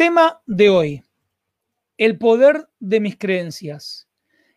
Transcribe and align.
Tema 0.00 0.40
de 0.46 0.70
hoy. 0.70 1.02
El 1.98 2.16
poder 2.16 2.70
de 2.78 3.00
mis 3.00 3.18
creencias. 3.18 4.08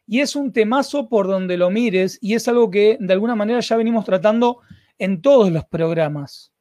Y 0.08 0.22
es 0.22 0.38
un 0.38 0.54
temazo 0.54 1.10
por 1.10 1.28
donde 1.28 1.58
lo 1.58 1.70
mires 1.70 2.18
y 2.22 2.36
es 2.36 2.48
algo 2.48 2.72
que 2.72 2.98
de 2.98 3.12
alguna 3.12 3.36
manera 3.36 3.60
ya 3.60 3.76
venimos 3.76 4.06
tratando 4.06 4.60
en 4.98 5.22
todos 5.22 5.52
los 5.52 5.66
programas. 5.66 6.54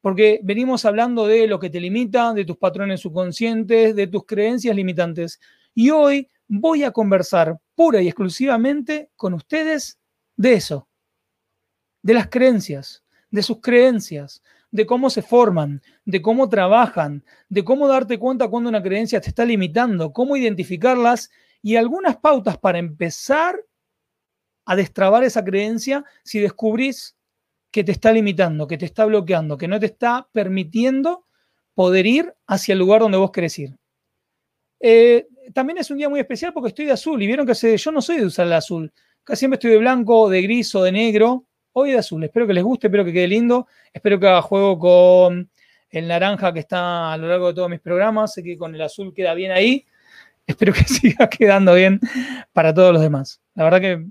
Porque 0.00 0.38
venimos 0.44 0.84
hablando 0.84 1.26
de 1.26 1.48
lo 1.48 1.58
que 1.58 1.68
te 1.68 1.80
limita, 1.80 2.32
de 2.32 2.44
tus 2.44 2.56
patrones 2.58 3.00
subconscientes, 3.00 3.96
de 3.96 4.06
tus 4.06 4.24
creencias 4.24 4.76
limitantes. 4.76 5.40
Y 5.74 5.90
hoy 5.90 6.28
voy 6.46 6.84
a 6.84 6.92
conversar 6.92 7.58
pura 7.74 8.00
y 8.00 8.06
exclusivamente 8.06 9.10
con 9.16 9.34
ustedes 9.34 9.98
de 10.36 10.52
eso, 10.52 10.88
de 12.02 12.14
las 12.14 12.28
creencias, 12.28 13.02
de 13.32 13.42
sus 13.42 13.60
creencias, 13.60 14.44
de 14.70 14.86
cómo 14.86 15.10
se 15.10 15.22
forman, 15.22 15.82
de 16.06 16.22
cómo 16.22 16.48
trabajan, 16.48 17.24
de 17.48 17.64
cómo 17.64 17.88
darte 17.88 18.18
cuenta 18.18 18.48
cuando 18.48 18.70
una 18.70 18.82
creencia 18.82 19.20
te 19.20 19.28
está 19.28 19.44
limitando, 19.44 20.12
cómo 20.12 20.36
identificarlas 20.36 21.30
y 21.60 21.76
algunas 21.76 22.16
pautas 22.16 22.56
para 22.56 22.78
empezar 22.78 23.60
a 24.64 24.76
destrabar 24.76 25.24
esa 25.24 25.44
creencia 25.44 26.04
si 26.22 26.38
descubrís 26.38 27.16
que 27.72 27.82
te 27.82 27.92
está 27.92 28.12
limitando, 28.12 28.68
que 28.68 28.78
te 28.78 28.86
está 28.86 29.04
bloqueando, 29.04 29.58
que 29.58 29.68
no 29.68 29.80
te 29.80 29.86
está 29.86 30.28
permitiendo 30.32 31.26
poder 31.74 32.06
ir 32.06 32.34
hacia 32.46 32.72
el 32.72 32.78
lugar 32.78 33.00
donde 33.00 33.18
vos 33.18 33.32
querés 33.32 33.58
ir. 33.58 33.76
Eh, 34.78 35.26
también 35.52 35.78
es 35.78 35.90
un 35.90 35.98
día 35.98 36.08
muy 36.08 36.20
especial 36.20 36.52
porque 36.52 36.68
estoy 36.68 36.86
de 36.86 36.92
azul 36.92 37.20
y 37.20 37.26
vieron 37.26 37.46
que 37.46 37.76
yo 37.76 37.92
no 37.92 38.00
soy 38.00 38.18
de 38.18 38.26
usar 38.26 38.46
el 38.46 38.52
azul. 38.52 38.92
Casi 39.24 39.40
siempre 39.40 39.56
estoy 39.56 39.72
de 39.72 39.78
blanco, 39.78 40.30
de 40.30 40.40
gris 40.42 40.72
o 40.76 40.84
de 40.84 40.92
negro 40.92 41.46
hoy 41.72 41.90
de 41.90 41.98
azul. 41.98 42.22
Espero 42.22 42.46
que 42.46 42.54
les 42.54 42.64
guste, 42.64 42.86
espero 42.86 43.04
que 43.04 43.12
quede 43.12 43.28
lindo. 43.28 43.66
Espero 43.92 44.18
que 44.20 44.28
haga 44.28 44.40
juego 44.40 44.78
con 44.78 45.50
el 45.98 46.08
naranja 46.08 46.52
que 46.52 46.60
está 46.60 47.12
a 47.12 47.16
lo 47.16 47.26
largo 47.26 47.48
de 47.48 47.54
todos 47.54 47.70
mis 47.70 47.80
programas. 47.80 48.34
Sé 48.34 48.42
que 48.42 48.58
con 48.58 48.74
el 48.74 48.82
azul 48.82 49.14
queda 49.14 49.34
bien 49.34 49.50
ahí. 49.50 49.86
Espero 50.46 50.72
que 50.72 50.84
siga 50.84 51.28
quedando 51.28 51.74
bien 51.74 52.00
para 52.52 52.74
todos 52.74 52.92
los 52.92 53.02
demás. 53.02 53.40
La 53.54 53.64
verdad 53.64 53.80
que 53.80 54.06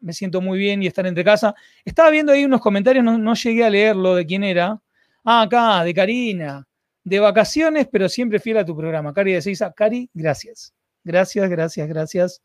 me 0.00 0.12
siento 0.12 0.40
muy 0.40 0.58
bien 0.58 0.82
y 0.82 0.86
estar 0.86 1.06
entre 1.06 1.24
casa. 1.24 1.54
Estaba 1.84 2.10
viendo 2.10 2.32
ahí 2.32 2.44
unos 2.44 2.60
comentarios, 2.60 3.04
no, 3.04 3.34
llegué 3.34 3.64
a 3.64 3.70
leerlo 3.70 4.14
de 4.14 4.26
quién 4.26 4.42
era. 4.42 4.80
Ah, 5.24 5.42
acá, 5.42 5.84
de 5.84 5.94
Karina. 5.94 6.66
De 7.04 7.20
vacaciones, 7.20 7.88
pero 7.90 8.08
siempre 8.08 8.40
fiel 8.40 8.58
a 8.58 8.64
tu 8.64 8.76
programa. 8.76 9.14
Cari 9.14 9.32
de 9.32 9.42
Seiza. 9.42 9.72
Cari, 9.72 10.10
gracias. 10.12 10.74
Gracias, 11.04 11.48
gracias, 11.48 11.88
gracias. 11.88 12.42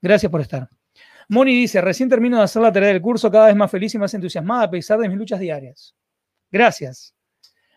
Gracias 0.00 0.32
por 0.32 0.40
estar. 0.40 0.68
Moni 1.28 1.52
dice, 1.52 1.80
recién 1.80 2.08
termino 2.08 2.38
de 2.38 2.44
hacer 2.44 2.62
la 2.62 2.72
tarea 2.72 2.88
del 2.88 3.00
curso, 3.00 3.30
cada 3.30 3.46
vez 3.46 3.56
más 3.56 3.70
feliz 3.70 3.94
y 3.94 3.98
más 3.98 4.12
entusiasmada 4.14 4.64
a 4.64 4.70
pesar 4.70 4.98
de 4.98 5.08
mis 5.08 5.18
luchas 5.18 5.38
diarias. 5.38 5.94
Gracias. 6.50 7.14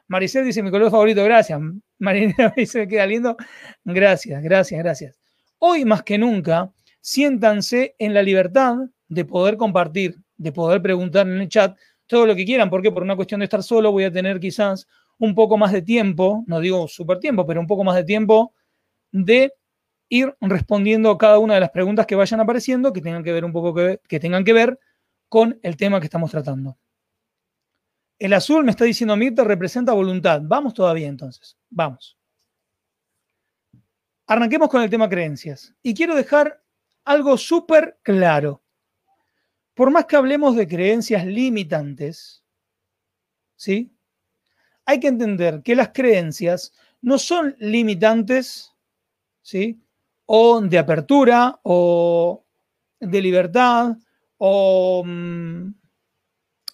Maricel 0.07 0.45
dice, 0.45 0.61
mi 0.61 0.71
color 0.71 0.91
favorito, 0.91 1.23
gracias. 1.23 1.59
Marinera 1.99 2.53
dice, 2.55 2.87
queda 2.87 3.05
lindo. 3.05 3.37
Gracias, 3.83 4.41
gracias, 4.43 4.83
gracias. 4.83 5.19
Hoy 5.59 5.85
más 5.85 6.03
que 6.03 6.17
nunca, 6.17 6.71
siéntanse 7.01 7.95
en 7.97 8.13
la 8.13 8.21
libertad 8.21 8.75
de 9.07 9.25
poder 9.25 9.57
compartir, 9.57 10.17
de 10.37 10.51
poder 10.51 10.81
preguntar 10.81 11.27
en 11.27 11.41
el 11.41 11.49
chat 11.49 11.77
todo 12.07 12.25
lo 12.25 12.35
que 12.35 12.45
quieran, 12.45 12.69
porque 12.69 12.91
por 12.91 13.03
una 13.03 13.15
cuestión 13.15 13.39
de 13.39 13.45
estar 13.45 13.63
solo 13.63 13.91
voy 13.91 14.03
a 14.03 14.11
tener 14.11 14.39
quizás 14.39 14.87
un 15.17 15.33
poco 15.33 15.57
más 15.57 15.71
de 15.71 15.81
tiempo, 15.81 16.43
no 16.47 16.59
digo 16.59 16.87
súper 16.87 17.19
tiempo, 17.19 17.45
pero 17.45 17.59
un 17.59 17.67
poco 17.67 17.83
más 17.83 17.95
de 17.95 18.03
tiempo 18.03 18.53
de 19.11 19.53
ir 20.09 20.35
respondiendo 20.41 21.09
a 21.09 21.17
cada 21.17 21.39
una 21.39 21.55
de 21.55 21.61
las 21.61 21.71
preguntas 21.71 22.05
que 22.05 22.15
vayan 22.15 22.39
apareciendo 22.39 22.93
que 22.93 23.01
tengan 23.01 23.23
que 23.23 23.31
ver 23.31 23.45
un 23.45 23.51
poco 23.53 23.73
que, 23.73 24.19
tengan 24.19 24.43
que 24.43 24.53
ver 24.53 24.79
con 25.29 25.59
el 25.63 25.77
tema 25.77 25.99
que 25.99 26.05
estamos 26.05 26.31
tratando. 26.31 26.77
El 28.17 28.33
azul 28.33 28.63
me 28.63 28.71
está 28.71 28.85
diciendo 28.85 29.15
Mirta 29.15 29.43
representa 29.43 29.93
voluntad. 29.93 30.41
Vamos 30.43 30.73
todavía 30.73 31.07
entonces. 31.07 31.57
Vamos. 31.69 32.17
Arranquemos 34.27 34.69
con 34.69 34.81
el 34.81 34.89
tema 34.89 35.09
creencias. 35.09 35.73
Y 35.83 35.93
quiero 35.93 36.15
dejar 36.15 36.63
algo 37.03 37.37
súper 37.37 37.99
claro. 38.01 38.63
Por 39.73 39.91
más 39.91 40.05
que 40.05 40.15
hablemos 40.15 40.55
de 40.55 40.67
creencias 40.67 41.25
limitantes, 41.25 42.43
¿sí? 43.55 43.91
Hay 44.85 44.99
que 44.99 45.07
entender 45.07 45.61
que 45.61 45.75
las 45.75 45.89
creencias 45.89 46.71
no 47.01 47.17
son 47.19 47.55
limitantes, 47.59 48.73
¿sí? 49.41 49.85
o 50.25 50.61
de 50.61 50.77
apertura 50.77 51.59
o 51.63 52.43
de 52.99 53.21
libertad 53.21 53.97
o 54.37 55.03
mm, 55.05 55.69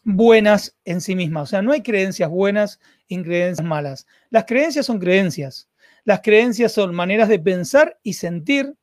buenas 0.04 0.76
en 0.86 1.02
sí 1.02 1.16
mismas. 1.16 1.44
O 1.44 1.46
sea, 1.48 1.62
no 1.62 1.72
hay 1.72 1.82
creencias 1.82 2.30
buenas 2.30 2.80
y 3.08 3.22
creencias 3.22 3.66
malas. 3.66 4.08
Las 4.30 4.46
creencias 4.46 4.86
son 4.86 5.00
creencias. 5.00 5.70
Las 6.04 6.22
creencias 6.22 6.72
son 6.72 6.96
maneras 6.96 7.30
de 7.30 7.40
pensar 7.40 8.00
y 8.04 8.14
sentir 8.14 8.76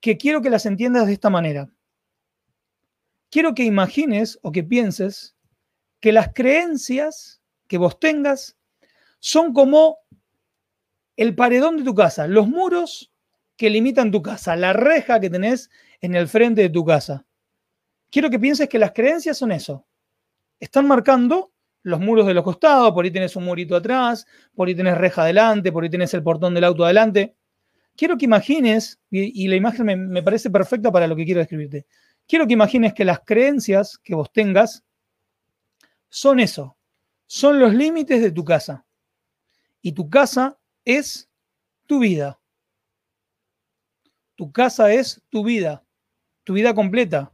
que 0.00 0.16
quiero 0.16 0.42
que 0.42 0.50
las 0.50 0.66
entiendas 0.66 1.06
de 1.06 1.12
esta 1.12 1.30
manera. 1.30 1.70
Quiero 3.30 3.54
que 3.54 3.64
imagines 3.64 4.38
o 4.42 4.50
que 4.50 4.64
pienses 4.64 5.36
que 6.00 6.12
las 6.12 6.32
creencias 6.34 7.40
que 7.68 7.78
vos 7.78 8.00
tengas 8.00 8.56
son 9.20 9.52
como 9.52 9.98
el 11.16 11.34
paredón 11.34 11.76
de 11.76 11.84
tu 11.84 11.94
casa, 11.94 12.26
los 12.26 12.48
muros 12.48 13.12
que 13.56 13.70
limitan 13.70 14.10
tu 14.10 14.22
casa, 14.22 14.56
la 14.56 14.72
reja 14.72 15.20
que 15.20 15.30
tenés 15.30 15.70
en 16.00 16.14
el 16.14 16.26
frente 16.26 16.62
de 16.62 16.70
tu 16.70 16.84
casa. 16.84 17.26
Quiero 18.10 18.30
que 18.30 18.40
pienses 18.40 18.68
que 18.68 18.78
las 18.78 18.92
creencias 18.92 19.38
son 19.38 19.52
eso. 19.52 19.86
Están 20.60 20.86
marcando 20.86 21.52
los 21.82 21.98
muros 21.98 22.26
de 22.26 22.34
los 22.34 22.44
costados, 22.44 22.92
por 22.92 23.04
ahí 23.04 23.10
tenés 23.10 23.34
un 23.36 23.44
murito 23.44 23.74
atrás, 23.74 24.26
por 24.54 24.68
ahí 24.68 24.74
tenés 24.74 24.98
reja 24.98 25.22
adelante, 25.22 25.72
por 25.72 25.82
ahí 25.82 25.90
tenés 25.90 26.12
el 26.14 26.22
portón 26.22 26.54
del 26.54 26.64
auto 26.64 26.84
adelante. 26.84 27.34
Quiero 27.96 28.16
que 28.16 28.26
imagines, 28.26 29.00
y, 29.10 29.48
la 29.48 29.56
imagen 29.56 29.86
me, 29.86 29.96
me 29.96 30.22
parece 30.22 30.50
perfecta 30.50 30.92
para 30.92 31.06
lo 31.06 31.16
que 31.16 31.24
quiero 31.24 31.40
describirte, 31.40 31.86
quiero 32.26 32.46
que 32.46 32.52
imagines 32.52 32.94
que 32.94 33.04
las 33.04 33.20
creencias 33.20 33.98
que 33.98 34.14
vos 34.14 34.30
tengas 34.32 34.84
son 36.08 36.40
eso, 36.40 36.76
son 37.26 37.58
los 37.58 37.74
límites 37.74 38.20
de 38.20 38.30
tu 38.30 38.44
casa. 38.44 38.84
Y 39.82 39.92
tu 39.92 40.10
casa 40.10 40.58
es 40.84 41.28
tu 41.86 42.00
vida. 42.00 42.38
Tu 44.36 44.52
casa 44.52 44.92
es 44.92 45.22
tu 45.28 45.44
vida, 45.44 45.84
tu 46.44 46.54
vida 46.54 46.74
completa, 46.74 47.32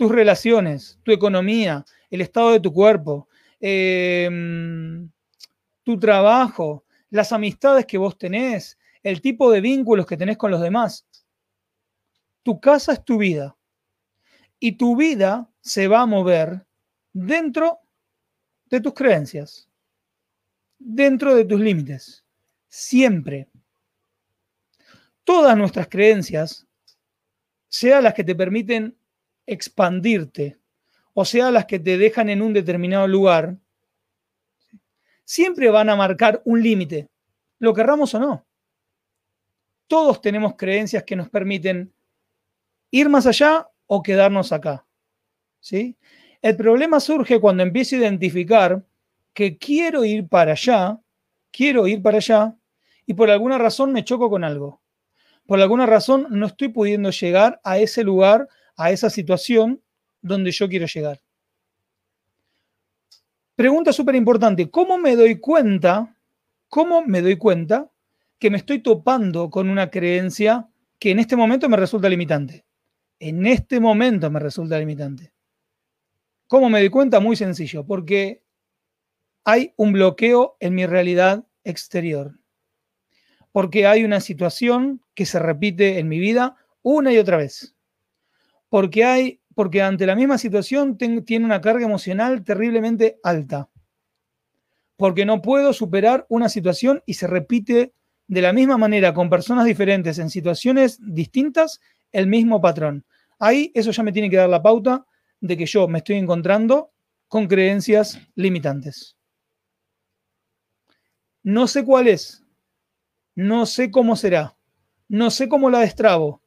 tus 0.00 0.10
relaciones, 0.10 0.98
tu 1.02 1.12
economía, 1.12 1.84
el 2.08 2.22
estado 2.22 2.52
de 2.52 2.60
tu 2.60 2.72
cuerpo, 2.72 3.28
em, 3.60 5.10
tu 5.82 5.98
trabajo, 5.98 6.86
las 7.10 7.32
amistades 7.32 7.84
que 7.84 7.98
vos 7.98 8.16
tenés, 8.16 8.78
el 9.02 9.20
tipo 9.20 9.50
de 9.50 9.60
vínculos 9.60 10.06
que 10.06 10.16
tenés 10.16 10.38
con 10.38 10.50
los 10.50 10.62
demás. 10.62 11.06
Tu 12.42 12.58
casa 12.58 12.94
es 12.94 13.04
tu 13.04 13.18
vida. 13.18 13.54
Y 14.58 14.72
tu 14.72 14.96
vida 14.96 15.50
se 15.60 15.86
va 15.86 16.00
a 16.00 16.06
mover 16.06 16.64
dentro 17.12 17.80
de 18.70 18.80
tus 18.80 18.94
creencias, 18.94 19.68
dentro 20.78 21.34
de 21.34 21.44
tus 21.44 21.60
límites, 21.60 22.24
siempre 22.70 23.50
todas 25.24 25.58
nuestras 25.58 25.88
creencias, 25.88 26.66
sea 27.68 28.00
las 28.00 28.14
que 28.14 28.24
te 28.24 28.34
permiten 28.34 28.96
expandirte 29.46 30.58
o 31.14 31.24
sea 31.24 31.50
las 31.50 31.66
que 31.66 31.78
te 31.78 31.98
dejan 31.98 32.28
en 32.30 32.40
un 32.40 32.52
determinado 32.52 33.06
lugar, 33.06 33.56
siempre 35.24 35.68
van 35.70 35.88
a 35.88 35.96
marcar 35.96 36.40
un 36.44 36.62
límite, 36.62 37.08
lo 37.58 37.74
querramos 37.74 38.14
o 38.14 38.20
no. 38.20 38.46
Todos 39.86 40.20
tenemos 40.20 40.54
creencias 40.56 41.02
que 41.04 41.16
nos 41.16 41.28
permiten 41.28 41.92
ir 42.90 43.08
más 43.08 43.26
allá 43.26 43.68
o 43.86 44.02
quedarnos 44.02 44.52
acá. 44.52 44.86
¿sí? 45.58 45.96
El 46.40 46.56
problema 46.56 47.00
surge 47.00 47.40
cuando 47.40 47.64
empiezo 47.64 47.96
a 47.96 47.98
identificar 47.98 48.84
que 49.34 49.58
quiero 49.58 50.04
ir 50.04 50.28
para 50.28 50.52
allá, 50.52 51.00
quiero 51.50 51.86
ir 51.86 52.00
para 52.02 52.18
allá, 52.18 52.56
y 53.04 53.14
por 53.14 53.30
alguna 53.30 53.58
razón 53.58 53.92
me 53.92 54.04
choco 54.04 54.30
con 54.30 54.44
algo 54.44 54.80
por 55.50 55.60
alguna 55.60 55.84
razón 55.84 56.28
no 56.30 56.46
estoy 56.46 56.68
pudiendo 56.68 57.10
llegar 57.10 57.60
a 57.64 57.78
ese 57.78 58.04
lugar, 58.04 58.48
a 58.80 58.90
esa 58.90 59.10
situación 59.10 59.82
donde 60.22 60.50
yo 60.50 60.68
quiero 60.68 60.86
llegar. 60.86 61.20
Pregunta 63.54 63.92
súper 63.92 64.14
importante, 64.14 64.70
¿cómo 64.70 64.96
me 64.96 65.16
doy 65.16 65.38
cuenta, 65.38 66.16
cómo 66.68 67.04
me 67.04 67.20
doy 67.20 67.36
cuenta 67.36 67.90
que 68.38 68.50
me 68.50 68.56
estoy 68.56 68.78
topando 68.78 69.50
con 69.50 69.68
una 69.68 69.90
creencia 69.90 70.66
que 70.98 71.10
en 71.10 71.18
este 71.18 71.36
momento 71.36 71.68
me 71.68 71.76
resulta 71.76 72.08
limitante. 72.08 72.64
En 73.18 73.46
este 73.46 73.80
momento 73.80 74.30
me 74.30 74.40
resulta 74.40 74.78
limitante. 74.78 75.32
¿Cómo 76.46 76.70
me 76.70 76.80
di 76.80 76.88
cuenta? 76.88 77.20
Muy 77.20 77.36
sencillo, 77.36 77.86
porque 77.86 78.42
hay 79.44 79.74
un 79.76 79.92
bloqueo 79.92 80.56
en 80.58 80.74
mi 80.74 80.86
realidad 80.86 81.46
exterior. 81.64 82.38
Porque 83.52 83.86
hay 83.86 84.04
una 84.04 84.20
situación 84.20 85.02
que 85.14 85.26
se 85.26 85.38
repite 85.38 85.98
en 85.98 86.08
mi 86.08 86.18
vida 86.18 86.56
una 86.82 87.12
y 87.12 87.18
otra 87.18 87.36
vez. 87.36 87.74
Porque 88.70 89.04
hay, 89.04 89.40
porque 89.54 89.82
ante 89.82 90.06
la 90.06 90.16
misma 90.16 90.38
situación 90.38 90.96
tiene 90.96 91.44
una 91.44 91.60
carga 91.60 91.84
emocional 91.84 92.42
terriblemente 92.42 93.20
alta. 93.22 93.68
Porque 94.96 95.26
no 95.26 95.42
puedo 95.42 95.74
superar 95.74 96.24
una 96.30 96.48
situación 96.48 97.02
y 97.04 97.14
se 97.14 97.26
repite 97.26 97.92
de 98.26 98.42
la 98.42 98.52
misma 98.52 98.78
manera 98.78 99.12
con 99.12 99.28
personas 99.28 99.66
diferentes 99.66 100.18
en 100.18 100.30
situaciones 100.30 100.98
distintas 101.02 101.80
el 102.12 102.26
mismo 102.28 102.60
patrón. 102.60 103.04
Ahí 103.38 103.72
eso 103.74 103.90
ya 103.90 104.02
me 104.02 104.12
tiene 104.12 104.30
que 104.30 104.36
dar 104.36 104.48
la 104.48 104.62
pauta 104.62 105.04
de 105.40 105.56
que 105.56 105.66
yo 105.66 105.88
me 105.88 105.98
estoy 105.98 106.16
encontrando 106.16 106.92
con 107.26 107.48
creencias 107.48 108.20
limitantes. 108.34 109.16
No 111.42 111.66
sé 111.66 111.84
cuál 111.84 112.08
es, 112.08 112.44
no 113.34 113.64
sé 113.64 113.90
cómo 113.90 114.14
será, 114.14 114.56
no 115.08 115.30
sé 115.30 115.48
cómo 115.48 115.70
la 115.70 115.80
destrabo, 115.80 116.42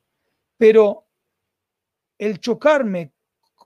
pero 0.58 1.03
el 2.24 2.40
chocarme, 2.40 3.14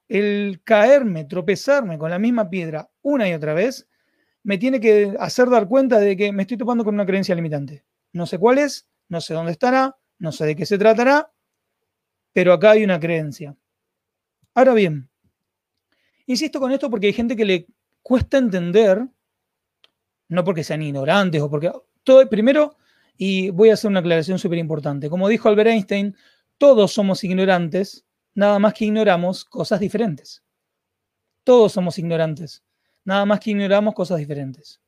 el 0.07 0.61
caerme, 0.63 1.25
tropezarme 1.25 1.97
con 1.97 2.09
la 2.09 2.19
misma 2.19 2.49
piedra 2.49 2.89
una 3.01 3.27
y 3.29 3.33
otra 3.33 3.53
vez, 3.53 3.87
me 4.43 4.57
tiene 4.57 4.79
que 4.79 5.15
hacer 5.19 5.49
dar 5.49 5.67
cuenta 5.67 5.99
de 5.99 6.15
que 6.15 6.31
me 6.31 6.43
estoy 6.43 6.57
topando 6.57 6.83
con 6.83 6.93
una 6.93 7.05
creencia 7.05 7.35
limitante. 7.35 7.83
No 8.13 8.25
sé 8.25 8.37
cuál 8.37 8.59
es, 8.59 8.87
no 9.09 9.19
sé 9.19 9.33
dónde 9.33 9.51
estará, 9.51 9.97
no 10.19 10.31
sé 10.31 10.45
de 10.45 10.55
qué 10.55 10.65
se 10.65 10.77
tratará, 10.77 11.31
pero 12.33 12.53
acá 12.53 12.71
hay 12.71 12.83
una 12.83 12.99
creencia. 12.99 13.55
Ahora 14.53 14.73
bien, 14.73 15.09
insisto 16.25 16.59
con 16.59 16.71
esto 16.71 16.89
porque 16.89 17.07
hay 17.07 17.13
gente 17.13 17.35
que 17.35 17.45
le 17.45 17.67
cuesta 18.01 18.37
entender, 18.37 19.05
no 20.29 20.43
porque 20.43 20.63
sean 20.63 20.81
ignorantes 20.81 21.41
o 21.41 21.49
porque... 21.49 21.71
Todo, 22.03 22.27
primero, 22.29 22.77
y 23.17 23.49
voy 23.49 23.69
a 23.69 23.73
hacer 23.73 23.89
una 23.91 23.99
aclaración 23.99 24.39
súper 24.39 24.59
importante. 24.59 25.09
Como 25.09 25.27
dijo 25.27 25.49
Albert 25.49 25.71
Einstein, 25.71 26.15
todos 26.57 26.93
somos 26.93 27.21
ignorantes, 27.25 28.06
nada 28.37 28.59
más 28.59 28.75
que 28.75 28.85
ignoramos 28.85 29.43
cosas 29.43 29.79
diferentes. 29.79 30.43
Todos 31.43 31.71
somos 31.71 31.97
ignorantes, 31.97 32.63
nada 33.03 33.25
más 33.25 33.39
que 33.39 33.49
ignoramos 33.49 33.95
cosas 33.95 34.19
diferentes. 34.19 34.79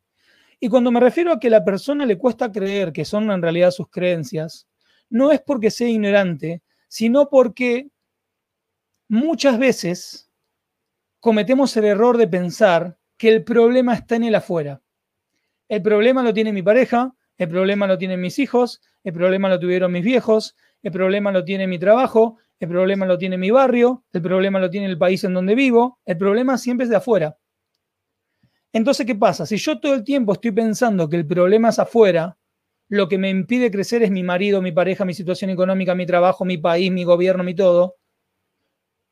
Y 0.60 0.70
cuando 0.70 0.92
me 0.92 1.00
refiero 1.00 1.32
a 1.32 1.40
que 1.40 1.48
a 1.48 1.52
la 1.52 1.66
persona 1.66 2.06
le 2.06 2.20
cuesta 2.20 2.52
creer 2.52 2.94
que 2.94 3.06
son 3.06 3.32
en 3.32 3.42
realidad 3.42 3.72
sus 3.72 3.90
creencias, 3.90 4.68
no 5.10 5.32
es 5.32 5.42
porque 5.42 5.72
sea 5.72 5.90
ignorante, 5.90 6.62
sino 6.88 7.28
porque 7.28 7.90
muchas 9.08 9.58
veces 9.58 10.30
cometemos 11.20 11.76
el 11.76 11.86
error 11.86 12.18
de 12.18 12.28
pensar 12.28 13.00
que 13.18 13.30
el 13.30 13.44
problema 13.44 13.96
está 13.96 14.16
en 14.16 14.26
el 14.26 14.36
afuera. 14.36 14.80
El 15.68 15.82
problema 15.82 16.22
lo 16.22 16.36
tiene 16.36 16.54
mi 16.54 16.62
pareja, 16.62 17.16
el 17.36 17.50
problema 17.50 17.88
lo 17.88 17.98
tienen 17.98 18.22
mis 18.22 18.38
hijos, 18.38 18.80
el 19.04 19.14
problema 19.14 19.50
lo 19.50 19.60
tuvieron 19.60 19.92
mis 19.92 20.04
viejos, 20.04 20.56
el 20.84 20.92
problema 20.92 21.32
lo 21.32 21.44
tiene 21.44 21.66
mi 21.66 21.80
trabajo, 21.80 22.38
el 22.60 22.68
problema 22.68 23.06
lo 23.06 23.18
tiene 23.18 23.38
mi 23.38 23.52
barrio, 23.52 24.04
el 24.12 24.22
problema 24.22 24.60
lo 24.60 24.70
tiene 24.70 24.88
el 24.88 24.98
país 24.98 25.24
en 25.24 25.34
donde 25.34 25.56
vivo, 25.56 26.00
el 26.06 26.18
problema 26.18 26.58
siempre 26.58 26.84
es 26.84 26.90
de 26.90 26.98
afuera. 26.98 27.38
Entonces, 28.74 29.06
¿qué 29.06 29.16
pasa? 29.16 29.46
Si 29.46 29.58
yo 29.58 29.80
todo 29.80 29.94
el 29.94 30.04
tiempo 30.04 30.34
estoy 30.34 30.52
pensando 30.52 31.10
que 31.10 31.16
el 31.16 31.26
problema 31.26 31.70
es 31.70 31.80
afuera, 31.80 32.38
lo 32.90 33.08
que 33.08 33.18
me 33.18 33.30
impide 33.30 33.72
crecer 33.72 34.04
es 34.04 34.12
mi 34.12 34.24
marido, 34.24 34.62
mi 34.62 34.72
pareja, 34.72 35.06
mi 35.06 35.14
situación 35.14 35.50
económica, 35.52 35.96
mi 35.96 36.06
trabajo, 36.06 36.44
mi 36.44 36.58
país, 36.58 36.92
mi 36.92 37.04
gobierno, 37.04 37.44
mi 37.44 37.56
todo, 37.56 37.96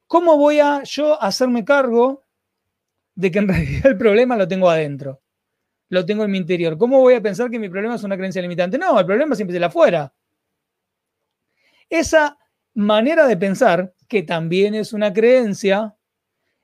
¿cómo 0.07 0.37
voy 0.37 0.59
a 0.59 0.83
yo 0.83 1.21
hacerme 1.21 1.63
cargo 1.63 2.23
de 3.15 3.31
que 3.31 3.39
en 3.39 3.47
realidad 3.47 3.85
el 3.87 3.97
problema 3.97 4.35
lo 4.35 4.47
tengo 4.47 4.69
adentro? 4.69 5.21
Lo 5.89 6.05
tengo 6.05 6.25
en 6.25 6.31
mi 6.31 6.37
interior. 6.37 6.77
¿Cómo 6.77 6.99
voy 6.99 7.13
a 7.13 7.21
pensar 7.21 7.49
que 7.49 7.59
mi 7.59 7.69
problema 7.69 7.95
es 7.95 8.03
una 8.03 8.17
creencia 8.17 8.41
limitante? 8.41 8.77
No, 8.77 8.99
el 8.99 9.05
problema 9.05 9.35
siempre 9.35 9.53
es 9.53 9.57
el 9.57 9.63
afuera. 9.63 10.13
Esa 11.89 12.37
manera 12.77 13.25
de 13.25 13.35
pensar, 13.35 13.95
que 14.07 14.21
también 14.21 14.75
es 14.75 14.93
una 14.93 15.11
creencia, 15.11 15.95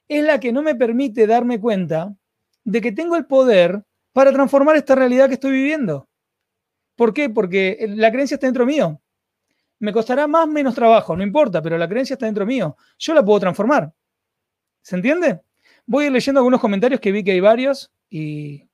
es 0.07 0.23
la 0.23 0.39
que 0.39 0.53
no 0.53 0.61
me 0.61 0.75
permite 0.75 1.25
darme 1.25 1.59
cuenta 1.59 2.15
de 2.63 2.81
que 2.81 2.91
tengo 2.91 3.15
el 3.15 3.25
poder 3.25 3.83
para 4.13 4.31
transformar 4.31 4.75
esta 4.75 4.93
realidad 4.93 5.27
que 5.27 5.33
estoy 5.33 5.51
viviendo. 5.51 6.07
¿Por 6.95 7.15
qué? 7.15 7.31
Porque 7.31 7.83
la 7.89 8.11
creencia 8.11 8.35
está 8.35 8.45
dentro 8.45 8.63
mío. 8.63 9.01
Me 9.79 9.91
costará 9.91 10.27
más 10.27 10.43
o 10.43 10.47
menos 10.47 10.75
trabajo, 10.75 11.17
no 11.17 11.23
importa, 11.23 11.63
pero 11.63 11.79
la 11.79 11.89
creencia 11.89 12.13
está 12.13 12.27
dentro 12.27 12.45
mío. 12.45 12.77
Yo 12.99 13.15
la 13.15 13.25
puedo 13.25 13.39
transformar. 13.39 13.91
¿Se 14.83 14.95
entiende? 14.95 15.41
Voy 15.87 16.03
a 16.03 16.07
ir 16.07 16.13
leyendo 16.13 16.39
algunos 16.39 16.61
comentarios 16.61 17.01
que 17.01 17.11
vi 17.11 17.23
que 17.23 17.31
hay 17.31 17.39
varios 17.39 17.91
y... 18.07 18.69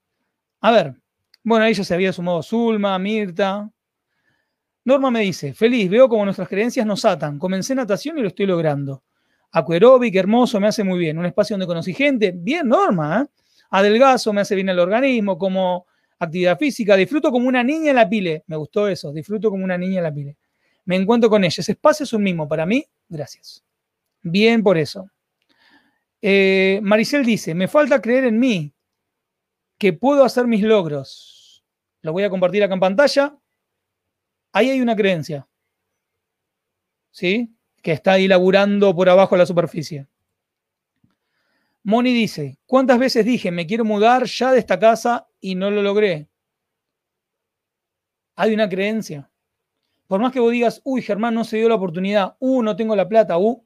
A 0.59 0.71
ver, 0.71 0.95
bueno, 1.42 1.63
ahí 1.63 1.74
ya 1.74 1.85
se 1.85 1.94
había 1.94 2.12
sumado 2.12 2.44
Zulma, 2.44 3.00
Mirta. 3.00 3.71
Norma 4.85 5.11
me 5.11 5.21
dice, 5.21 5.53
feliz, 5.53 5.89
veo 5.89 6.07
como 6.09 6.25
nuestras 6.25 6.47
creencias 6.47 6.85
nos 6.85 7.05
atan. 7.05 7.37
Comencé 7.37 7.75
natación 7.75 8.17
y 8.17 8.21
lo 8.21 8.29
estoy 8.29 8.45
logrando. 8.45 9.03
Aquerobic, 9.51 10.15
hermoso, 10.15 10.59
me 10.59 10.67
hace 10.67 10.83
muy 10.83 10.99
bien. 10.99 11.17
Un 11.17 11.25
espacio 11.25 11.55
donde 11.55 11.67
conocí 11.67 11.93
gente. 11.93 12.33
Bien, 12.35 12.67
Norma, 12.67 13.21
¿eh? 13.21 13.39
adelgazo, 13.71 14.33
me 14.33 14.41
hace 14.41 14.55
bien 14.55 14.69
el 14.69 14.79
organismo, 14.79 15.37
como 15.37 15.85
actividad 16.19 16.57
física, 16.57 16.95
disfruto 16.95 17.31
como 17.31 17.47
una 17.47 17.63
niña 17.63 17.91
en 17.91 17.95
la 17.95 18.09
pile. 18.09 18.43
Me 18.47 18.55
gustó 18.55 18.87
eso, 18.87 19.11
disfruto 19.11 19.49
como 19.49 19.63
una 19.63 19.77
niña 19.77 19.97
en 19.97 20.03
la 20.03 20.13
pile. 20.13 20.37
Me 20.85 20.95
encuentro 20.95 21.29
con 21.29 21.43
ella. 21.43 21.61
Ese 21.61 21.73
espacio 21.73 22.03
es 22.03 22.13
un 22.13 22.23
mismo 22.23 22.47
para 22.47 22.65
mí. 22.65 22.85
Gracias. 23.07 23.63
Bien 24.21 24.63
por 24.63 24.77
eso. 24.77 25.09
Eh, 26.21 26.79
Maricel 26.83 27.25
dice, 27.25 27.55
me 27.55 27.67
falta 27.67 28.01
creer 28.01 28.25
en 28.25 28.39
mí, 28.39 28.73
que 29.77 29.93
puedo 29.93 30.23
hacer 30.25 30.45
mis 30.47 30.61
logros. 30.61 31.63
Lo 32.01 32.11
voy 32.11 32.23
a 32.23 32.29
compartir 32.29 32.63
acá 32.63 32.73
en 32.73 32.79
pantalla. 32.79 33.38
Ahí 34.51 34.69
hay 34.69 34.81
una 34.81 34.95
creencia. 34.95 35.47
¿Sí? 37.11 37.53
Que 37.81 37.91
está 37.91 38.13
ahí 38.13 38.27
laburando 38.27 38.95
por 38.95 39.09
abajo 39.09 39.37
la 39.37 39.45
superficie. 39.45 40.07
Moni 41.83 42.13
dice, 42.13 42.57
¿cuántas 42.65 42.99
veces 42.99 43.25
dije 43.25 43.51
me 43.51 43.65
quiero 43.65 43.85
mudar 43.85 44.25
ya 44.25 44.51
de 44.51 44.59
esta 44.59 44.77
casa 44.77 45.27
y 45.39 45.55
no 45.55 45.71
lo 45.71 45.81
logré? 45.81 46.27
Hay 48.35 48.53
una 48.53 48.69
creencia. 48.69 49.29
Por 50.07 50.19
más 50.19 50.31
que 50.31 50.39
vos 50.39 50.51
digas, 50.51 50.81
uy, 50.83 51.01
Germán, 51.01 51.35
no 51.35 51.44
se 51.44 51.57
dio 51.57 51.69
la 51.69 51.75
oportunidad, 51.75 52.35
uh, 52.39 52.63
no 52.63 52.75
tengo 52.75 52.95
la 52.95 53.07
plata, 53.07 53.37
uh, 53.37 53.63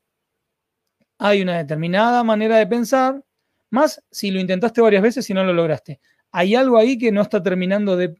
hay 1.18 1.42
una 1.42 1.58
determinada 1.58 2.24
manera 2.24 2.58
de 2.58 2.68
pensar, 2.68 3.24
más 3.70 4.04
si 4.12 4.30
lo 4.30 4.40
intentaste 4.40 4.82
varias 4.82 5.02
veces 5.02 5.30
y 5.30 5.34
no 5.34 5.44
lo 5.44 5.54
lograste. 5.54 6.00
Hay 6.32 6.56
algo 6.56 6.78
ahí 6.78 6.98
que 6.98 7.12
no 7.12 7.22
está 7.22 7.42
terminando 7.42 7.96
de, 7.96 8.16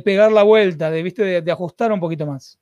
pegar 0.00 0.30
la 0.30 0.42
vuelta, 0.42 0.90
de, 0.90 1.02
¿viste? 1.02 1.42
de 1.42 1.52
ajustar 1.52 1.92
un 1.92 2.00
poquito 2.00 2.26
más. 2.26 2.58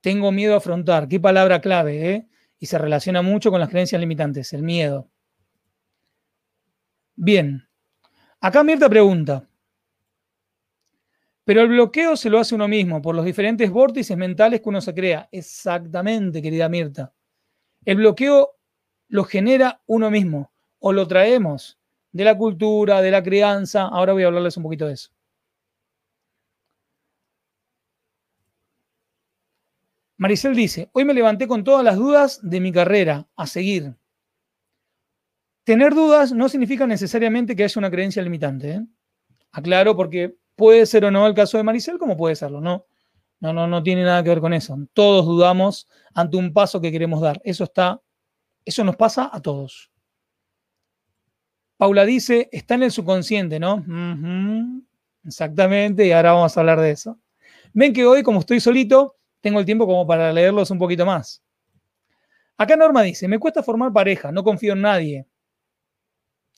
Tengo 0.00 0.32
miedo 0.32 0.54
a 0.54 0.58
afrontar. 0.58 1.08
Qué 1.08 1.20
palabra 1.20 1.60
clave, 1.60 2.14
¿eh? 2.14 2.28
y 2.58 2.66
se 2.66 2.78
relaciona 2.78 3.22
mucho 3.22 3.50
con 3.50 3.60
las 3.60 3.68
creencias 3.68 4.00
limitantes, 4.00 4.52
el 4.52 4.62
miedo. 4.62 5.08
Bien, 7.16 7.68
acá 8.40 8.62
Mirta 8.62 8.88
pregunta, 8.88 9.48
pero 11.44 11.62
el 11.62 11.68
bloqueo 11.68 12.16
se 12.16 12.28
lo 12.28 12.38
hace 12.38 12.54
uno 12.54 12.68
mismo 12.68 13.00
por 13.00 13.14
los 13.14 13.24
diferentes 13.24 13.70
vórtices 13.70 14.16
mentales 14.16 14.60
que 14.60 14.68
uno 14.68 14.80
se 14.80 14.94
crea. 14.94 15.28
Exactamente, 15.32 16.42
querida 16.42 16.68
Mirta. 16.68 17.14
El 17.84 17.96
bloqueo 17.96 18.56
lo 19.08 19.24
genera 19.24 19.80
uno 19.86 20.10
mismo 20.10 20.52
o 20.78 20.92
lo 20.92 21.08
traemos 21.08 21.78
de 22.12 22.24
la 22.24 22.36
cultura, 22.36 23.00
de 23.02 23.10
la 23.10 23.22
crianza. 23.22 23.82
Ahora 23.82 24.12
voy 24.12 24.22
a 24.24 24.26
hablarles 24.26 24.56
un 24.56 24.62
poquito 24.62 24.86
de 24.86 24.94
eso. 24.94 25.10
Maricel 30.18 30.54
dice, 30.54 30.90
hoy 30.92 31.04
me 31.04 31.14
levanté 31.14 31.46
con 31.46 31.62
todas 31.62 31.84
las 31.84 31.96
dudas 31.96 32.40
de 32.42 32.60
mi 32.60 32.72
carrera, 32.72 33.28
a 33.36 33.46
seguir. 33.46 33.94
Tener 35.62 35.94
dudas 35.94 36.32
no 36.32 36.48
significa 36.48 36.86
necesariamente 36.88 37.54
que 37.54 37.62
haya 37.62 37.78
una 37.78 37.90
creencia 37.90 38.22
limitante. 38.22 38.70
¿eh? 38.70 38.86
Aclaro 39.52 39.94
porque 39.94 40.34
puede 40.56 40.86
ser 40.86 41.04
o 41.04 41.10
no 41.12 41.26
el 41.26 41.34
caso 41.34 41.56
de 41.56 41.62
Maricel, 41.62 41.98
como 41.98 42.16
puede 42.16 42.34
serlo, 42.34 42.60
¿no? 42.60 42.86
No, 43.38 43.52
no, 43.52 43.68
no 43.68 43.82
tiene 43.84 44.02
nada 44.02 44.24
que 44.24 44.30
ver 44.30 44.40
con 44.40 44.52
eso. 44.52 44.76
Todos 44.92 45.24
dudamos 45.24 45.86
ante 46.14 46.36
un 46.36 46.52
paso 46.52 46.80
que 46.80 46.90
queremos 46.90 47.20
dar. 47.20 47.40
Eso 47.44 47.62
está, 47.62 48.02
eso 48.64 48.82
nos 48.82 48.96
pasa 48.96 49.30
a 49.32 49.40
todos. 49.40 49.92
Paula 51.78 52.04
dice, 52.04 52.48
está 52.52 52.74
en 52.74 52.82
el 52.82 52.90
subconsciente, 52.90 53.58
¿no? 53.58 53.82
Exactamente, 55.24 56.06
y 56.06 56.12
ahora 56.12 56.32
vamos 56.32 56.56
a 56.56 56.60
hablar 56.60 56.80
de 56.80 56.90
eso. 56.90 57.18
Ven 57.72 57.92
que 57.92 58.04
hoy, 58.04 58.22
como 58.22 58.40
estoy 58.40 58.60
solito, 58.60 59.16
tengo 59.40 59.60
el 59.60 59.64
tiempo 59.64 59.86
como 59.86 60.06
para 60.06 60.32
leerlos 60.32 60.70
un 60.72 60.78
poquito 60.78 61.06
más. 61.06 61.40
Acá 62.56 62.76
Norma 62.76 63.02
dice, 63.02 63.28
me 63.28 63.38
cuesta 63.38 63.62
formar 63.62 63.92
pareja, 63.92 64.32
no 64.32 64.42
confío 64.42 64.72
en 64.72 64.82
nadie. 64.82 65.26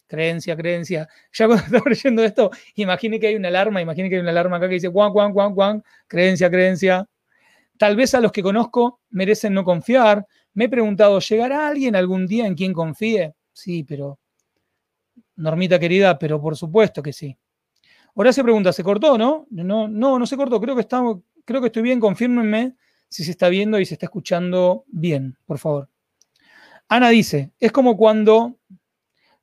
creencia, 0.07 0.57
creencia. 0.57 1.09
Ya 1.33 1.47
cuando 1.47 1.65
estaba 1.67 1.85
leyendo 1.91 2.25
esto, 2.25 2.51
imagine 2.77 3.21
que 3.21 3.29
hay 3.29 3.37
una 3.37 3.49
alarma, 3.49 3.83
imagine 3.83 4.09
que 4.09 4.17
hay 4.17 4.23
una 4.23 4.31
alarma 4.31 4.57
acá 4.57 4.69
que 4.69 4.75
dice, 4.75 4.89
guan, 4.89 5.13
guan, 5.13 5.33
guan, 5.33 5.55
guan, 5.55 5.85
creencia, 6.09 6.51
creencia. 6.51 7.07
Tal 7.79 7.95
vez 7.95 8.15
a 8.15 8.21
los 8.21 8.33
que 8.33 8.43
conozco 8.43 9.01
merecen 9.11 9.53
no 9.53 9.65
confiar. 9.65 10.27
Me 10.55 10.65
he 10.65 10.69
preguntado, 10.69 11.21
¿llegará 11.21 11.69
alguien 11.69 11.95
algún 11.95 12.27
día 12.27 12.47
en 12.47 12.55
quien 12.55 12.73
confíe? 12.73 13.35
Sí, 13.53 13.85
pero... 13.85 14.19
Normita 15.41 15.79
querida, 15.79 16.19
pero 16.19 16.41
por 16.41 16.55
supuesto 16.55 17.03
que 17.03 17.13
sí. 17.13 17.37
Horacio 18.15 18.43
pregunta, 18.43 18.73
¿se 18.73 18.85
cortó, 18.85 19.17
no? 19.17 19.47
No, 19.51 19.89
no, 19.89 20.19
no 20.19 20.27
se 20.27 20.37
cortó. 20.37 20.61
Creo 20.61 20.75
que, 20.75 20.83
estamos, 20.83 21.21
creo 21.45 21.61
que 21.61 21.69
estoy 21.69 21.83
bien. 21.83 21.99
Confírmenme 21.99 22.77
si 23.09 23.25
se 23.25 23.31
está 23.31 23.49
viendo 23.49 23.81
y 23.81 23.87
se 23.87 23.95
está 23.95 24.07
escuchando 24.07 24.85
bien, 24.89 25.39
por 25.47 25.59
favor. 25.59 25.89
Ana 26.89 27.09
dice, 27.09 27.53
es 27.59 27.73
como 27.73 27.97
cuando 27.97 28.59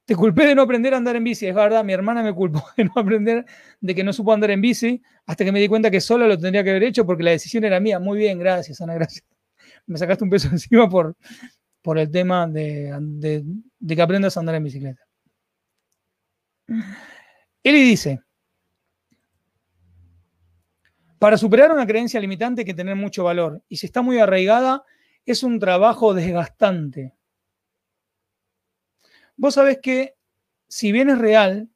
te 0.05 0.15
culpé 0.15 0.45
de 0.45 0.53
no 0.53 0.61
aprender 0.61 0.93
a 0.93 0.97
andar 0.97 1.15
en 1.15 1.23
bici. 1.23 1.47
Es 1.47 1.55
verdad, 1.55 1.83
mi 1.83 1.93
hermana 1.93 2.21
me 2.21 2.33
culpó 2.33 2.63
de 2.77 2.85
no 2.85 2.91
aprender, 2.95 3.45
de 3.81 3.95
que 3.95 4.03
no 4.03 4.13
supo 4.13 4.33
andar 4.33 4.51
en 4.51 4.61
bici, 4.61 5.01
hasta 5.25 5.45
que 5.45 5.51
me 5.51 5.59
di 5.59 5.67
cuenta 5.67 5.89
que 5.89 5.99
solo 5.99 6.27
lo 6.27 6.37
tendría 6.37 6.63
que 6.63 6.69
haber 6.69 6.83
hecho 6.83 7.05
porque 7.07 7.23
la 7.23 7.31
decisión 7.31 7.63
era 7.63 7.79
mía. 7.79 7.99
Muy 7.99 8.19
bien, 8.19 8.37
gracias, 8.37 8.81
Ana, 8.81 8.93
gracias. 8.93 9.25
Me 9.87 9.97
sacaste 9.97 10.23
un 10.23 10.29
peso 10.29 10.47
encima 10.51 10.87
por, 10.87 11.15
por 11.81 11.97
el 11.97 12.11
tema 12.11 12.45
de, 12.45 13.43
de 13.79 13.95
que 13.95 14.01
aprendas 14.01 14.37
a 14.37 14.41
andar 14.41 14.55
en 14.55 14.63
bicicleta. 14.63 15.06
Eli 17.63 17.81
dice, 17.81 18.21
para 21.19 21.37
superar 21.37 21.71
una 21.71 21.87
creencia 21.87 22.19
limitante 22.19 22.61
hay 22.61 22.65
que 22.65 22.73
tener 22.73 22.95
mucho 22.95 23.23
valor 23.23 23.63
y 23.67 23.77
si 23.77 23.85
está 23.85 24.01
muy 24.01 24.19
arraigada 24.19 24.83
es 25.25 25.43
un 25.43 25.59
trabajo 25.59 26.13
desgastante. 26.13 27.13
Vos 29.35 29.55
sabés 29.55 29.79
que 29.81 30.15
si 30.67 30.91
bien 30.91 31.09
es 31.09 31.17
real 31.17 31.69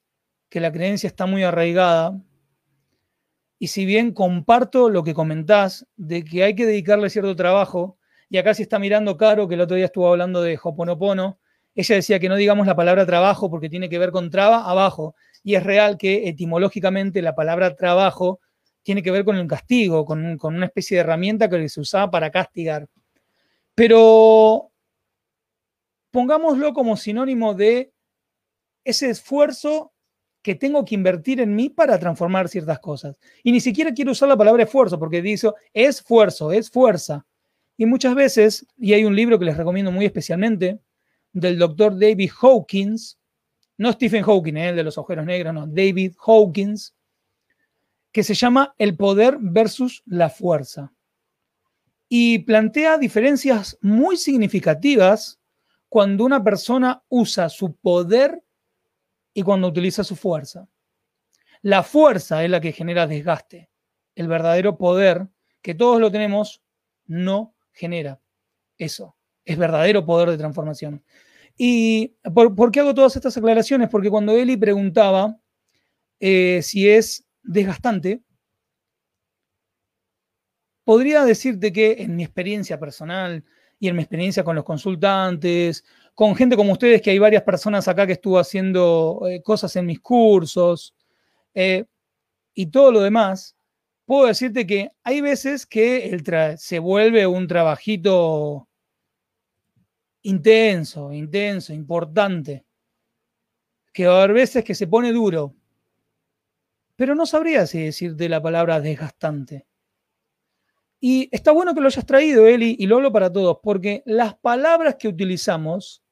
que 0.48 0.60
la 0.60 0.72
creencia 0.72 1.06
está 1.06 1.26
muy 1.26 1.42
arraigada, 1.44 2.20
y 3.58 3.68
si 3.68 3.86
bien 3.86 4.12
comparto 4.12 4.90
lo 4.90 5.04
que 5.04 5.14
comentás 5.14 5.86
de 5.96 6.24
que 6.24 6.42
hay 6.42 6.56
que 6.56 6.66
dedicarle 6.66 7.08
cierto 7.08 7.36
trabajo, 7.36 7.96
y 8.28 8.38
acá 8.38 8.54
se 8.54 8.62
está 8.62 8.78
mirando 8.80 9.16
Caro, 9.16 9.46
que 9.46 9.54
el 9.54 9.60
otro 9.60 9.76
día 9.76 9.86
estuvo 9.86 10.08
hablando 10.08 10.42
de 10.42 10.58
Hoponopono, 10.60 11.38
ella 11.74 11.94
decía 11.96 12.18
que 12.18 12.28
no 12.28 12.36
digamos 12.36 12.66
la 12.66 12.76
palabra 12.76 13.06
trabajo 13.06 13.50
porque 13.50 13.68
tiene 13.68 13.88
que 13.88 13.98
ver 13.98 14.10
con 14.10 14.30
traba 14.30 14.68
abajo, 14.68 15.14
y 15.42 15.54
es 15.54 15.62
real 15.62 15.96
que 15.96 16.28
etimológicamente 16.28 17.22
la 17.22 17.34
palabra 17.34 17.74
trabajo 17.74 18.40
tiene 18.82 19.02
que 19.02 19.10
ver 19.10 19.24
con 19.24 19.36
el 19.36 19.46
castigo, 19.46 20.04
con, 20.04 20.36
con 20.38 20.54
una 20.54 20.66
especie 20.66 20.96
de 20.96 21.02
herramienta 21.02 21.48
que 21.48 21.68
se 21.68 21.80
usaba 21.80 22.10
para 22.10 22.30
castigar. 22.30 22.88
Pero 23.74 24.70
pongámoslo 26.10 26.72
como 26.74 26.96
sinónimo 26.96 27.54
de 27.54 27.92
ese 28.84 29.10
esfuerzo 29.10 29.92
que 30.42 30.54
tengo 30.56 30.84
que 30.84 30.96
invertir 30.96 31.40
en 31.40 31.54
mí 31.54 31.70
para 31.70 31.98
transformar 31.98 32.48
ciertas 32.48 32.80
cosas. 32.80 33.18
Y 33.42 33.52
ni 33.52 33.60
siquiera 33.60 33.92
quiero 33.92 34.10
usar 34.10 34.28
la 34.28 34.36
palabra 34.36 34.64
esfuerzo, 34.64 34.98
porque 34.98 35.22
dice 35.22 35.50
esfuerzo, 35.72 36.52
es 36.52 36.70
fuerza. 36.70 37.24
Y 37.76 37.86
muchas 37.86 38.14
veces, 38.14 38.66
y 38.76 38.92
hay 38.92 39.04
un 39.04 39.16
libro 39.16 39.38
que 39.38 39.44
les 39.44 39.56
recomiendo 39.56 39.92
muy 39.92 40.04
especialmente, 40.04 40.80
del 41.32 41.58
doctor 41.58 41.98
David 41.98 42.30
Hawkins, 42.40 43.18
no 43.78 43.92
Stephen 43.92 44.22
Hawking, 44.22 44.56
eh, 44.56 44.68
el 44.70 44.76
de 44.76 44.84
los 44.84 44.98
agujeros 44.98 45.24
negros, 45.24 45.54
no, 45.54 45.66
David 45.66 46.14
Hawkins, 46.24 46.94
que 48.12 48.22
se 48.22 48.34
llama 48.34 48.74
El 48.78 48.96
poder 48.96 49.38
versus 49.40 50.02
la 50.06 50.28
fuerza. 50.28 50.92
Y 52.08 52.40
plantea 52.40 52.98
diferencias 52.98 53.78
muy 53.80 54.18
significativas 54.18 55.40
cuando 55.88 56.24
una 56.24 56.44
persona 56.44 57.02
usa 57.08 57.48
su 57.48 57.74
poder 57.74 58.42
y 59.32 59.42
cuando 59.42 59.68
utiliza 59.68 60.04
su 60.04 60.14
fuerza. 60.14 60.68
La 61.62 61.82
fuerza 61.82 62.44
es 62.44 62.50
la 62.50 62.60
que 62.60 62.72
genera 62.72 63.06
desgaste. 63.06 63.70
El 64.14 64.28
verdadero 64.28 64.76
poder, 64.76 65.28
que 65.62 65.74
todos 65.74 66.00
lo 66.00 66.10
tenemos, 66.10 66.62
no 67.06 67.54
genera 67.72 68.20
eso. 68.76 69.16
Es 69.44 69.58
verdadero 69.58 70.04
poder 70.04 70.30
de 70.30 70.38
transformación. 70.38 71.02
¿Y 71.56 72.14
por, 72.34 72.70
qué 72.70 72.80
hago 72.80 72.94
todas 72.94 73.16
estas 73.16 73.36
aclaraciones? 73.36 73.88
Porque 73.88 74.10
cuando 74.10 74.32
Eli 74.32 74.56
preguntaba 74.56 75.36
eh, 76.20 76.60
si 76.62 76.88
es 76.88 77.26
desgastante, 77.42 78.22
podría 80.84 81.24
decirte 81.24 81.72
que 81.72 81.96
en 81.98 82.16
mi 82.16 82.24
experiencia 82.24 82.78
personal, 82.78 83.44
y 83.82 83.88
en 83.88 83.96
mi 83.96 84.02
experiencia 84.02 84.44
con 84.44 84.54
los 84.54 84.64
consultantes, 84.64 85.84
con 86.14 86.36
gente 86.36 86.54
como 86.54 86.70
ustedes, 86.70 87.02
que 87.02 87.10
hay 87.10 87.18
varias 87.18 87.42
personas 87.42 87.88
acá 87.88 88.06
que 88.06 88.12
estuvo 88.12 88.38
haciendo 88.38 89.22
eh, 89.28 89.42
cosas 89.42 89.74
en 89.74 89.86
mis 89.86 89.98
cursos 89.98 90.94
eh, 91.52 91.86
y 92.54 92.66
todo 92.66 92.92
lo 92.92 93.00
demás, 93.00 93.56
puedo 94.04 94.26
decirte 94.26 94.68
que 94.68 94.92
hay 95.02 95.20
veces 95.20 95.66
que 95.66 96.10
el 96.10 96.22
se 96.58 96.78
vuelve 96.78 97.26
un 97.26 97.48
trabajito 97.48 98.68
intenso, 100.22 101.12
intenso, 101.12 101.72
importante, 101.72 102.64
que 103.92 104.06
a 104.06 104.26
veces 104.26 104.64
que 104.64 104.74
se 104.74 104.86
pone 104.86 105.12
duro, 105.12 105.54
pero 106.96 107.14
no 107.14 107.26
sabría 107.26 107.66
si 107.66 107.82
decirte 107.82 108.28
la 108.28 108.42
palabra 108.42 108.80
desgastante. 108.80 109.66
Y 111.00 111.28
está 111.32 111.50
bueno 111.50 111.74
que 111.74 111.80
lo 111.80 111.88
hayas 111.88 112.06
traído, 112.06 112.46
Eli, 112.46 112.76
y 112.78 112.86
lo 112.86 112.96
hablo 112.96 113.12
para 113.12 113.32
todos, 113.32 113.58
porque 113.62 114.02
las 114.06 114.36
palabras 114.36 114.96
que 114.98 115.08
utilizamos 115.08 116.02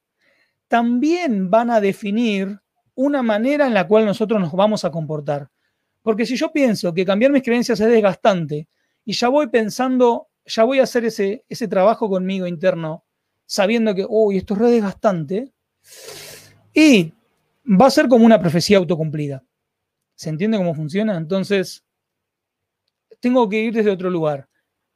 también 0.67 1.49
van 1.49 1.69
a 1.69 1.79
definir 1.79 2.59
una 2.93 3.23
manera 3.23 3.67
en 3.67 3.73
la 3.73 3.87
cual 3.87 4.05
nosotros 4.05 4.39
nos 4.39 4.51
vamos 4.51 4.83
a 4.83 4.91
comportar. 4.91 5.49
Porque 6.01 6.25
si 6.25 6.35
yo 6.35 6.51
pienso 6.51 6.93
que 6.93 7.05
cambiar 7.05 7.31
mis 7.31 7.43
creencias 7.43 7.79
es 7.79 7.87
desgastante 7.87 8.67
y 9.05 9.13
ya 9.13 9.29
voy 9.29 9.47
pensando, 9.47 10.27
ya 10.45 10.63
voy 10.63 10.79
a 10.79 10.83
hacer 10.83 11.05
ese, 11.05 11.45
ese 11.47 11.67
trabajo 11.67 12.09
conmigo 12.09 12.47
interno, 12.47 13.05
sabiendo 13.51 13.93
que, 13.93 14.05
uy, 14.07 14.37
esto 14.37 14.53
es 14.53 14.59
re 14.61 15.51
y 16.73 17.13
va 17.65 17.87
a 17.87 17.91
ser 17.91 18.07
como 18.07 18.25
una 18.25 18.39
profecía 18.39 18.77
autocumplida. 18.77 19.43
¿Se 20.15 20.29
entiende 20.29 20.57
cómo 20.57 20.73
funciona? 20.73 21.17
Entonces, 21.17 21.83
tengo 23.19 23.49
que 23.49 23.59
ir 23.61 23.73
desde 23.73 23.91
otro 23.91 24.09
lugar. 24.09 24.47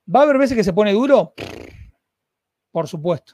¿Va 0.07 0.21
a 0.21 0.23
haber 0.23 0.37
veces 0.37 0.55
que 0.55 0.63
se 0.63 0.71
pone 0.71 0.93
duro? 0.93 1.33
Por 2.71 2.87
supuesto. 2.87 3.33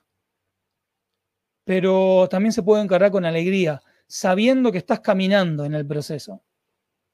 Pero 1.66 2.28
también 2.28 2.52
se 2.52 2.64
puede 2.64 2.82
encarar 2.82 3.12
con 3.12 3.24
alegría, 3.24 3.80
sabiendo 4.08 4.72
que 4.72 4.80
estás 4.80 5.02
caminando 5.02 5.66
en 5.66 5.76
el 5.76 5.86
proceso. 5.86 6.42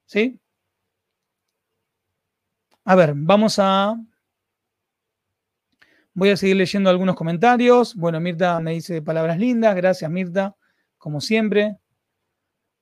¿Sí? 0.05 0.39
A 2.85 2.95
ver, 2.95 3.11
vamos 3.17 3.59
a... 3.59 4.01
Voy 6.17 6.31
a 6.31 6.35
seguir 6.35 6.55
leyendo 6.55 6.89
algunos 6.89 7.15
comentarios. 7.15 7.93
Bueno, 7.93 8.19
Mirta 8.19 8.59
me 8.59 8.71
dice 8.71 9.03
palabras 9.03 9.37
lindas. 9.37 9.75
Gracias, 9.75 10.09
Mirta, 10.09 10.55
como 10.97 11.21
siempre. 11.21 11.77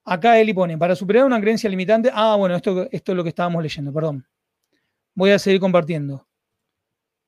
Acá 0.06 0.40
Eli 0.40 0.54
pone, 0.54 0.78
para 0.78 0.96
superar 0.96 1.26
una 1.26 1.42
creencia 1.42 1.70
limitante. 1.70 2.10
Ah, 2.14 2.38
bueno, 2.38 2.56
esto, 2.56 2.88
es 2.90 3.04
lo 3.10 3.24
que 3.24 3.30
estábamos 3.30 3.62
leyendo, 3.62 3.92
perdón. 3.92 4.26
Voy 5.16 5.32
a 5.32 5.40
seguir 5.40 5.60
compartiendo. 5.60 6.26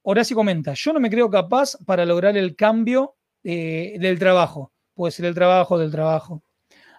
Horacio 0.01 0.33
comenta, 0.33 0.73
yo 0.75 0.93
no 0.93 1.01
me 1.01 1.09
creo 1.09 1.29
capaz 1.29 1.75
para 1.85 2.05
lograr 2.05 2.37
el 2.37 2.55
cambio 2.55 3.17
eh, 3.43 3.97
del 3.99 4.17
trabajo. 4.17 4.71
Puede 4.93 5.11
ser 5.11 5.25
el 5.25 5.35
trabajo 5.35 5.77
del 5.77 5.91
trabajo. 5.91 6.41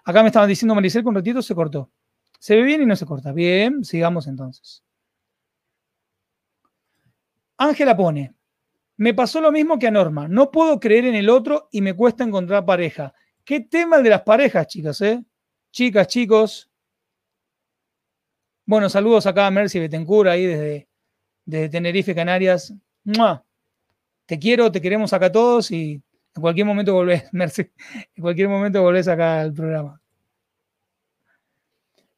Acá 0.03 0.21
me 0.21 0.27
estaban 0.27 0.47
diciendo 0.49 0.75
Maricel 0.75 1.03
con 1.03 1.15
ratito 1.15 1.41
se 1.41 1.55
cortó. 1.55 1.89
Se 2.37 2.55
ve 2.55 2.61
bien 2.61 2.83
y 2.83 2.85
no 2.85 2.95
se 2.95 3.07
corta. 3.07 3.31
Bien, 3.31 3.83
sigamos 3.83 4.27
entonces. 4.27 4.83
Ángela 7.57 7.97
pone, 7.97 8.35
me 8.99 9.13
pasó 9.13 9.39
lo 9.39 9.49
mismo 9.49 9.79
que 9.79 9.87
a 9.87 9.91
Norma. 9.91 10.27
No 10.27 10.51
puedo 10.51 10.77
creer 10.77 11.05
en 11.05 11.15
el 11.15 11.29
otro 11.29 11.69
y 11.71 11.81
me 11.81 11.95
cuesta 11.95 12.25
encontrar 12.25 12.65
pareja. 12.65 13.13
¿Qué 13.45 13.61
tema 13.61 13.95
el 13.95 14.03
de 14.03 14.09
las 14.09 14.23
parejas, 14.23 14.67
chicas, 14.67 14.99
eh? 14.99 15.23
Chicas, 15.71 16.05
chicos. 16.07 16.69
Bueno, 18.65 18.89
saludos 18.89 19.25
acá 19.25 19.47
a 19.47 19.51
Mercy 19.51 19.79
Betancourt 19.79 20.29
ahí 20.29 20.45
desde, 20.45 21.69
Tenerife, 21.69 22.13
Canarias. 22.13 22.73
Te 24.25 24.37
quiero, 24.37 24.69
te 24.69 24.81
queremos 24.81 25.13
acá 25.13 25.31
todos 25.31 25.71
y 25.71 25.93
en 26.35 26.41
cualquier 26.41 26.65
momento 26.65 26.93
volvés, 26.93 27.23
Merce, 27.31 27.71
en 28.17 28.21
cualquier 28.21 28.49
momento 28.49 28.81
volvés 28.81 29.07
acá 29.07 29.39
al 29.39 29.53
programa. 29.53 30.01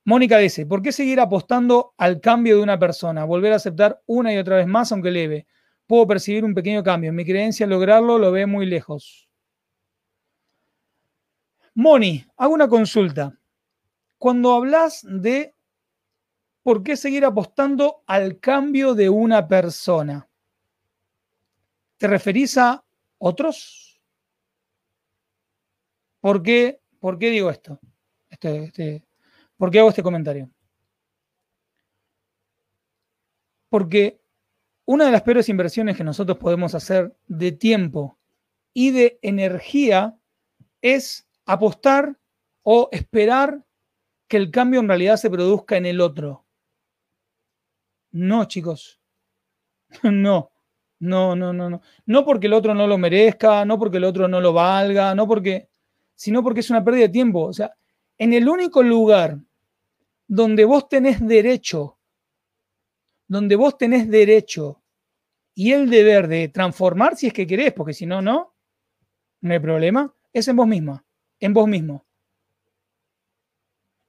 Mónica 0.03 0.39
dice, 0.39 0.65
¿por 0.65 0.81
qué 0.81 0.91
seguir 0.91 1.19
apostando 1.19 1.93
al 1.99 2.19
cambio 2.19 2.57
de 2.57 2.63
una 2.63 2.79
persona? 2.79 3.23
Volver 3.23 3.53
a 3.53 3.57
aceptar 3.57 4.01
una 4.07 4.33
y 4.33 4.37
otra 4.37 4.55
vez 4.55 4.65
más, 4.65 4.91
aunque 4.91 5.11
leve. 5.11 5.45
Puedo 5.91 6.07
percibir 6.07 6.45
un 6.45 6.53
pequeño 6.53 6.81
cambio. 6.83 7.11
Mi 7.11 7.25
creencia 7.25 7.67
lograrlo 7.67 8.17
lo 8.17 8.31
ve 8.31 8.45
muy 8.45 8.65
lejos. 8.65 9.27
Moni, 11.73 12.25
hago 12.37 12.53
una 12.53 12.69
consulta. 12.69 13.37
Cuando 14.17 14.53
hablas 14.53 15.05
de 15.05 15.53
por 16.63 16.81
qué 16.81 16.95
seguir 16.95 17.25
apostando 17.25 18.05
al 18.07 18.39
cambio 18.39 18.95
de 18.95 19.09
una 19.09 19.45
persona, 19.45 20.29
¿Te 21.97 22.07
referís 22.07 22.57
a 22.57 22.81
otros? 23.17 24.01
¿Por 26.21 26.41
qué, 26.41 26.79
¿Por 27.01 27.19
qué 27.19 27.31
digo 27.31 27.49
esto? 27.49 27.81
este, 28.29 28.63
este, 28.63 29.05
por 29.57 29.69
qué 29.69 29.79
hago 29.79 29.89
este 29.89 30.03
comentario? 30.03 30.49
Porque 33.67 34.20
una 34.91 35.05
de 35.05 35.11
las 35.13 35.21
peores 35.21 35.47
inversiones 35.47 35.95
que 35.95 36.03
nosotros 36.03 36.37
podemos 36.37 36.75
hacer 36.75 37.15
de 37.29 37.53
tiempo 37.53 38.17
y 38.73 38.91
de 38.91 39.19
energía 39.21 40.17
es 40.81 41.29
apostar 41.45 42.19
o 42.61 42.89
esperar 42.91 43.63
que 44.27 44.35
el 44.35 44.51
cambio 44.51 44.81
en 44.81 44.89
realidad 44.89 45.15
se 45.15 45.29
produzca 45.29 45.77
en 45.77 45.85
el 45.85 46.01
otro. 46.01 46.45
No, 48.11 48.43
chicos. 48.43 48.99
No, 50.03 50.51
no, 50.99 51.37
no, 51.37 51.53
no, 51.53 51.69
no. 51.69 51.81
No 52.05 52.25
porque 52.25 52.47
el 52.47 52.53
otro 52.53 52.75
no 52.75 52.85
lo 52.85 52.97
merezca, 52.97 53.63
no 53.63 53.79
porque 53.79 53.95
el 53.95 54.03
otro 54.03 54.27
no 54.27 54.41
lo 54.41 54.51
valga, 54.51 55.15
no 55.15 55.25
porque, 55.25 55.69
sino 56.15 56.43
porque 56.43 56.59
es 56.59 56.69
una 56.69 56.83
pérdida 56.83 57.03
de 57.03 57.09
tiempo. 57.13 57.45
O 57.45 57.53
sea, 57.53 57.73
en 58.17 58.33
el 58.33 58.49
único 58.49 58.83
lugar 58.83 59.37
donde 60.27 60.65
vos 60.65 60.89
tenés 60.89 61.25
derecho, 61.25 61.97
donde 63.29 63.55
vos 63.55 63.77
tenés 63.77 64.09
derecho 64.09 64.80
y 65.61 65.73
el 65.73 65.91
deber 65.91 66.27
de 66.27 66.47
transformar 66.47 67.15
si 67.15 67.27
es 67.27 67.33
que 67.33 67.45
querés, 67.45 67.71
porque 67.71 67.93
si 67.93 68.07
no, 68.07 68.19
no, 68.19 68.55
no 69.41 69.53
hay 69.53 69.59
problema, 69.59 70.11
es 70.33 70.47
en 70.47 70.55
vos 70.55 70.65
misma, 70.65 71.05
en 71.39 71.53
vos 71.53 71.67
mismo. 71.67 72.03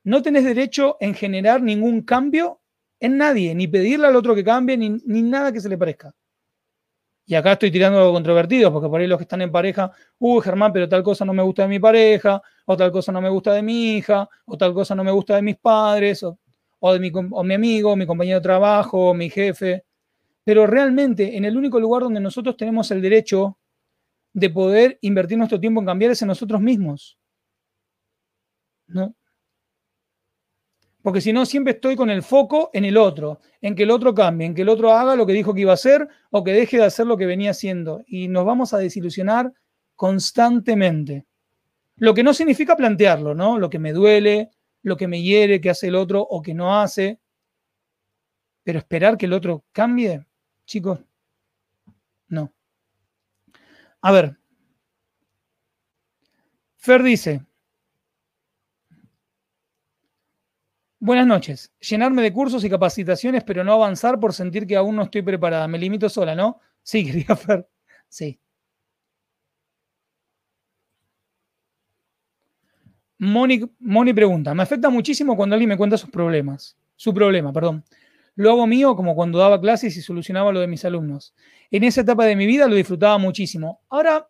No 0.03 0.23
tenés 0.23 0.45
derecho 0.45 0.97
en 0.99 1.13
generar 1.13 1.61
ningún 1.61 2.01
cambio 2.01 2.63
en 3.01 3.19
nadie, 3.19 3.55
ni 3.55 3.69
pedirle 3.69 4.07
al 4.07 4.17
otro 4.17 4.35
que 4.35 4.43
cambie, 4.43 4.79
ni, 4.79 4.97
ni 5.05 5.21
nada 5.21 5.53
que 5.53 5.61
se 5.61 5.69
le 5.69 5.77
parezca. 5.77 6.15
Y 7.27 7.35
acá 7.35 7.53
estoy 7.53 7.71
tirando 7.71 7.99
algo 7.99 8.15
controvertido, 8.15 8.73
porque 8.73 8.89
por 8.89 9.03
ahí 9.03 9.07
los 9.07 9.19
que 9.19 9.25
están 9.25 9.43
en 9.43 9.53
pareja, 9.53 9.93
uy, 10.21 10.41
Germán, 10.41 10.73
pero 10.73 10.89
tal 10.89 11.03
cosa 11.03 11.27
no 11.27 11.35
me 11.35 11.43
gusta 11.43 11.65
de 11.65 11.69
mi 11.69 11.79
pareja, 11.79 12.41
o 12.65 12.79
tal 12.79 12.91
cosa 12.91 13.13
no 13.13 13.21
me 13.21 13.29
gusta 13.29 13.53
de 13.53 13.61
mi 13.61 13.97
hija, 13.97 14.27
o 14.47 14.57
tal 14.57 14.73
cosa 14.73 14.95
no 14.95 15.05
me 15.05 15.11
gusta 15.11 15.37
de 15.37 15.43
mis 15.43 15.59
padres, 15.59 16.23
o, 16.23 16.93
de 16.95 16.99
mi, 16.99 17.13
o 17.13 17.45
mi 17.45 17.53
amigo, 17.53 17.95
mi 17.95 18.07
compañero 18.07 18.39
de 18.39 18.43
trabajo, 18.43 19.13
mi 19.13 19.29
jefe. 19.29 19.85
Pero 20.45 20.67
realmente, 20.67 21.37
en 21.37 21.45
el 21.45 21.57
único 21.57 21.79
lugar 21.79 22.03
donde 22.03 22.21
nosotros 22.21 22.57
tenemos 22.57 22.91
el 22.91 23.01
derecho 23.01 23.59
de 24.33 24.51
poder 24.51 24.99
invertir 25.03 25.39
nuestro 25.39 25.61
tiempo 25.61 25.81
en 25.81 25.87
cambiar 25.87 26.13
es 26.13 26.23
en 26.23 26.29
nosotros 26.29 26.61
mismos. 26.61 27.19
¿No? 28.87 29.15
Porque 31.03 31.21
si 31.21 31.33
no, 31.33 31.45
siempre 31.45 31.75
estoy 31.75 31.97
con 31.97 32.11
el 32.11 32.23
foco 32.23 32.71
en 32.73 32.85
el 32.85 32.97
otro, 32.97 33.41
en 33.61 33.75
que 33.75 33.83
el 33.83 33.91
otro 33.91 34.15
cambie, 34.15 34.47
en 34.47 34.55
que 34.55 34.63
el 34.63 34.69
otro 34.69 34.93
haga 34.93 35.17
lo 35.17 35.27
que 35.27 35.33
dijo 35.33 35.53
que 35.53 35.63
iba 35.63 35.73
a 35.73 35.75
hacer 35.75 36.09
o 36.31 36.45
que 36.45 36.53
deje 36.53 36.77
de 36.77 36.85
hacer 36.85 37.07
lo 37.07 37.17
que 37.17 37.27
venía 37.27 37.51
haciendo. 37.51 38.03
Y 38.07 38.29
nos 38.29 38.45
vamos 38.45 38.73
a 38.73 38.79
desilusionar 38.79 39.53
constantemente. 39.97 41.27
Lo 41.97 42.15
que 42.15 42.23
no 42.23 42.33
significa 42.33 42.77
plantearlo, 42.77 43.35
¿no? 43.35 43.59
Lo 43.59 43.69
que 43.69 43.81
me 43.81 43.93
duele, 43.93 44.51
lo 44.83 44.97
que 44.97 45.09
me 45.09 45.23
hiere, 45.23 45.61
que 45.61 45.71
hace 45.71 45.89
el 45.89 45.97
otro 45.97 46.23
o 46.23 46.41
que 46.41 46.55
no 46.55 46.81
hace. 46.81 47.21
Pero 48.63 48.79
esperar 48.79 49.17
que 49.17 49.27
el 49.27 49.33
otro 49.33 49.65
cambie, 49.73 50.25
chicos, 50.73 51.05
no. 52.29 52.51
A 54.01 54.11
ver. 54.13 54.37
Fer 56.77 57.03
dice, 57.03 57.41
Buenas 60.99 61.27
noches. 61.27 61.73
Llenarme 61.81 62.23
de 62.23 62.33
cursos 62.33 62.65
y 62.65 62.71
capacitaciones, 62.71 63.45
pero 63.45 63.65
no 63.65 63.73
avanzar 63.73 64.19
por 64.21 64.33
sentir 64.33 64.67
que 64.67 64.77
aún 64.77 64.97
no 64.97 65.03
estoy 65.03 65.21
preparada. 65.23 65.69
Me 65.69 65.79
limito 65.79 66.09
sola, 66.09 66.35
¿no? 66.35 66.61
Sí, 66.83 67.05
quería 67.07 67.37
Fer. 67.37 67.69
Sí. 68.09 68.41
Moni, 73.19 73.61
Moni 73.81 74.13
pregunta, 74.13 74.55
me 74.55 74.63
afecta 74.63 74.91
muchísimo 74.91 75.37
cuando 75.37 75.55
alguien 75.55 75.69
me 75.71 75.77
cuenta 75.77 75.99
sus 75.99 76.11
problemas. 76.11 76.77
Su 76.97 77.13
problema, 77.13 77.53
perdón. 77.53 77.85
Lo 78.35 78.51
hago 78.51 78.67
mío 78.67 78.97
como 78.97 79.15
cuando 79.15 79.39
daba 79.39 79.61
clases 79.61 79.97
y 79.97 80.03
solucionaba 80.03 80.53
lo 80.53 80.61
de 80.61 80.67
mis 80.67 80.85
alumnos. 80.85 81.35
En 81.71 81.85
esa 81.85 82.01
etapa 82.01 82.25
de 82.25 82.37
mi 82.37 82.47
vida 82.47 82.67
lo 82.67 82.75
disfrutaba 82.75 83.19
muchísimo. 83.19 83.81
Ahora, 83.89 84.29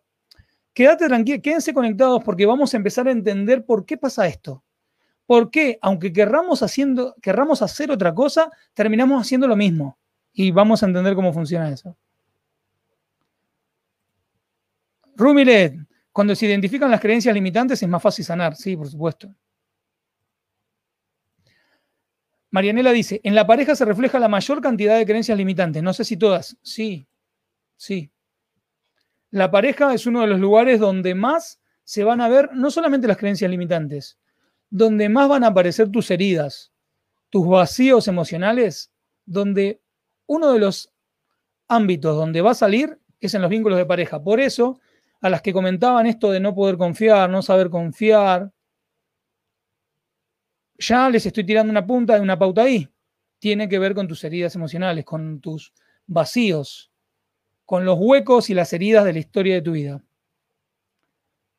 quédate 0.73 1.07
tranquilo, 1.07 1.41
quédense 1.41 1.73
conectados 1.73 2.23
porque 2.23 2.45
vamos 2.45 2.73
a 2.73 2.77
empezar 2.77 3.07
a 3.07 3.11
entender 3.11 3.65
por 3.65 3.85
qué 3.85 3.97
pasa 3.97 4.27
esto. 4.27 4.63
¿Por 5.25 5.49
qué? 5.49 5.79
Aunque 5.81 6.11
querramos, 6.11 6.63
haciendo, 6.63 7.15
querramos 7.21 7.61
hacer 7.61 7.91
otra 7.91 8.13
cosa, 8.13 8.51
terminamos 8.73 9.21
haciendo 9.21 9.47
lo 9.47 9.55
mismo. 9.55 9.97
Y 10.33 10.51
vamos 10.51 10.83
a 10.83 10.87
entender 10.87 11.15
cómo 11.15 11.31
funciona 11.31 11.69
eso. 11.69 11.95
Rumilet, 15.15 15.75
cuando 16.11 16.35
se 16.35 16.45
identifican 16.45 16.91
las 16.91 16.99
creencias 16.99 17.33
limitantes 17.33 17.81
es 17.81 17.87
más 17.89 18.01
fácil 18.01 18.25
sanar, 18.25 18.55
sí, 18.55 18.75
por 18.75 18.89
supuesto. 18.89 19.33
Marianela 22.53 22.91
dice, 22.91 23.19
en 23.23 23.33
la 23.33 23.47
pareja 23.47 23.75
se 23.75 23.83
refleja 23.83 24.19
la 24.19 24.27
mayor 24.27 24.61
cantidad 24.61 24.95
de 24.95 25.07
creencias 25.07 25.35
limitantes, 25.35 25.81
no 25.81 25.91
sé 25.91 26.05
si 26.05 26.17
todas, 26.17 26.55
sí, 26.61 27.07
sí. 27.77 28.11
La 29.31 29.49
pareja 29.49 29.91
es 29.91 30.05
uno 30.05 30.21
de 30.21 30.27
los 30.27 30.39
lugares 30.39 30.79
donde 30.79 31.15
más 31.15 31.59
se 31.83 32.03
van 32.03 32.21
a 32.21 32.29
ver 32.29 32.51
no 32.53 32.69
solamente 32.69 33.07
las 33.07 33.17
creencias 33.17 33.49
limitantes, 33.49 34.19
donde 34.69 35.09
más 35.09 35.27
van 35.27 35.43
a 35.43 35.47
aparecer 35.47 35.89
tus 35.89 36.11
heridas, 36.11 36.71
tus 37.31 37.47
vacíos 37.47 38.07
emocionales, 38.07 38.91
donde 39.25 39.81
uno 40.27 40.53
de 40.53 40.59
los 40.59 40.93
ámbitos 41.67 42.15
donde 42.15 42.41
va 42.41 42.51
a 42.51 42.53
salir 42.53 42.99
es 43.19 43.33
en 43.33 43.41
los 43.41 43.49
vínculos 43.49 43.79
de 43.79 43.87
pareja. 43.87 44.23
Por 44.23 44.39
eso, 44.39 44.79
a 45.21 45.29
las 45.31 45.41
que 45.41 45.53
comentaban 45.53 46.05
esto 46.05 46.29
de 46.29 46.39
no 46.39 46.53
poder 46.53 46.77
confiar, 46.77 47.31
no 47.31 47.41
saber 47.41 47.71
confiar, 47.71 48.51
ya 50.77 51.09
les 51.09 51.25
estoy 51.25 51.45
tirando 51.45 51.71
una 51.71 51.85
punta 51.85 52.15
de 52.15 52.21
una 52.21 52.37
pauta 52.37 52.63
ahí. 52.63 52.89
Tiene 53.39 53.67
que 53.67 53.79
ver 53.79 53.93
con 53.93 54.07
tus 54.07 54.23
heridas 54.23 54.55
emocionales, 54.55 55.05
con 55.05 55.39
tus 55.39 55.73
vacíos, 56.05 56.91
con 57.65 57.85
los 57.85 57.97
huecos 57.99 58.49
y 58.49 58.53
las 58.53 58.71
heridas 58.73 59.05
de 59.05 59.13
la 59.13 59.19
historia 59.19 59.55
de 59.55 59.61
tu 59.61 59.71
vida. 59.71 60.03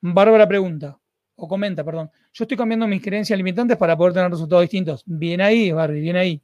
Bárbara 0.00 0.46
pregunta, 0.46 0.98
o 1.36 1.48
comenta, 1.48 1.82
perdón, 1.82 2.10
yo 2.32 2.44
estoy 2.44 2.56
cambiando 2.56 2.86
mis 2.86 3.02
creencias 3.02 3.36
limitantes 3.36 3.76
para 3.76 3.96
poder 3.96 4.12
tener 4.12 4.30
resultados 4.30 4.62
distintos. 4.62 5.02
Bien 5.06 5.40
ahí, 5.40 5.72
Barbie, 5.72 6.00
bien 6.00 6.16
ahí. 6.16 6.42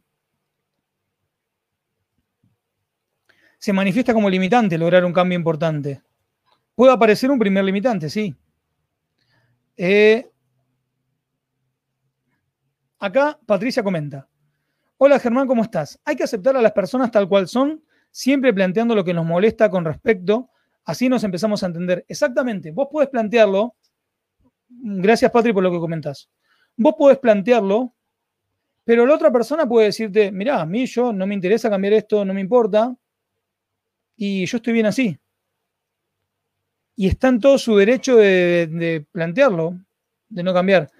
Se 3.58 3.72
manifiesta 3.72 4.14
como 4.14 4.30
limitante 4.30 4.78
lograr 4.78 5.04
un 5.04 5.12
cambio 5.12 5.36
importante. 5.36 6.00
Puede 6.74 6.92
aparecer 6.92 7.30
un 7.30 7.38
primer 7.38 7.62
limitante, 7.64 8.08
sí. 8.08 8.34
Eh, 9.76 10.30
acá 13.00 13.38
Patricia 13.46 13.82
comenta. 13.82 14.28
Hola 14.98 15.18
Germán, 15.18 15.48
¿cómo 15.48 15.62
estás? 15.62 15.98
Hay 16.04 16.14
que 16.14 16.24
aceptar 16.24 16.56
a 16.56 16.62
las 16.62 16.72
personas 16.72 17.10
tal 17.10 17.28
cual 17.28 17.48
son, 17.48 17.82
siempre 18.10 18.52
planteando 18.52 18.94
lo 18.94 19.02
que 19.02 19.14
nos 19.14 19.24
molesta 19.24 19.70
con 19.70 19.84
respecto, 19.84 20.50
así 20.84 21.08
nos 21.08 21.24
empezamos 21.24 21.62
a 21.62 21.66
entender. 21.66 22.04
Exactamente, 22.06 22.70
vos 22.70 22.88
puedes 22.92 23.08
plantearlo 23.08 23.74
gracias 24.68 25.30
Patri 25.30 25.52
por 25.52 25.62
lo 25.62 25.72
que 25.72 25.78
comentas. 25.78 26.28
Vos 26.76 26.94
podés 26.96 27.18
plantearlo, 27.18 27.94
pero 28.84 29.06
la 29.06 29.14
otra 29.14 29.32
persona 29.32 29.66
puede 29.66 29.86
decirte, 29.86 30.30
mirá, 30.30 30.60
a 30.60 30.66
mí 30.66 30.86
yo 30.86 31.12
no 31.12 31.26
me 31.26 31.34
interesa 31.34 31.70
cambiar 31.70 31.94
esto, 31.94 32.24
no 32.24 32.34
me 32.34 32.40
importa, 32.40 32.94
y 34.16 34.46
yo 34.46 34.58
estoy 34.58 34.74
bien 34.74 34.86
así. 34.86 35.18
Y 36.96 37.08
está 37.08 37.28
en 37.28 37.40
todo 37.40 37.56
su 37.56 37.76
derecho 37.76 38.16
de, 38.16 38.68
de 38.70 39.06
plantearlo, 39.10 39.78
de 40.28 40.42
no 40.42 40.52
cambiar. 40.52 40.90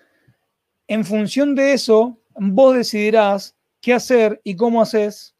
En 0.90 1.04
función 1.04 1.54
de 1.54 1.72
eso, 1.72 2.20
vos 2.34 2.74
decidirás 2.74 3.56
qué 3.80 3.94
hacer 3.94 4.40
y 4.42 4.56
cómo 4.56 4.82
haces 4.82 5.36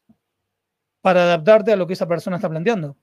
para 1.01 1.23
adaptarte 1.23 1.73
a 1.73 1.75
lo 1.75 1.85
que 1.85 1.91
esa 1.91 2.07
persona 2.07 2.37
está 2.37 2.49
planteando. 2.49 2.95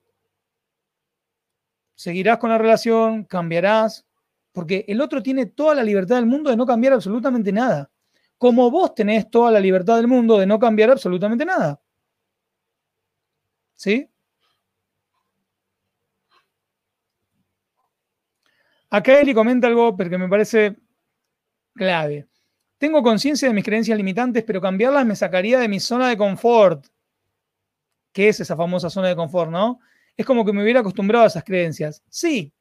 Seguirás 1.93 2.39
con 2.39 2.49
la 2.49 2.57
relación, 2.57 3.23
cambiarás, 3.25 4.03
porque 4.51 4.83
el 4.87 4.99
otro 4.99 5.21
tiene 5.21 5.45
toda 5.45 5.75
la 5.75 5.83
libertad 5.83 6.15
del 6.15 6.25
mundo 6.25 6.49
de 6.49 6.57
no 6.57 6.65
cambiar 6.65 6.93
absolutamente 6.93 7.51
nada. 7.51 7.91
Como 8.39 8.71
vos 8.71 8.95
tenés 8.95 9.29
toda 9.29 9.51
la 9.51 9.59
libertad 9.59 9.97
del 9.97 10.07
mundo 10.07 10.39
de 10.39 10.47
no 10.47 10.57
cambiar 10.57 10.89
absolutamente 10.89 11.45
nada. 11.45 11.79
¿Sí? 13.75 14.09
Acá 18.89 19.19
Eli 19.19 19.35
comenta 19.35 19.67
algo 19.67 19.95
porque 19.95 20.17
me 20.17 20.27
parece 20.27 20.75
clave. 21.75 22.28
Tengo 22.79 23.03
conciencia 23.03 23.47
de 23.47 23.53
mis 23.53 23.63
creencias 23.63 23.97
limitantes, 23.97 24.43
pero 24.43 24.61
cambiarlas 24.61 25.05
me 25.05 25.15
sacaría 25.15 25.59
de 25.59 25.67
mi 25.67 25.79
zona 25.79 26.09
de 26.09 26.17
confort. 26.17 26.87
¿Qué 28.11 28.29
es 28.29 28.39
esa 28.39 28.55
famosa 28.55 28.89
zona 28.89 29.09
de 29.09 29.15
confort, 29.15 29.51
no? 29.51 29.79
Es 30.17 30.25
como 30.25 30.43
que 30.43 30.53
me 30.53 30.63
hubiera 30.63 30.79
acostumbrado 30.79 31.25
a 31.25 31.27
esas 31.27 31.43
creencias. 31.43 32.01
Sí, 32.09 32.53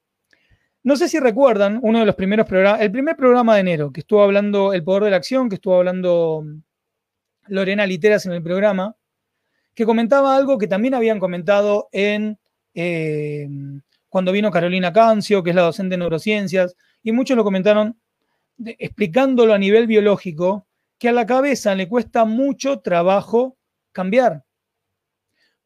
no 0.82 0.96
sé 0.96 1.08
si 1.08 1.20
recuerdan 1.20 1.78
uno 1.82 2.00
de 2.00 2.06
los 2.06 2.14
primeros 2.14 2.46
programas, 2.46 2.80
el 2.80 2.90
primer 2.90 3.16
programa 3.16 3.54
de 3.54 3.60
enero, 3.60 3.92
que 3.92 4.00
estuvo 4.00 4.22
hablando 4.22 4.72
El 4.72 4.82
Poder 4.82 5.04
de 5.04 5.10
la 5.10 5.16
Acción, 5.16 5.48
que 5.48 5.56
estuvo 5.56 5.76
hablando 5.76 6.42
mm, 6.44 6.62
Lorena 7.48 7.86
Literas 7.86 8.26
en 8.26 8.32
el 8.32 8.42
programa, 8.42 8.96
que 9.74 9.84
comentaba 9.84 10.36
algo 10.36 10.58
que 10.58 10.66
también 10.66 10.94
habían 10.94 11.20
comentado 11.20 11.88
en 11.92 12.38
eh, 12.74 13.48
cuando 14.08 14.32
vino 14.32 14.50
Carolina 14.50 14.92
Cancio, 14.92 15.42
que 15.42 15.50
es 15.50 15.56
la 15.56 15.62
docente 15.62 15.94
de 15.94 15.98
neurociencias, 15.98 16.74
y 17.02 17.12
muchos 17.12 17.36
lo 17.36 17.44
comentaron 17.44 17.96
explicándolo 18.64 19.54
a 19.54 19.58
nivel 19.58 19.86
biológico, 19.86 20.66
que 20.98 21.08
a 21.08 21.12
la 21.12 21.26
cabeza 21.26 21.74
le 21.74 21.88
cuesta 21.88 22.24
mucho 22.24 22.80
trabajo 22.80 23.56
cambiar. 23.92 24.44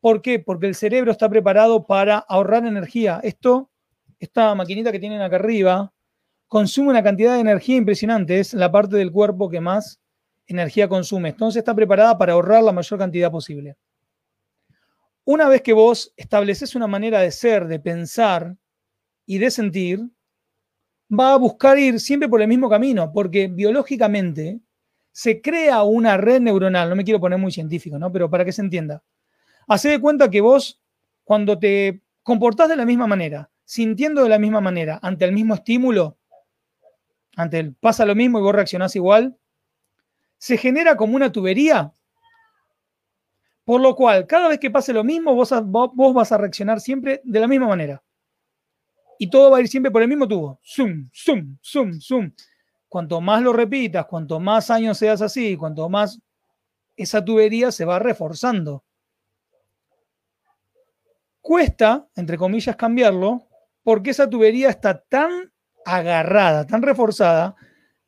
¿Por 0.01 0.21
qué? 0.21 0.39
Porque 0.39 0.67
el 0.67 0.75
cerebro 0.75 1.13
está 1.13 1.29
preparado 1.29 1.87
para 1.87 2.19
ahorrar 2.19 2.67
energía. 2.67 3.21
Esto, 3.23 3.71
esta 4.19 4.55
maquinita 4.55 4.93
que 4.93 4.99
tienen 4.99 5.23
acá 5.23 5.37
arriba, 5.37 5.93
consume 6.49 6.91
una 6.91 7.03
cantidad 7.03 7.35
de 7.35 7.41
energía 7.41 7.77
impresionante. 7.77 8.41
Es 8.41 8.53
la 8.53 8.71
parte 8.71 8.97
del 8.97 9.13
cuerpo 9.13 9.49
que 9.49 9.61
más 9.61 10.01
energía 10.47 10.89
consume. 10.89 11.31
Entonces 11.31 11.61
está 11.61 11.75
preparada 11.75 12.19
para 12.19 12.33
ahorrar 12.33 12.63
la 12.63 12.73
mayor 12.73 12.99
cantidad 12.99 13.31
posible. 13.31 13.77
Una 15.25 15.49
vez 15.49 15.63
que 15.63 15.73
vos 15.73 16.13
estableces 16.17 16.75
una 16.75 16.89
manera 16.89 17.21
de 17.21 17.31
ser, 17.31 17.69
de 17.69 17.79
pensar 17.79 18.57
y 19.25 19.39
de 19.39 19.53
sentir, 19.53 20.01
va 21.13 21.35
a 21.35 21.37
buscar 21.37 21.79
ir 21.79 22.01
siempre 22.01 22.29
por 22.29 22.41
el 22.41 22.49
mismo 22.49 22.69
camino, 22.71 23.13
porque 23.13 23.49
biológicamente 23.49 24.61
se 25.13 25.43
crea 25.43 25.83
una 25.83 26.17
red 26.17 26.41
neuronal, 26.41 26.89
no 26.89 26.97
me 26.97 27.05
quiero 27.05 27.21
poner 27.21 27.39
muy 27.39 27.53
científico, 27.53 27.99
¿no? 27.99 28.11
Pero 28.11 28.31
para 28.31 28.45
que 28.45 28.53
se 28.53 28.63
entienda. 28.63 29.03
Hacé 29.69 29.91
de 29.91 30.01
cuenta 30.01 30.31
que 30.31 30.41
vos, 30.41 30.81
cuando 31.25 31.59
te 31.59 32.03
comportás 32.23 32.69
de 32.69 32.77
la 32.77 32.87
misma 32.87 33.07
manera, 33.07 33.51
sintiendo 33.65 34.23
de 34.23 34.31
la 34.31 34.39
misma 34.39 34.61
manera, 34.61 34.99
ante 35.03 35.25
el 35.25 35.33
mismo 35.33 35.55
estímulo, 35.55 36.17
ante 37.37 37.59
el 37.59 37.75
pasa 37.75 38.07
lo 38.07 38.15
mismo 38.15 38.39
y 38.39 38.43
vos 38.43 38.55
reaccionás 38.55 38.97
igual, 38.97 39.37
se 40.39 40.57
genera 40.57 40.97
como 40.97 41.15
una 41.15 41.31
tubería. 41.31 41.93
Por 43.65 43.81
lo 43.81 43.95
cual, 43.95 44.27
cada 44.27 44.49
vez 44.49 44.59
que 44.59 44.71
pase 44.71 44.93
lo 44.93 45.05
mismo, 45.05 45.35
vos, 45.35 45.53
vos 45.65 46.15
vas 46.15 46.33
a 46.33 46.39
reaccionar 46.39 46.81
siempre 46.81 47.21
de 47.23 47.41
la 47.41 47.47
misma 47.47 47.69
manera. 47.69 48.03
Y 49.23 49.31
todo 49.31 49.53
va 49.53 49.59
a 49.59 49.61
ir 49.61 49.69
siempre 49.69 49.93
por 49.93 50.03
el 50.03 50.09
mismo 50.09 50.27
tubo. 50.27 50.59
Zoom, 50.65 51.09
zoom, 51.15 51.57
zoom, 51.63 52.01
zoom. 52.01 52.33
Cuanto 52.89 53.21
más 53.21 53.41
lo 53.41 53.53
repitas, 53.53 54.05
cuanto 54.07 54.41
más 54.41 54.69
años 54.69 54.99
seas 54.99 55.23
así, 55.23 55.57
cuanto 55.57 55.89
más 55.89 56.19
esa 56.97 57.25
tubería 57.25 57.71
se 57.71 57.85
va 57.85 58.01
reforzando. 58.01 58.83
Cuesta, 61.41 62.09
entre 62.17 62.37
comillas, 62.37 62.75
cambiarlo 62.75 63.47
porque 63.85 64.11
esa 64.11 64.29
tubería 64.29 64.71
está 64.71 65.01
tan 65.01 65.53
agarrada, 65.85 66.67
tan 66.67 66.83
reforzada, 66.83 67.55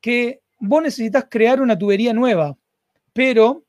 que 0.01 0.43
vos 0.59 0.83
necesitas 0.83 1.27
crear 1.31 1.61
una 1.61 1.79
tubería 1.79 2.13
nueva. 2.13 2.59
Pero, 3.13 3.67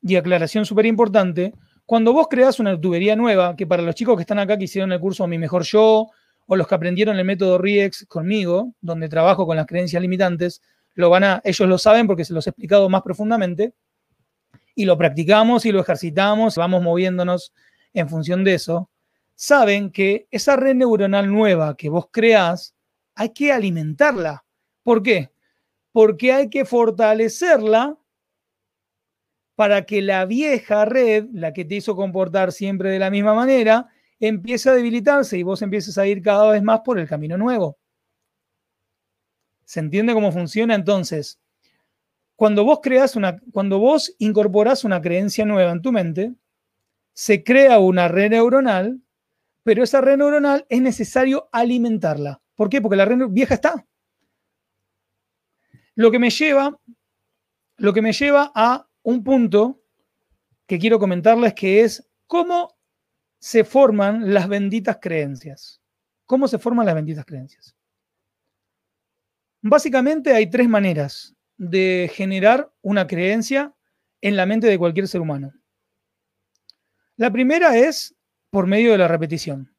y 0.00 0.14
aclaración 0.14 0.64
súper 0.64 0.86
importante, 0.86 1.54
cuando 1.86 2.12
vos 2.12 2.28
creas 2.30 2.60
una 2.60 2.80
tubería 2.80 3.16
nueva, 3.16 3.56
que 3.56 3.66
para 3.66 3.82
los 3.82 3.96
chicos 3.96 4.14
que 4.14 4.22
están 4.22 4.38
acá 4.38 4.56
que 4.56 4.64
hicieron 4.66 4.92
el 4.92 5.00
curso 5.00 5.26
Mi 5.26 5.38
Mejor 5.38 5.64
Yo, 5.64 6.08
o 6.46 6.56
los 6.56 6.66
que 6.66 6.74
aprendieron 6.74 7.18
el 7.18 7.24
método 7.24 7.58
RIEX 7.58 8.06
conmigo, 8.06 8.74
donde 8.80 9.08
trabajo 9.08 9.46
con 9.46 9.56
las 9.56 9.66
creencias 9.66 10.02
limitantes, 10.02 10.62
lo 10.94 11.10
van 11.10 11.24
a, 11.24 11.40
ellos 11.44 11.68
lo 11.68 11.78
saben 11.78 12.06
porque 12.06 12.24
se 12.24 12.34
los 12.34 12.46
he 12.46 12.50
explicado 12.50 12.88
más 12.88 13.02
profundamente, 13.02 13.74
y 14.74 14.84
lo 14.84 14.96
practicamos 14.96 15.66
y 15.66 15.72
lo 15.72 15.80
ejercitamos, 15.80 16.56
vamos 16.56 16.82
moviéndonos 16.82 17.52
en 17.92 18.08
función 18.08 18.44
de 18.44 18.54
eso, 18.54 18.90
saben 19.34 19.90
que 19.90 20.26
esa 20.30 20.56
red 20.56 20.74
neuronal 20.74 21.30
nueva 21.30 21.76
que 21.76 21.88
vos 21.88 22.06
creás, 22.10 22.74
hay 23.14 23.30
que 23.30 23.52
alimentarla. 23.52 24.44
¿Por 24.82 25.02
qué? 25.02 25.30
Porque 25.92 26.32
hay 26.32 26.48
que 26.48 26.64
fortalecerla 26.64 27.98
para 29.54 29.84
que 29.84 30.00
la 30.00 30.24
vieja 30.24 30.84
red, 30.84 31.26
la 31.32 31.52
que 31.52 31.64
te 31.64 31.76
hizo 31.76 31.94
comportar 31.94 32.52
siempre 32.52 32.90
de 32.90 32.98
la 32.98 33.10
misma 33.10 33.34
manera, 33.34 33.88
empiece 34.22 34.70
a 34.70 34.74
debilitarse 34.74 35.36
y 35.36 35.42
vos 35.42 35.62
empieces 35.62 35.98
a 35.98 36.06
ir 36.06 36.22
cada 36.22 36.52
vez 36.52 36.62
más 36.62 36.80
por 36.80 36.98
el 36.98 37.08
camino 37.08 37.36
nuevo. 37.36 37.76
¿Se 39.64 39.80
entiende 39.80 40.14
cómo 40.14 40.30
funciona 40.30 40.76
entonces? 40.76 41.40
Cuando 42.36 42.64
vos 42.64 42.78
creas 42.80 43.16
una, 43.16 43.40
cuando 43.52 43.80
vos 43.80 44.14
incorporás 44.18 44.84
una 44.84 45.00
creencia 45.00 45.44
nueva 45.44 45.72
en 45.72 45.82
tu 45.82 45.90
mente, 45.90 46.34
se 47.12 47.42
crea 47.42 47.80
una 47.80 48.06
red 48.06 48.30
neuronal, 48.30 49.00
pero 49.64 49.82
esa 49.82 50.00
red 50.00 50.18
neuronal 50.18 50.66
es 50.68 50.80
necesario 50.80 51.48
alimentarla. 51.50 52.40
¿Por 52.54 52.68
qué? 52.68 52.80
Porque 52.80 52.96
la 52.96 53.04
red 53.04 53.18
vieja 53.28 53.54
está. 53.54 53.86
Lo 55.96 56.12
que 56.12 56.20
me 56.20 56.30
lleva, 56.30 56.78
lo 57.76 57.92
que 57.92 58.02
me 58.02 58.12
lleva 58.12 58.52
a 58.54 58.88
un 59.02 59.24
punto 59.24 59.82
que 60.66 60.78
quiero 60.78 61.00
comentarles 61.00 61.54
que 61.54 61.80
es 61.80 62.08
cómo 62.28 62.76
se 63.42 63.64
forman 63.64 64.32
las 64.32 64.46
benditas 64.46 64.98
creencias. 65.02 65.82
¿Cómo 66.26 66.46
se 66.46 66.60
forman 66.60 66.86
las 66.86 66.94
benditas 66.94 67.24
creencias? 67.24 67.74
Básicamente 69.60 70.32
hay 70.32 70.48
tres 70.48 70.68
maneras 70.68 71.34
de 71.56 72.08
generar 72.14 72.72
una 72.82 73.08
creencia 73.08 73.74
en 74.20 74.36
la 74.36 74.46
mente 74.46 74.68
de 74.68 74.78
cualquier 74.78 75.08
ser 75.08 75.20
humano. 75.20 75.52
La 77.16 77.32
primera 77.32 77.76
es 77.76 78.14
por 78.48 78.68
medio 78.68 78.92
de 78.92 78.98
la 78.98 79.08
repetición. 79.08 79.74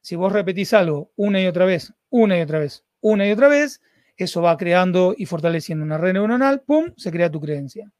Si 0.00 0.14
vos 0.14 0.32
repetís 0.32 0.72
algo 0.72 1.10
una 1.16 1.42
y 1.42 1.48
otra 1.48 1.64
vez, 1.64 1.92
una 2.08 2.38
y 2.38 2.42
otra 2.42 2.60
vez, 2.60 2.84
una 3.00 3.26
y 3.26 3.32
otra 3.32 3.48
vez, 3.48 3.82
eso 4.16 4.42
va 4.42 4.56
creando 4.56 5.12
y 5.18 5.26
fortaleciendo 5.26 5.84
una 5.84 5.98
red 5.98 6.12
neuronal, 6.12 6.60
¡pum!, 6.60 6.92
se 6.96 7.10
crea 7.10 7.32
tu 7.32 7.40
creencia. 7.40 7.92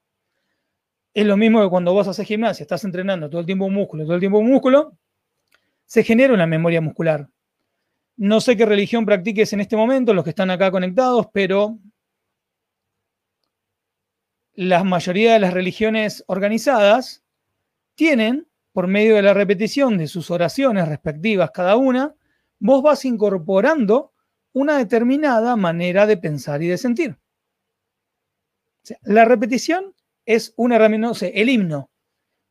Es 1.12 1.26
lo 1.26 1.36
mismo 1.36 1.60
que 1.62 1.68
cuando 1.68 1.92
vos 1.92 2.06
haces 2.06 2.26
gimnasia, 2.26 2.62
estás 2.62 2.84
entrenando 2.84 3.28
todo 3.28 3.40
el 3.40 3.46
tiempo 3.46 3.64
un 3.64 3.74
músculo, 3.74 4.04
todo 4.04 4.14
el 4.14 4.20
tiempo 4.20 4.38
un 4.38 4.50
músculo, 4.50 4.96
se 5.84 6.04
genera 6.04 6.32
una 6.32 6.46
memoria 6.46 6.80
muscular. 6.80 7.28
No 8.16 8.40
sé 8.40 8.56
qué 8.56 8.64
religión 8.64 9.04
practiques 9.04 9.52
en 9.52 9.60
este 9.60 9.76
momento, 9.76 10.14
los 10.14 10.22
que 10.22 10.30
están 10.30 10.50
acá 10.50 10.70
conectados, 10.70 11.26
pero 11.32 11.78
la 14.54 14.84
mayoría 14.84 15.32
de 15.32 15.40
las 15.40 15.54
religiones 15.54 16.22
organizadas 16.26 17.24
tienen, 17.94 18.46
por 18.72 18.86
medio 18.86 19.16
de 19.16 19.22
la 19.22 19.34
repetición 19.34 19.98
de 19.98 20.06
sus 20.06 20.30
oraciones 20.30 20.86
respectivas 20.86 21.50
cada 21.50 21.76
una, 21.76 22.14
vos 22.60 22.82
vas 22.82 23.04
incorporando 23.04 24.12
una 24.52 24.76
determinada 24.78 25.56
manera 25.56 26.06
de 26.06 26.16
pensar 26.16 26.62
y 26.62 26.68
de 26.68 26.78
sentir. 26.78 27.16
la 29.02 29.24
repetición 29.24 29.94
es 30.34 30.54
una 30.56 30.76
herramienta, 30.76 31.08
no 31.08 31.14
sé, 31.14 31.32
el 31.34 31.48
himno. 31.48 31.90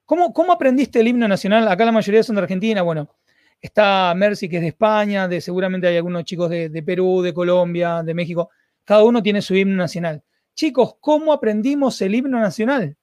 ¿Cómo, 0.05 0.33
¿Cómo 0.33 0.51
aprendiste 0.51 0.99
el 0.99 1.07
himno 1.07 1.27
nacional? 1.27 1.67
Acá 1.67 1.85
la 1.85 1.91
mayoría 1.91 2.23
son 2.23 2.35
de 2.35 2.41
Argentina, 2.41 2.81
bueno, 2.81 3.15
está 3.61 4.13
Mercy 4.15 4.49
que 4.49 4.57
es 4.57 4.61
de 4.61 4.69
España, 4.69 5.27
de 5.27 5.39
seguramente 5.39 5.87
hay 5.87 5.95
algunos 5.95 6.23
chicos 6.25 6.49
de, 6.49 6.67
de 6.69 6.83
Perú, 6.83 7.21
de 7.21 7.33
Colombia, 7.33 8.03
de 8.03 8.13
México. 8.13 8.49
Cada 8.83 9.03
uno 9.03 9.23
tiene 9.23 9.41
su 9.41 9.55
himno 9.55 9.77
nacional. 9.77 10.23
Chicos, 10.53 10.95
¿cómo 10.99 11.31
aprendimos 11.31 12.01
el 12.01 12.15
himno 12.15 12.39
nacional? 12.39 12.97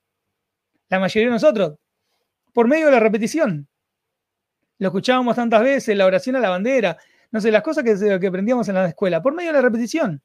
La 0.88 1.00
mayoría 1.00 1.28
de 1.28 1.32
nosotros, 1.32 1.78
por 2.52 2.68
medio 2.68 2.86
de 2.86 2.92
la 2.92 3.00
repetición. 3.00 3.66
Lo 4.78 4.88
escuchábamos 4.88 5.36
tantas 5.36 5.62
veces, 5.62 5.96
la 5.96 6.04
oración 6.04 6.36
a 6.36 6.40
la 6.40 6.50
bandera, 6.50 6.98
no 7.30 7.40
sé, 7.40 7.50
las 7.50 7.62
cosas 7.62 7.82
que, 7.82 8.18
que 8.20 8.26
aprendíamos 8.26 8.68
en 8.68 8.74
la 8.74 8.86
escuela, 8.86 9.22
por 9.22 9.34
medio 9.34 9.50
de 9.50 9.54
la 9.54 9.62
repetición. 9.62 10.22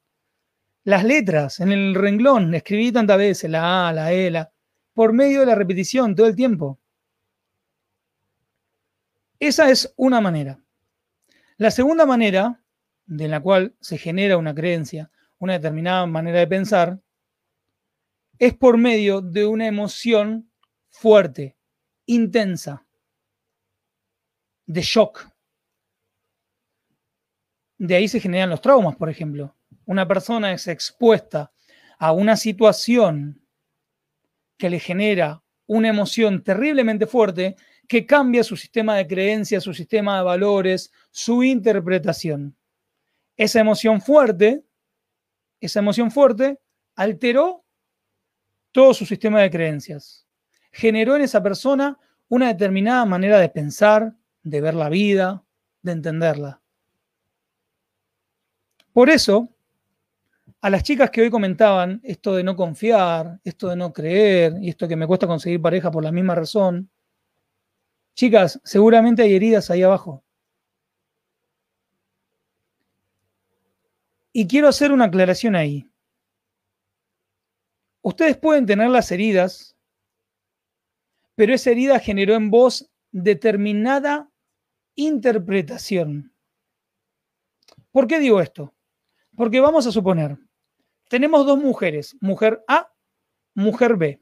Las 0.84 1.04
letras 1.04 1.60
en 1.60 1.70
el 1.70 1.94
renglón, 1.94 2.52
escribí 2.54 2.90
tantas 2.90 3.16
veces 3.16 3.48
la 3.48 3.88
A, 3.88 3.92
la 3.92 4.12
E, 4.12 4.30
la, 4.30 4.52
por 4.92 5.12
medio 5.12 5.40
de 5.40 5.46
la 5.46 5.54
repetición 5.54 6.16
todo 6.16 6.26
el 6.26 6.34
tiempo. 6.34 6.80
Esa 9.38 9.70
es 9.70 9.92
una 9.96 10.20
manera. 10.20 10.60
La 11.56 11.70
segunda 11.70 12.04
manera, 12.04 12.64
de 13.06 13.28
la 13.28 13.40
cual 13.40 13.76
se 13.80 13.96
genera 13.96 14.36
una 14.36 14.54
creencia, 14.54 15.10
una 15.38 15.52
determinada 15.52 16.04
manera 16.06 16.40
de 16.40 16.46
pensar, 16.48 17.00
es 18.38 18.54
por 18.54 18.76
medio 18.76 19.20
de 19.20 19.46
una 19.46 19.68
emoción 19.68 20.50
fuerte, 20.88 21.56
intensa, 22.06 22.84
de 24.66 24.82
shock. 24.82 25.28
De 27.78 27.94
ahí 27.94 28.08
se 28.08 28.18
generan 28.18 28.50
los 28.50 28.60
traumas, 28.60 28.96
por 28.96 29.08
ejemplo 29.08 29.54
una 29.86 30.06
persona 30.06 30.52
es 30.52 30.68
expuesta 30.68 31.52
a 31.98 32.12
una 32.12 32.36
situación 32.36 33.40
que 34.56 34.70
le 34.70 34.78
genera 34.78 35.42
una 35.66 35.88
emoción 35.88 36.42
terriblemente 36.42 37.06
fuerte 37.06 37.56
que 37.88 38.06
cambia 38.06 38.44
su 38.44 38.56
sistema 38.56 38.96
de 38.96 39.06
creencias, 39.06 39.64
su 39.64 39.74
sistema 39.74 40.16
de 40.16 40.24
valores, 40.24 40.92
su 41.10 41.42
interpretación. 41.42 42.56
Esa 43.36 43.60
emoción 43.60 44.00
fuerte, 44.00 44.64
esa 45.60 45.80
emoción 45.80 46.10
fuerte 46.10 46.60
alteró 46.94 47.64
todo 48.72 48.94
su 48.94 49.04
sistema 49.04 49.40
de 49.40 49.50
creencias. 49.50 50.26
Generó 50.70 51.16
en 51.16 51.22
esa 51.22 51.42
persona 51.42 51.98
una 52.28 52.48
determinada 52.48 53.04
manera 53.04 53.38
de 53.38 53.48
pensar, 53.48 54.14
de 54.42 54.60
ver 54.60 54.74
la 54.74 54.88
vida, 54.88 55.44
de 55.82 55.92
entenderla. 55.92 56.62
Por 58.92 59.10
eso, 59.10 59.51
a 60.62 60.70
las 60.70 60.84
chicas 60.84 61.10
que 61.10 61.20
hoy 61.20 61.30
comentaban 61.30 62.00
esto 62.04 62.36
de 62.36 62.44
no 62.44 62.54
confiar, 62.54 63.40
esto 63.42 63.68
de 63.68 63.74
no 63.74 63.92
creer 63.92 64.54
y 64.60 64.68
esto 64.68 64.86
que 64.86 64.94
me 64.94 65.08
cuesta 65.08 65.26
conseguir 65.26 65.60
pareja 65.60 65.90
por 65.90 66.04
la 66.04 66.12
misma 66.12 66.36
razón, 66.36 66.88
chicas, 68.14 68.60
seguramente 68.62 69.22
hay 69.22 69.34
heridas 69.34 69.70
ahí 69.70 69.82
abajo. 69.82 70.24
Y 74.32 74.46
quiero 74.46 74.68
hacer 74.68 74.92
una 74.92 75.06
aclaración 75.06 75.56
ahí. 75.56 75.90
Ustedes 78.00 78.36
pueden 78.36 78.64
tener 78.64 78.88
las 78.88 79.10
heridas, 79.10 79.76
pero 81.34 81.54
esa 81.54 81.70
herida 81.70 81.98
generó 81.98 82.34
en 82.34 82.50
vos 82.50 82.88
determinada 83.10 84.30
interpretación. 84.94 86.32
¿Por 87.90 88.06
qué 88.06 88.20
digo 88.20 88.40
esto? 88.40 88.72
Porque 89.36 89.60
vamos 89.60 89.86
a 89.86 89.92
suponer, 89.92 90.38
tenemos 91.12 91.44
dos 91.44 91.58
mujeres, 91.58 92.16
mujer 92.22 92.64
A, 92.66 92.90
mujer 93.52 93.96
B. 93.98 94.18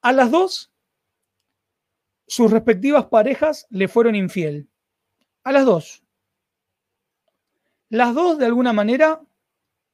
A 0.00 0.12
las 0.12 0.30
dos, 0.30 0.70
sus 2.28 2.52
respectivas 2.52 3.06
parejas 3.06 3.66
le 3.68 3.88
fueron 3.88 4.14
infiel. 4.14 4.68
A 5.42 5.50
las 5.50 5.64
dos. 5.64 6.04
Las 7.88 8.14
dos, 8.14 8.38
de 8.38 8.46
alguna 8.46 8.72
manera, 8.72 9.20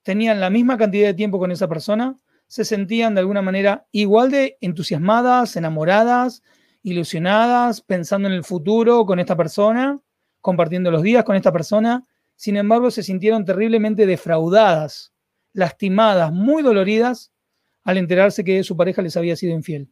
tenían 0.02 0.38
la 0.38 0.50
misma 0.50 0.76
cantidad 0.76 1.06
de 1.06 1.14
tiempo 1.14 1.38
con 1.38 1.50
esa 1.50 1.66
persona, 1.66 2.20
se 2.46 2.66
sentían 2.66 3.14
de 3.14 3.20
alguna 3.20 3.40
manera 3.40 3.86
igual 3.90 4.30
de 4.30 4.58
entusiasmadas, 4.60 5.56
enamoradas, 5.56 6.42
ilusionadas, 6.82 7.80
pensando 7.80 8.28
en 8.28 8.34
el 8.34 8.44
futuro 8.44 9.06
con 9.06 9.18
esta 9.18 9.34
persona, 9.34 9.98
compartiendo 10.42 10.90
los 10.90 11.00
días 11.00 11.24
con 11.24 11.36
esta 11.36 11.52
persona. 11.52 12.06
Sin 12.36 12.58
embargo, 12.58 12.90
se 12.90 13.02
sintieron 13.02 13.46
terriblemente 13.46 14.04
defraudadas, 14.04 15.13
lastimadas, 15.54 16.32
muy 16.32 16.62
doloridas 16.62 17.32
al 17.84 17.96
enterarse 17.96 18.44
que 18.44 18.62
su 18.62 18.76
pareja 18.76 19.00
les 19.00 19.16
había 19.16 19.36
sido 19.36 19.54
infiel. 19.54 19.90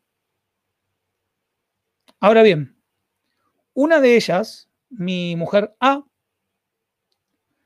Ahora 2.21 2.43
bien, 2.43 2.77
una 3.73 4.01
de 4.01 4.17
ellas, 4.17 4.69
mi 4.91 5.35
mujer 5.37 5.75
A, 5.81 6.05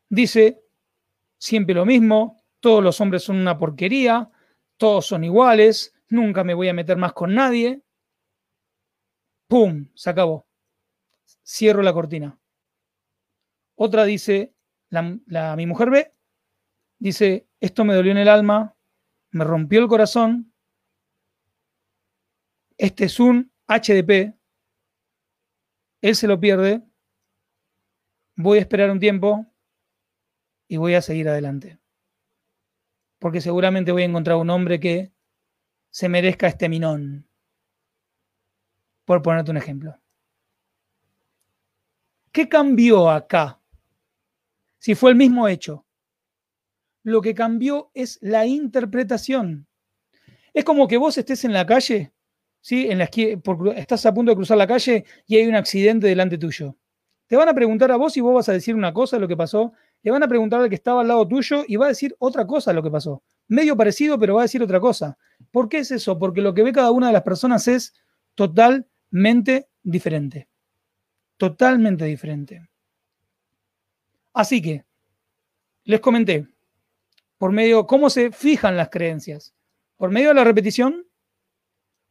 dice 0.09 0.63
siempre 1.39 1.75
lo 1.75 1.85
mismo, 1.85 2.43
todos 2.61 2.83
los 2.83 3.01
hombres 3.01 3.23
son 3.25 3.37
una 3.37 3.59
porquería, 3.59 4.31
todos 4.77 5.07
son 5.07 5.25
iguales, 5.25 5.95
nunca 6.09 6.45
me 6.45 6.55
voy 6.55 6.69
a 6.69 6.75
meter 6.75 6.97
más 6.97 7.13
con 7.13 7.35
nadie. 7.35 7.83
¡Pum! 9.49 9.89
Se 9.95 10.11
acabó. 10.11 10.47
Cierro 11.45 11.83
la 11.83 11.93
cortina. 11.93 12.39
Otra 13.77 14.05
dice, 14.05 14.55
la, 14.89 15.55
mi 15.57 15.67
mujer 15.67 15.91
ve, 15.91 16.13
dice, 16.99 17.46
esto 17.61 17.85
me 17.85 17.95
dolió 17.95 18.13
en 18.13 18.19
el 18.19 18.29
alma, 18.29 18.77
me 19.31 19.45
rompió 19.45 19.81
el 19.81 19.89
corazón, 19.89 20.53
este 22.79 23.05
es 23.05 23.21
un 23.21 23.53
HDP, 23.67 24.35
él 26.03 26.15
se 26.15 26.29
lo 26.29 26.39
pierde, 26.39 26.83
voy 28.37 28.59
a 28.59 28.61
esperar 28.61 28.91
un 28.91 29.01
tiempo 29.01 29.47
y 30.69 30.77
voy 30.77 30.95
a 30.95 31.03
seguir 31.03 31.29
adelante 31.29 31.81
porque 33.19 33.41
seguramente 33.41 33.93
voy 33.93 34.03
a 34.03 34.07
encontrar 34.07 34.37
un 34.37 34.51
hombre 34.51 34.81
que 34.81 35.13
se 35.91 36.09
merezca 36.09 36.47
este 36.47 36.69
minón. 36.69 37.29
Por 39.05 39.23
ponerte 39.23 39.51
un 39.51 39.57
ejemplo. 39.57 39.99
¿Qué 42.33 42.49
cambió 42.49 43.09
acá? 43.09 43.61
Si 44.79 44.95
fue 44.95 45.11
el 45.11 45.17
mismo 45.17 45.49
hecho. 45.49 45.86
Lo 47.07 47.23
que 47.23 47.35
cambió 47.35 47.93
es 47.95 48.19
la 48.21 48.47
interpretación. 48.47 49.69
Es 50.53 50.65
como 50.65 50.89
que 50.89 50.97
vos 50.97 51.17
estés 51.17 51.45
en 51.45 51.53
la 51.53 51.65
calle, 51.65 52.13
¿sí? 52.61 52.89
En 52.91 52.99
la 52.99 53.09
estás 53.77 54.07
a 54.07 54.13
punto 54.13 54.33
de 54.33 54.37
cruzar 54.37 54.59
la 54.59 54.67
calle 54.67 55.05
y 55.25 55.37
hay 55.37 55.47
un 55.47 55.55
accidente 55.55 56.09
delante 56.09 56.37
tuyo. 56.37 56.75
Te 57.29 57.37
van 57.37 57.49
a 57.49 57.55
preguntar 57.55 57.93
a 57.93 57.97
vos 57.97 58.17
y 58.17 58.21
vos 58.21 58.35
vas 58.35 58.49
a 58.49 58.55
decir 58.55 58.75
una 58.75 58.93
cosa 58.93 59.17
de 59.17 59.21
lo 59.21 59.29
que 59.29 59.37
pasó 59.37 59.73
le 60.03 60.11
van 60.11 60.25
a 60.25 60.29
preguntar 60.29 60.61
al 60.61 60.69
que 60.69 60.75
estaba 60.75 61.03
al 61.03 61.07
lado 61.07 61.29
tuyo 61.29 61.63
y 61.69 61.77
va 61.77 61.87
a 61.87 61.91
decir 61.91 62.17
otra 62.19 62.45
cosa 62.45 62.73
de 62.73 62.75
lo 62.75 62.83
que 62.83 62.91
pasó. 62.91 63.23
Medio 63.47 63.77
parecido, 63.77 64.19
pero 64.19 64.35
va 64.35 64.41
a 64.41 64.45
decir 64.45 64.61
otra 64.61 64.81
cosa. 64.81 65.17
¿Por 65.53 65.69
qué 65.69 65.79
es 65.79 65.93
eso? 65.93 66.19
Porque 66.19 66.41
lo 66.41 66.55
que 66.55 66.65
ve 66.65 66.73
cada 66.73 66.91
una 66.91 67.07
de 67.07 67.13
las 67.13 67.23
personas 67.23 67.69
es 67.69 67.95
totalmente 68.35 69.69
diferente. 69.85 70.49
Totalmente 71.37 72.05
diferente. 72.05 72.69
Así 74.33 74.61
que, 74.61 74.85
les 75.85 76.01
comenté, 76.01 76.49
por 77.39 77.53
medio, 77.53 77.87
¿cómo 77.87 78.11
se 78.11 78.31
fijan 78.33 78.77
las 78.77 78.89
creencias? 78.89 79.55
Por 79.97 80.11
medio 80.11 80.29
de 80.29 80.35
la 80.35 80.45
repetición, 80.45 81.07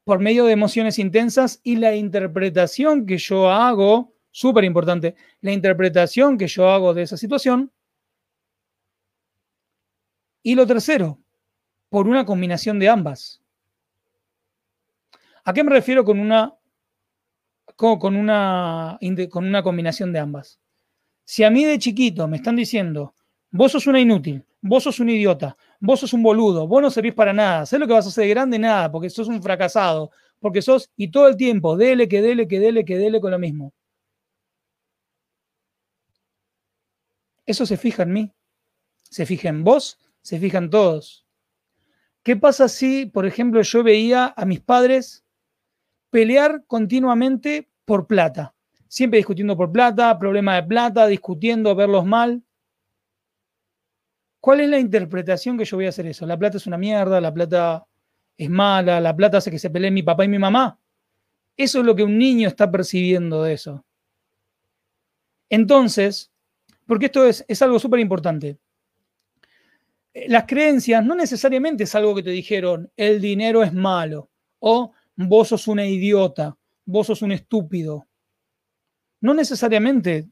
por 0.03 0.19
medio 0.19 0.45
de 0.45 0.53
emociones 0.53 0.99
intensas 0.99 1.59
y 1.63 1.77
la 1.77 1.95
interpretación 1.95 3.05
que 3.05 3.17
yo 3.17 3.49
hago 3.49 4.13
súper 4.31 4.63
importante, 4.63 5.15
la 5.41 5.51
interpretación 5.51 6.38
que 6.38 6.47
yo 6.47 6.69
hago 6.69 6.93
de 6.93 7.03
esa 7.03 7.17
situación. 7.17 7.71
Y 10.43 10.53
lo 10.53 10.67
tercero, 10.67 11.19
por 11.89 12.07
una 12.07 12.25
combinación 12.25 12.77
de 12.77 12.89
ambas. 12.89 13.41
¿A 15.43 15.53
qué 15.53 15.63
me 15.63 15.71
refiero 15.71 16.03
con 16.03 16.19
una, 16.19 16.53
con 17.75 18.15
una, 18.15 18.99
con 19.29 19.45
una 19.45 19.63
combinación 19.63 20.11
de 20.11 20.19
ambas? 20.19 20.59
Si 21.23 21.43
a 21.43 21.49
mí 21.49 21.65
de 21.65 21.79
chiquito 21.79 22.27
me 22.27 22.38
están 22.38 22.55
diciendo, 22.55 23.15
vos 23.49 23.71
sos 23.71 23.88
una 23.88 23.99
inútil, 23.99 24.43
vos 24.67 24.84
sos 24.84 24.99
un 24.99 25.10
idiota, 25.10 25.56
vos 25.80 25.99
sos 25.99 26.13
un 26.13 26.23
boludo, 26.23 26.67
vos 26.67 26.82
no 26.82 26.89
servís 26.89 27.13
para 27.13 27.34
nada, 27.34 27.67
sé 27.67 27.78
lo 27.78 27.86
que 27.86 27.93
vas 27.93 28.06
a 28.08 28.10
hacer 28.10 28.23
de 28.23 28.30
grande, 28.32 28.58
nada, 28.58 28.91
porque 28.91 29.12
sos 29.12 29.28
un 29.28 29.41
fracasado, 29.41 30.10
porque 30.39 30.63
sos, 30.63 30.89
y 30.97 31.12
todo 31.12 31.28
el 31.28 31.38
tiempo, 31.38 31.78
dele, 31.78 32.08
que 32.08 32.19
dele, 32.21 32.47
que 32.47 32.60
dele, 32.60 32.84
que 32.84 32.97
dele 32.97 33.21
con 33.21 33.30
lo 33.30 33.38
mismo. 33.38 33.73
Eso 37.45 37.67
se 37.67 37.78
fija 37.78 38.04
en 38.04 38.13
mí, 38.13 38.32
se 39.04 39.28
fija 39.28 39.49
en 39.49 39.63
vos, 39.63 39.99
se 40.23 40.39
fija 40.39 40.58
en 40.58 40.71
todos. 40.71 41.28
¿Qué 42.23 42.36
pasa 42.36 42.67
si, 42.67 43.06
por 43.06 43.28
ejemplo, 43.28 43.62
yo 43.62 43.84
veía 43.84 44.34
a 44.36 44.45
mis 44.45 44.62
padres 44.62 45.23
pelear 46.10 46.65
continuamente 46.65 47.69
por 47.86 48.08
plata? 48.08 48.56
Siempre 48.88 49.17
discutiendo 49.17 49.56
por 49.56 49.71
plata, 49.71 50.17
problema 50.17 50.56
de 50.56 50.63
plata, 50.63 51.06
discutiendo, 51.06 51.75
verlos 51.75 52.04
mal. 52.04 52.44
¿Cuál 54.45 54.60
es 54.60 54.69
la 54.69 54.77
interpretación 54.77 55.58
que 55.58 55.65
yo 55.65 55.75
voy 55.75 55.88
a 55.88 55.89
hacer 55.89 56.05
eso? 56.05 56.23
La 56.27 56.38
plata 56.38 56.58
es 56.58 56.67
una 56.67 56.77
mierda, 56.77 57.19
la 57.19 57.34
plata 57.34 57.88
es 58.38 58.47
mala, 58.47 59.01
la 59.01 59.15
plata 59.15 59.39
hace 59.39 59.49
que 59.49 59.58
se 59.58 59.71
peleen 59.71 59.95
mi 59.95 60.03
papá 60.03 60.23
y 60.23 60.27
mi 60.27 60.38
mamá. 60.38 60.79
Eso 61.58 61.79
es 61.79 61.86
lo 61.86 61.95
que 61.95 62.03
un 62.03 62.15
niño 62.19 62.47
está 62.47 62.69
percibiendo 62.69 63.41
de 63.41 63.53
eso. 63.53 63.84
Entonces, 65.49 66.31
porque 66.86 67.08
esto 67.08 67.25
es, 67.25 67.60
algo 67.60 67.79
súper 67.79 67.99
importante. 68.01 68.60
Eh, 70.13 70.29
las 70.29 70.45
creencias 70.45 71.03
no 71.03 71.15
necesariamente 71.15 71.86
es 71.86 71.95
algo 71.95 72.13
que 72.13 72.21
te 72.21 72.29
dijeron, 72.29 72.91
el 72.97 73.19
dinero 73.19 73.63
es 73.63 73.73
malo, 73.73 74.29
o 74.60 74.91
vos 75.15 75.47
sos 75.47 75.67
una 75.67 75.88
idiota, 75.88 76.55
vos 76.86 77.08
sos 77.08 77.23
un 77.23 77.31
estúpido. 77.31 78.05
No 79.21 79.34
necesariamente 79.34 80.27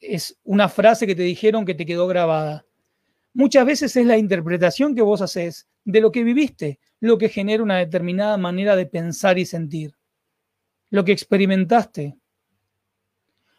es 0.00 0.36
una 0.42 0.68
frase 0.68 1.06
que 1.06 1.14
te 1.14 1.22
dijeron 1.22 1.64
que 1.64 1.76
te 1.76 1.86
quedó 1.86 2.08
grabada. 2.08 2.66
Muchas 3.34 3.64
veces 3.64 3.96
es 3.96 4.06
la 4.06 4.18
interpretación 4.18 4.94
que 4.94 5.02
vos 5.02 5.22
haces 5.22 5.66
de 5.84 6.00
lo 6.00 6.12
que 6.12 6.22
viviste, 6.22 6.78
lo 7.00 7.16
que 7.18 7.28
genera 7.28 7.62
una 7.62 7.78
determinada 7.78 8.36
manera 8.36 8.76
de 8.76 8.86
pensar 8.86 9.38
y 9.38 9.46
sentir, 9.46 9.96
lo 10.90 11.04
que 11.04 11.12
experimentaste. 11.12 12.16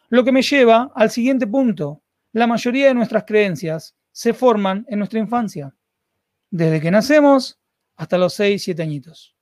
Lo 0.08 0.24
que 0.24 0.32
me 0.32 0.42
lleva 0.42 0.92
al 0.94 1.10
siguiente 1.10 1.46
punto, 1.46 2.02
la 2.32 2.46
mayoría 2.46 2.88
de 2.88 2.94
nuestras 2.94 3.24
creencias 3.24 3.96
se 4.12 4.32
forman 4.32 4.86
en 4.88 4.98
nuestra 4.98 5.18
infancia, 5.18 5.74
desde 6.50 6.80
que 6.80 6.90
nacemos 6.90 7.58
hasta 7.96 8.16
los 8.16 8.34
6, 8.34 8.62
7 8.62 8.82
añitos. 8.82 9.34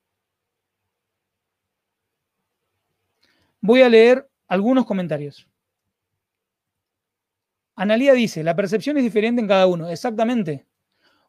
Voy 3.61 3.81
a 3.81 3.89
leer 3.89 4.27
algunos 4.47 4.85
comentarios. 4.85 5.47
Analía 7.75 8.13
dice, 8.13 8.43
la 8.43 8.55
percepción 8.55 8.97
es 8.97 9.03
diferente 9.03 9.41
en 9.41 9.47
cada 9.47 9.67
uno. 9.67 9.89
Exactamente. 9.89 10.65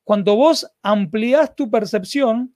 Cuando 0.04 0.36
vos 0.36 0.70
ampliás 0.82 1.54
tu 1.56 1.70
percepción 1.70 2.54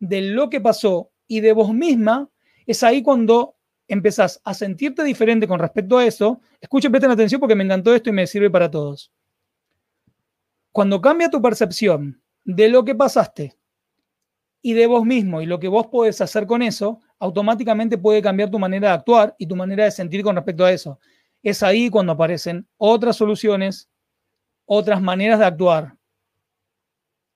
de 0.00 0.22
lo 0.22 0.50
que 0.50 0.60
pasó 0.60 1.12
y 1.28 1.40
de 1.40 1.52
vos 1.52 1.72
misma, 1.72 2.28
es 2.66 2.82
ahí 2.82 3.02
cuando 3.02 3.56
empezás 3.86 4.40
a 4.44 4.54
sentirte 4.54 5.02
diferente 5.04 5.46
con 5.46 5.58
respecto 5.58 5.98
a 5.98 6.04
eso, 6.04 6.40
escuchen, 6.60 6.90
presten 6.90 7.10
atención 7.10 7.40
porque 7.40 7.54
me 7.54 7.64
encantó 7.64 7.94
esto 7.94 8.10
y 8.10 8.12
me 8.12 8.26
sirve 8.26 8.50
para 8.50 8.70
todos. 8.70 9.12
Cuando 10.72 11.00
cambia 11.00 11.30
tu 11.30 11.42
percepción 11.42 12.22
de 12.44 12.68
lo 12.68 12.84
que 12.84 12.94
pasaste 12.94 13.56
y 14.62 14.74
de 14.74 14.86
vos 14.86 15.04
mismo 15.04 15.42
y 15.42 15.46
lo 15.46 15.58
que 15.58 15.68
vos 15.68 15.88
podés 15.88 16.20
hacer 16.20 16.46
con 16.46 16.62
eso, 16.62 17.00
automáticamente 17.18 17.98
puede 17.98 18.22
cambiar 18.22 18.50
tu 18.50 18.58
manera 18.58 18.88
de 18.88 18.94
actuar 18.94 19.34
y 19.38 19.46
tu 19.46 19.56
manera 19.56 19.84
de 19.84 19.90
sentir 19.90 20.22
con 20.22 20.36
respecto 20.36 20.64
a 20.64 20.72
eso. 20.72 20.98
Es 21.42 21.62
ahí 21.62 21.90
cuando 21.90 22.12
aparecen 22.12 22.68
otras 22.76 23.16
soluciones, 23.16 23.88
otras 24.66 25.00
maneras 25.00 25.38
de 25.38 25.46
actuar 25.46 25.96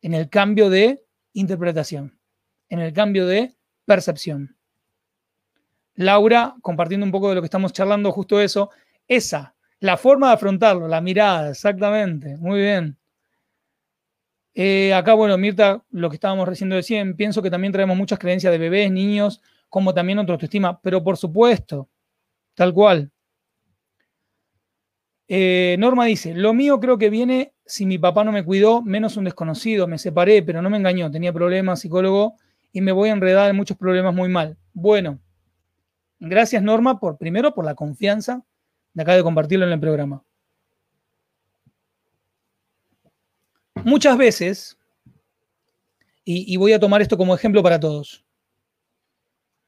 en 0.03 0.15
el 0.15 0.29
cambio 0.29 0.71
de 0.71 1.03
interpretación, 1.33 2.19
en 2.69 2.81
el 2.81 2.93
cambio 2.93 3.27
de 3.27 3.57
percepción. 3.87 4.57
Laura, 5.97 6.55
compartiendo 6.61 7.07
un 7.07 7.13
poco 7.13 7.29
de 7.29 7.37
lo 7.37 7.41
que 7.41 7.47
estamos 7.47 7.73
charlando, 7.73 8.13
justo 8.13 8.41
eso, 8.41 8.71
esa, 9.09 9.55
la 9.81 9.97
forma 9.97 10.29
de 10.29 10.35
afrontarlo, 10.35 10.89
la 10.89 11.01
mirada, 11.01 11.51
exactamente, 11.51 12.37
muy 12.37 12.61
bien, 12.61 12.99
Eh, 14.55 14.95
acá, 14.95 15.15
bueno, 15.15 15.37
Mirta, 15.37 15.83
lo 15.91 16.09
que 16.09 16.17
estábamos 16.17 16.49
recién 16.49 16.71
decían, 16.71 17.15
pienso 17.17 17.43
que 17.43 17.51
también 17.51 17.73
traemos 17.73 17.97
muchas 17.97 18.19
creencias 18.19 18.53
de 18.53 18.59
bebés, 18.59 18.91
niños, 18.91 19.41
como 19.69 19.93
también 19.95 20.19
otra 20.19 20.35
autoestima, 20.35 20.81
pero 20.81 21.03
por 21.03 21.17
supuesto, 21.17 21.89
tal 22.55 22.75
cual. 22.75 23.13
Eh, 25.29 25.77
Norma 25.79 26.05
dice, 26.05 26.35
lo 26.35 26.53
mío 26.53 26.81
creo 26.81 26.99
que 26.99 27.09
viene 27.11 27.55
si 27.67 27.87
mi 27.87 27.99
papá 27.99 28.25
no 28.25 28.33
me 28.33 28.45
cuidó, 28.45 28.83
menos 28.83 29.17
un 29.17 29.25
desconocido, 29.25 29.87
me 29.87 29.99
separé, 29.99 30.43
pero 30.43 30.61
no 30.61 30.69
me 30.71 30.77
engañó, 30.77 31.11
tenía 31.11 31.33
problemas, 31.33 31.81
psicólogo, 31.81 32.35
y 32.73 32.81
me 32.81 32.93
voy 32.93 33.09
a 33.09 33.13
enredar 33.13 33.49
en 33.49 33.57
muchos 33.57 33.77
problemas 33.77 34.15
muy 34.15 34.29
mal. 34.29 34.59
Bueno, 34.73 35.19
gracias 36.21 36.63
Norma 36.63 37.01
por, 37.01 37.17
primero, 37.17 37.55
por 37.55 37.65
la 37.65 37.75
confianza 37.75 38.45
de 38.93 39.03
acá 39.03 39.15
de 39.15 39.23
compartirlo 39.23 39.67
en 39.67 39.73
el 39.73 39.81
programa. 39.81 40.23
Muchas 43.85 44.17
veces, 44.17 44.79
y, 46.25 46.57
voy 46.57 46.73
a 46.73 46.81
tomar 46.81 47.03
esto 47.03 47.19
como 47.19 47.35
ejemplo 47.35 47.63
para 47.63 47.79
todos, 47.79 48.24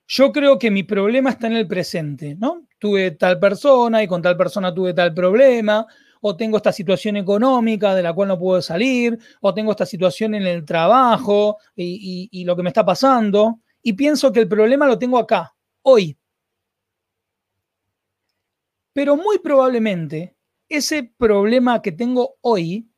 yo 0.06 0.32
creo 0.32 0.58
que 0.58 0.70
mi 0.70 0.82
problema 0.84 1.30
está 1.30 1.46
en 1.48 1.54
el 1.54 1.66
presente, 1.66 2.36
¿no? 2.36 2.66
Tuve 2.78 3.12
tal 3.12 3.38
persona 3.40 4.02
y 4.02 4.06
con 4.06 4.22
tal 4.22 4.36
persona 4.36 4.72
tuve 4.72 4.94
tal 4.94 5.12
problema, 5.14 5.86
o 6.20 6.36
tengo 6.36 6.56
esta 6.56 6.72
situación 6.72 7.16
económica 7.16 7.94
de 7.94 8.02
la 8.02 8.12
cual 8.12 8.28
no 8.28 8.38
puedo 8.38 8.62
salir, 8.62 9.18
o 9.40 9.52
tengo 9.54 9.72
esta 9.72 9.86
situación 9.86 10.34
en 10.34 10.46
el 10.46 10.64
trabajo 10.64 11.58
y, 11.74 12.28
y 12.30 12.44
lo 12.44 12.56
que 12.56 12.62
me 12.62 12.70
está 12.70 12.84
pasando, 12.84 13.60
y 13.82 13.92
pienso 13.94 14.32
que 14.32 14.40
el 14.40 14.48
problema 14.48 14.86
lo 14.86 14.98
tengo 14.98 15.18
acá, 15.18 15.54
hoy. 15.82 16.16
Pero 18.92 19.16
muy 19.16 19.38
probablemente 19.38 20.36
ese 20.68 21.04
problema 21.04 21.82
que 21.82 21.92
tengo 21.92 22.36
hoy 22.40 22.88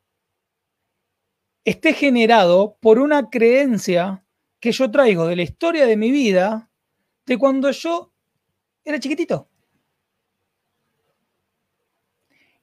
esté 1.65 1.93
generado 1.93 2.77
por 2.79 2.99
una 2.99 3.29
creencia 3.29 4.25
que 4.59 4.71
yo 4.71 4.89
traigo 4.89 5.27
de 5.27 5.35
la 5.35 5.43
historia 5.43 5.85
de 5.85 5.97
mi 5.97 6.11
vida 6.11 6.68
de 7.29 7.37
cuando 7.37 7.69
yo 7.69 8.11
era 8.83 8.99
chiquitito. 8.99 9.47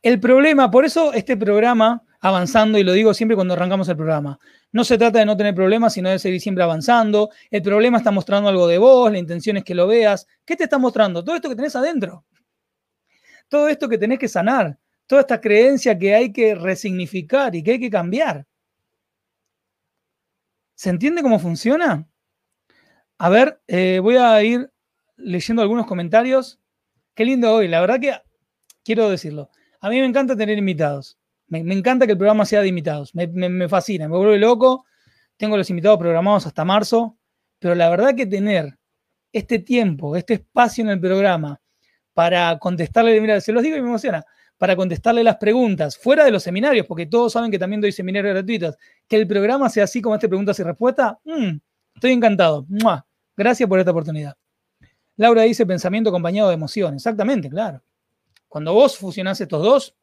El 0.02 0.18
problema, 0.18 0.70
por 0.72 0.84
eso 0.84 1.12
este 1.12 1.36
programa, 1.36 2.02
avanzando, 2.20 2.76
y 2.76 2.82
lo 2.82 2.92
digo 2.92 3.14
siempre 3.14 3.36
cuando 3.36 3.54
arrancamos 3.54 3.88
el 3.88 3.96
programa, 3.96 4.40
no 4.72 4.82
se 4.82 4.98
trata 4.98 5.20
de 5.20 5.24
no 5.24 5.36
tener 5.36 5.54
problemas, 5.54 5.94
sino 5.94 6.10
de 6.10 6.18
seguir 6.18 6.40
siempre 6.40 6.64
avanzando. 6.64 7.30
El 7.48 7.62
problema 7.62 7.98
está 7.98 8.10
mostrando 8.10 8.48
algo 8.48 8.66
de 8.66 8.78
vos, 8.78 9.10
la 9.10 9.18
intención 9.18 9.56
es 9.56 9.62
que 9.62 9.74
lo 9.74 9.86
veas. 9.86 10.26
¿Qué 10.44 10.56
te 10.56 10.64
está 10.64 10.78
mostrando? 10.78 11.24
Todo 11.24 11.36
esto 11.36 11.48
que 11.48 11.56
tenés 11.56 11.76
adentro. 11.76 12.24
Todo 13.48 13.68
esto 13.68 13.88
que 13.88 13.98
tenés 13.98 14.18
que 14.18 14.28
sanar. 14.28 14.76
Toda 15.06 15.20
esta 15.20 15.40
creencia 15.40 15.96
que 15.96 16.12
hay 16.12 16.32
que 16.32 16.56
resignificar 16.56 17.54
y 17.54 17.62
que 17.62 17.70
hay 17.72 17.80
que 17.80 17.90
cambiar. 17.90 18.44
¿Se 20.74 20.90
entiende 20.90 21.22
cómo 21.22 21.38
funciona? 21.38 22.06
A 23.18 23.28
ver, 23.30 23.60
eh, 23.66 23.98
voy 24.02 24.16
a 24.16 24.42
ir 24.42 24.70
leyendo 25.16 25.62
algunos 25.62 25.86
comentarios. 25.86 26.60
Qué 27.14 27.24
lindo 27.24 27.52
hoy, 27.52 27.68
la 27.68 27.80
verdad 27.80 27.98
que 27.98 28.14
quiero 28.84 29.08
decirlo. 29.08 29.50
A 29.80 29.88
mí 29.88 29.98
me 30.00 30.06
encanta 30.06 30.36
tener 30.36 30.58
invitados. 30.58 31.18
Me, 31.48 31.60
encanta 31.60 32.06
que 32.06 32.12
el 32.12 32.18
programa 32.18 32.44
sea 32.44 32.60
de 32.60 32.68
invitados. 32.68 33.14
Me, 33.14 33.68
fascina, 33.68 34.08
me 34.08 34.16
vuelve 34.16 34.38
loco. 34.38 34.84
Tengo 35.36 35.56
los 35.56 35.70
invitados 35.70 35.98
programados 35.98 36.46
hasta 36.46 36.64
marzo. 36.64 37.16
Pero 37.58 37.74
la 37.74 37.88
verdad 37.88 38.14
que 38.14 38.26
tener 38.26 38.78
este 39.32 39.58
tiempo, 39.60 40.16
este 40.16 40.34
espacio 40.34 40.84
en 40.84 40.90
el 40.90 41.00
programa 41.00 41.60
para 42.12 42.58
contestarle, 42.58 43.20
mira, 43.20 43.40
se 43.40 43.52
los 43.52 43.62
digo 43.62 43.76
y 43.76 43.82
me 43.82 43.88
emociona, 43.88 44.24
para 44.56 44.74
contestarle 44.74 45.22
las 45.22 45.36
preguntas, 45.36 45.98
fuera 45.98 46.24
de 46.24 46.30
los 46.30 46.42
seminarios, 46.42 46.86
porque 46.86 47.06
todos 47.06 47.34
saben 47.34 47.50
que 47.50 47.58
también 47.58 47.80
doy 47.80 47.92
seminarios 47.92 48.32
gratuitos, 48.32 48.76
que 49.06 49.16
el 49.16 49.26
programa 49.26 49.68
sea 49.68 49.84
así 49.84 50.00
como 50.00 50.14
este 50.14 50.28
preguntas 50.28 50.58
y 50.58 50.62
respuestas, 50.62 51.14
mm, 51.24 51.56
estoy 51.94 52.12
encantado. 52.12 52.66
Gracias 53.36 53.68
por 53.68 53.78
esta 53.78 53.90
oportunidad. 53.90 54.36
Laura 55.16 55.42
dice 55.42 55.66
pensamiento 55.66 56.10
acompañado 56.10 56.48
de 56.48 56.54
emoción. 56.54 56.94
Exactamente, 56.94 57.48
claro. 57.48 57.82
Cuando 58.48 58.72
vos 58.72 58.96
fusionás 58.96 59.40
estos 59.40 59.62
dos, 59.62 59.96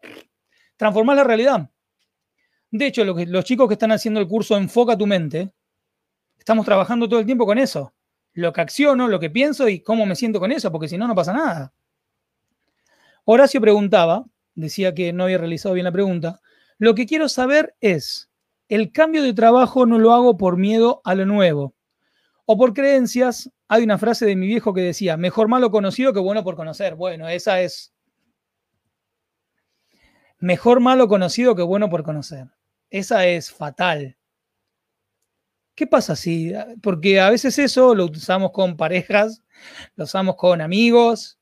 transformás 0.78 1.15
la 1.17 1.24
realidad. 1.24 1.69
De 2.72 2.88
hecho, 2.88 3.04
los 3.06 3.46
chicos 3.46 3.67
que 3.67 3.74
están 3.74 3.91
haciendo 3.91 4.19
el 4.19 4.28
curso 4.28 4.58
Enfoca 4.58 4.98
tu 4.98 5.06
mente, 5.06 5.52
estamos 6.38 6.65
trabajando 6.65 7.08
todo 7.08 7.19
el 7.19 7.26
tiempo 7.26 7.46
con 7.46 7.58
eso. 7.58 7.93
Lo 8.34 8.52
que 8.52 8.62
acciono, 8.62 9.08
lo 9.08 9.19
que 9.19 9.30
pienso 9.30 9.69
y 9.69 9.82
cómo 9.82 10.06
me 10.06 10.15
siento 10.15 10.39
con 10.39 10.52
eso, 10.52 10.72
porque 10.72 10.88
si 10.88 10.98
no, 10.98 11.08
no 11.08 11.13
pasa 11.13 11.34
nada. 11.34 11.74
Horacio 13.26 13.62
preguntaba, 13.62 14.26
decía 14.56 14.93
que 14.93 15.13
no 15.13 15.26
había 15.26 15.38
realizado 15.38 15.76
bien 15.76 15.86
la 15.86 15.91
pregunta, 15.91 16.41
lo 16.80 16.96
que 16.96 17.06
quiero 17.06 17.30
saber 17.30 17.76
es, 17.80 18.30
el 18.67 18.91
cambio 18.91 19.22
de 19.22 19.34
trabajo 19.34 19.86
no 19.86 20.00
lo 20.00 20.12
hago 20.12 20.36
por 20.36 20.58
miedo 20.58 21.02
a 21.06 21.13
lo 21.13 21.26
nuevo. 21.26 21.76
O 22.54 22.58
por 22.58 22.76
creencias, 22.76 23.50
hay 23.68 23.84
una 23.84 23.98
frase 23.98 24.28
de 24.28 24.36
mi 24.36 24.46
viejo 24.46 24.76
que 24.76 24.82
decía, 24.82 25.18
mejor 25.18 25.48
malo 25.48 25.72
conocido 25.72 26.13
que 26.13 26.20
bueno 26.20 26.44
por 26.44 26.56
conocer. 26.56 26.94
Bueno, 26.94 27.28
esa 27.28 27.62
es... 27.62 27.92
Mejor 30.38 30.80
malo 30.80 31.08
conocido 31.08 31.56
que 31.56 31.63
bueno 31.63 31.89
por 31.89 32.04
conocer. 32.04 32.46
Esa 32.92 33.26
es 33.26 33.52
fatal. 33.52 34.18
¿Qué 35.74 35.88
pasa 35.88 36.16
si? 36.16 36.54
Porque 36.84 37.20
a 37.20 37.32
veces 37.32 37.58
eso 37.58 37.96
lo 37.96 38.06
usamos 38.06 38.52
con 38.52 38.78
parejas, 38.78 39.42
lo 39.96 40.04
usamos 40.04 40.36
con 40.36 40.62
amigos, 40.62 41.39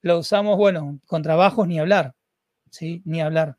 lo 0.00 0.20
usamos, 0.20 0.56
bueno, 0.56 1.00
con 1.06 1.22
trabajos 1.22 1.66
ni 1.66 1.80
hablar. 1.80 2.14
¿sí? 2.70 3.02
Ni 3.04 3.20
hablar. 3.20 3.58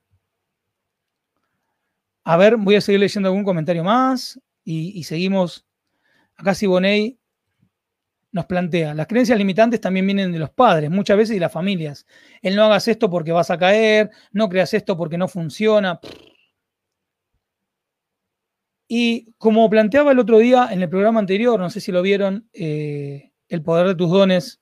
A 2.23 2.37
ver, 2.37 2.55
voy 2.55 2.75
a 2.75 2.81
seguir 2.81 3.01
leyendo 3.01 3.27
algún 3.27 3.43
comentario 3.43 3.83
más 3.83 4.39
y, 4.63 5.03
seguimos. 5.03 5.65
Acá 6.43 6.53
Siboney 6.53 7.17
nos 8.33 8.45
plantea, 8.47 8.93
las 8.93 9.07
creencias 9.07 9.37
limitantes 9.37 9.79
también 9.79 10.05
vienen 10.05 10.31
de 10.33 10.39
los 10.39 10.49
padres, 10.49 10.89
muchas 10.89 11.15
veces 11.15 11.35
de 11.35 11.39
las 11.39 11.51
familias. 11.51 12.05
El 12.41 12.57
no 12.57 12.65
hagas 12.65 12.87
esto 12.89 13.09
porque 13.09 13.31
vas 13.31 13.49
a 13.49 13.57
caer, 13.57 14.09
no 14.33 14.49
creas 14.49 14.73
esto 14.73 14.97
porque 14.97 15.17
no 15.17 15.29
funciona. 15.29 16.01
Y 18.89 19.31
como 19.37 19.69
planteaba 19.69 20.11
el 20.11 20.19
otro 20.19 20.37
día 20.39 20.67
en 20.71 20.81
el 20.81 20.89
programa 20.89 21.21
anterior, 21.21 21.57
no 21.57 21.69
sé 21.69 21.79
si 21.79 21.91
lo 21.93 22.01
vieron, 22.01 22.49
eh, 22.51 23.31
El 23.47 23.61
poder 23.61 23.87
de 23.87 23.95
tus 23.95 24.09
dones, 24.11 24.61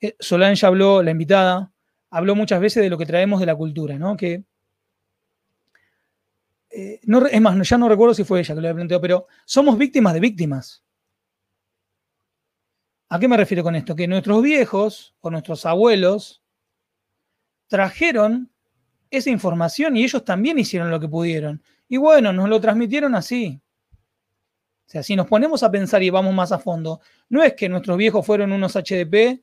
eh, 0.00 0.14
Solange 0.20 0.66
habló, 0.66 1.02
la 1.02 1.10
invitada, 1.10 1.72
habló 2.10 2.36
muchas 2.36 2.60
veces 2.60 2.82
de 2.82 2.90
lo 2.90 2.98
que 2.98 3.06
traemos 3.06 3.40
de 3.40 3.46
la 3.46 3.56
cultura, 3.56 3.98
¿no? 3.98 4.16
Que, 4.16 4.44
eh, 6.70 7.00
no, 7.04 7.26
es 7.26 7.40
más, 7.40 7.68
ya 7.68 7.78
no 7.78 7.88
recuerdo 7.88 8.14
si 8.14 8.22
fue 8.22 8.40
ella 8.40 8.54
que 8.54 8.60
lo 8.60 8.68
había 8.68 8.76
planteado, 8.76 9.00
pero 9.00 9.26
somos 9.44 9.76
víctimas 9.78 10.14
de 10.14 10.20
víctimas. 10.20 10.84
¿A 13.08 13.18
qué 13.18 13.28
me 13.28 13.36
refiero 13.36 13.62
con 13.62 13.74
esto? 13.74 13.96
Que 13.96 14.06
nuestros 14.06 14.42
viejos 14.42 15.14
o 15.20 15.30
nuestros 15.30 15.64
abuelos 15.66 16.42
trajeron 17.66 18.50
esa 19.10 19.30
información 19.30 19.96
y 19.96 20.04
ellos 20.04 20.24
también 20.24 20.58
hicieron 20.58 20.90
lo 20.90 21.00
que 21.00 21.08
pudieron. 21.08 21.62
Y 21.88 21.96
bueno, 21.96 22.32
nos 22.32 22.48
lo 22.48 22.60
transmitieron 22.60 23.14
así. 23.14 23.60
O 24.86 24.90
sea, 24.90 25.02
si 25.02 25.16
nos 25.16 25.26
ponemos 25.26 25.62
a 25.62 25.70
pensar 25.70 26.02
y 26.02 26.10
vamos 26.10 26.34
más 26.34 26.52
a 26.52 26.58
fondo, 26.58 27.00
no 27.28 27.42
es 27.42 27.54
que 27.54 27.68
nuestros 27.68 27.96
viejos 27.96 28.24
fueron 28.24 28.52
unos 28.52 28.74
HDP 28.74 29.42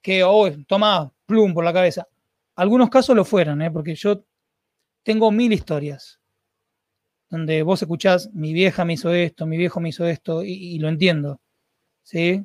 que, 0.00 0.24
oh, 0.24 0.50
toma, 0.66 1.12
plum 1.26 1.54
por 1.54 1.64
la 1.64 1.72
cabeza. 1.72 2.08
Algunos 2.56 2.90
casos 2.90 3.16
lo 3.16 3.24
fueron, 3.24 3.62
¿eh? 3.62 3.70
porque 3.70 3.94
yo 3.94 4.24
tengo 5.02 5.30
mil 5.30 5.52
historias 5.52 6.20
donde 7.32 7.62
vos 7.62 7.80
escuchás, 7.80 8.30
mi 8.34 8.52
vieja 8.52 8.84
me 8.84 8.92
hizo 8.92 9.10
esto, 9.10 9.46
mi 9.46 9.56
viejo 9.56 9.80
me 9.80 9.88
hizo 9.88 10.06
esto, 10.06 10.44
y, 10.44 10.78
lo 10.78 10.90
entiendo. 10.90 11.40
¿Sí? 12.02 12.44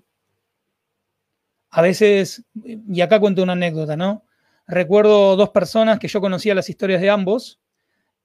A 1.70 1.82
veces, 1.82 2.46
y 2.64 3.02
acá 3.02 3.20
cuento 3.20 3.44
una 3.44 3.54
anécdota, 3.54 3.96
¿no? 3.98 4.24
Recuerdo 4.68 5.36
dos 5.36 5.50
personas 5.50 6.00
que 6.00 6.08
yo 6.08 6.22
conocía 6.22 6.56
las 6.56 6.70
historias 6.70 7.02
de 7.02 7.10
ambos, 7.10 7.60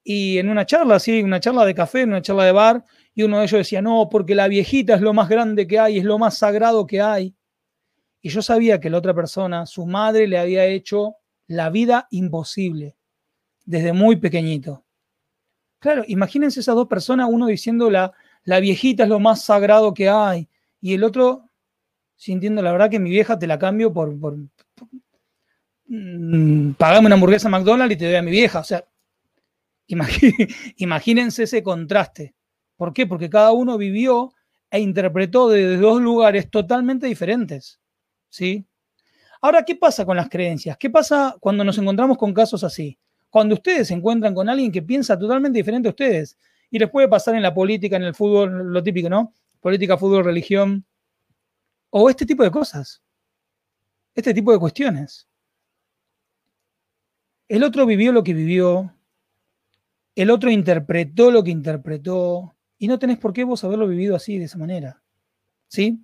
y 0.05 0.39
en 0.39 0.49
una 0.49 0.67
charla, 0.67 0.99
sí, 0.99 1.23
una 1.23 1.39
charla 1.41 1.65
de 1.65 1.75
café, 1.75 2.05
una 2.05 2.23
charla 2.23 2.45
de 2.45 2.53
bar, 2.53 2.85
y 3.15 3.23
uno 3.23 3.39
de 3.39 3.45
ellos 3.45 3.59
decía, 3.59 3.83
no, 3.83 4.09
porque 4.11 4.35
la 4.35 4.49
viejita 4.49 4.95
es 4.95 5.01
lo 5.01 5.13
más 5.13 5.29
grande 5.29 5.67
que 5.67 5.79
hay, 5.79 5.99
es 5.99 6.05
lo 6.05 6.19
más 6.19 6.39
sagrado 6.39 6.87
que 6.87 7.01
hay. 7.01 7.35
Y 8.21 8.31
yo 8.31 8.43
sabía 8.43 8.81
que 8.81 8.91
la 8.91 8.99
otra 8.99 9.15
persona, 9.15 9.67
su 9.67 9.87
madre, 9.87 10.27
le 10.27 10.39
había 10.39 10.65
hecho 10.67 11.17
la 11.47 11.71
vida 11.71 12.09
imposible 12.11 12.97
desde 13.65 13.93
muy 13.93 14.17
pequeñito. 14.17 14.85
Claro, 15.79 16.05
imagínense 16.07 16.61
esas 16.61 16.75
dos 16.75 16.89
personas, 16.89 17.29
uno 17.31 17.47
diciendo 17.47 17.91
la, 17.91 18.13
la 18.45 18.61
viejita 18.61 19.05
es 19.05 19.09
lo 19.09 19.21
más 19.21 19.45
sagrado 19.45 19.95
que 19.95 20.09
hay, 20.09 20.49
y 20.81 20.95
el 20.95 21.05
otro 21.05 21.51
sintiendo 22.23 22.63
la 22.63 22.71
verdad 22.71 22.89
que 22.89 23.01
mi 23.01 23.11
vieja 23.11 23.37
te 23.37 23.49
la 23.49 23.59
cambio 23.59 23.93
por, 23.93 24.17
por, 24.21 24.37
mm, 25.89 26.75
pagame 26.75 27.07
una 27.07 27.17
hamburguesa 27.17 27.49
McDonald's 27.49 27.97
y 27.97 27.99
te 27.99 28.05
doy 28.05 28.15
a 28.15 28.23
mi 28.23 28.31
vieja. 28.31 28.61
O 28.61 28.65
sea, 28.65 28.85
imagínense 30.77 31.43
ese 31.43 31.65
contraste. 31.65 32.37
¿Por 32.77 32.93
qué? 32.93 33.09
Porque 33.09 33.29
cada 33.29 33.51
uno 33.51 33.77
vivió 33.77 34.33
e 34.71 34.79
interpretó 34.79 35.49
desde 35.49 35.79
dos 35.79 36.01
lugares 36.01 36.49
totalmente 36.49 37.09
diferentes. 37.09 37.81
¿sí? 38.29 38.65
Ahora, 39.41 39.65
¿qué 39.65 39.75
pasa 39.75 40.07
con 40.07 40.17
las 40.17 40.29
creencias? 40.29 40.77
¿Qué 40.77 40.91
pasa 40.91 41.35
cuando 41.41 41.65
nos 41.65 41.77
encontramos 41.79 42.17
con 42.19 42.33
casos 42.33 42.63
así? 42.63 42.97
Cuando 43.31 43.57
ustedes 43.57 43.89
se 43.89 43.95
encuentran 43.95 44.33
con 44.33 44.49
alguien 44.49 44.71
que 44.71 44.83
piensa 44.83 45.19
totalmente 45.19 45.59
diferente 45.59 45.89
a 45.89 45.91
ustedes 45.91 46.39
y 46.71 46.79
les 46.79 46.89
puede 46.89 47.09
pasar 47.09 47.35
en 47.35 47.43
la 47.43 47.53
política, 47.53 47.97
en 47.97 48.05
el 48.05 48.15
fútbol, 48.15 48.73
lo 48.73 48.81
típico, 48.81 49.11
¿no? 49.11 49.35
Política, 49.61 49.99
fútbol, 49.99 50.25
religión, 50.25 50.87
o 51.95 52.09
este 52.09 52.25
tipo 52.25 52.43
de 52.43 52.51
cosas, 52.51 53.03
este 54.15 54.33
tipo 54.33 54.51
de 54.51 54.59
cuestiones. 54.59 55.29
El 57.49 57.63
otro 57.65 57.85
vivió 57.85 58.13
lo 58.13 58.25
que 58.25 58.33
vivió, 58.33 58.97
el 60.15 60.31
otro 60.31 60.51
interpretó 60.51 61.31
lo 61.31 61.45
que 61.45 61.51
interpretó, 61.51 62.57
y 62.79 62.89
no 62.89 62.99
tenés 62.99 63.19
por 63.19 63.35
qué 63.35 63.45
vos 63.45 63.63
haberlo 63.63 63.87
vivido 63.87 64.17
así, 64.17 64.39
de 64.39 64.47
esa 64.47 64.57
manera. 64.57 65.03
¿Sí? 65.69 66.03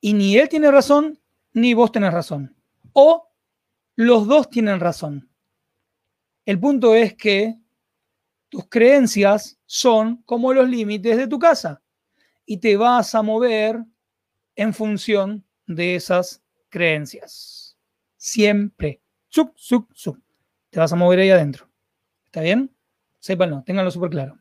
Y 0.00 0.12
ni 0.12 0.36
él 0.36 0.48
tiene 0.48 0.72
razón, 0.72 1.20
ni 1.52 1.72
vos 1.72 1.92
tenés 1.92 2.12
razón. 2.12 2.56
O 2.92 3.30
los 3.94 4.26
dos 4.26 4.50
tienen 4.50 4.80
razón. 4.80 5.30
El 6.44 6.58
punto 6.58 6.96
es 6.96 7.14
que 7.14 7.60
tus 8.48 8.68
creencias 8.68 9.56
son 9.66 10.22
como 10.24 10.52
los 10.52 10.68
límites 10.68 11.16
de 11.16 11.28
tu 11.28 11.38
casa 11.38 11.83
y 12.46 12.58
te 12.58 12.76
vas 12.76 13.14
a 13.14 13.22
mover 13.22 13.84
en 14.56 14.74
función 14.74 15.44
de 15.66 15.96
esas 15.96 16.42
creencias. 16.68 17.76
Siempre. 18.16 19.00
Suc, 19.28 19.52
suc, 19.56 19.90
suc. 19.94 20.18
Te 20.70 20.80
vas 20.80 20.92
a 20.92 20.96
mover 20.96 21.20
ahí 21.20 21.30
adentro. 21.30 21.68
¿Está 22.26 22.40
bien? 22.40 22.70
Sépanlo, 23.18 23.62
ténganlo 23.64 23.90
súper 23.90 24.10
claro. 24.10 24.38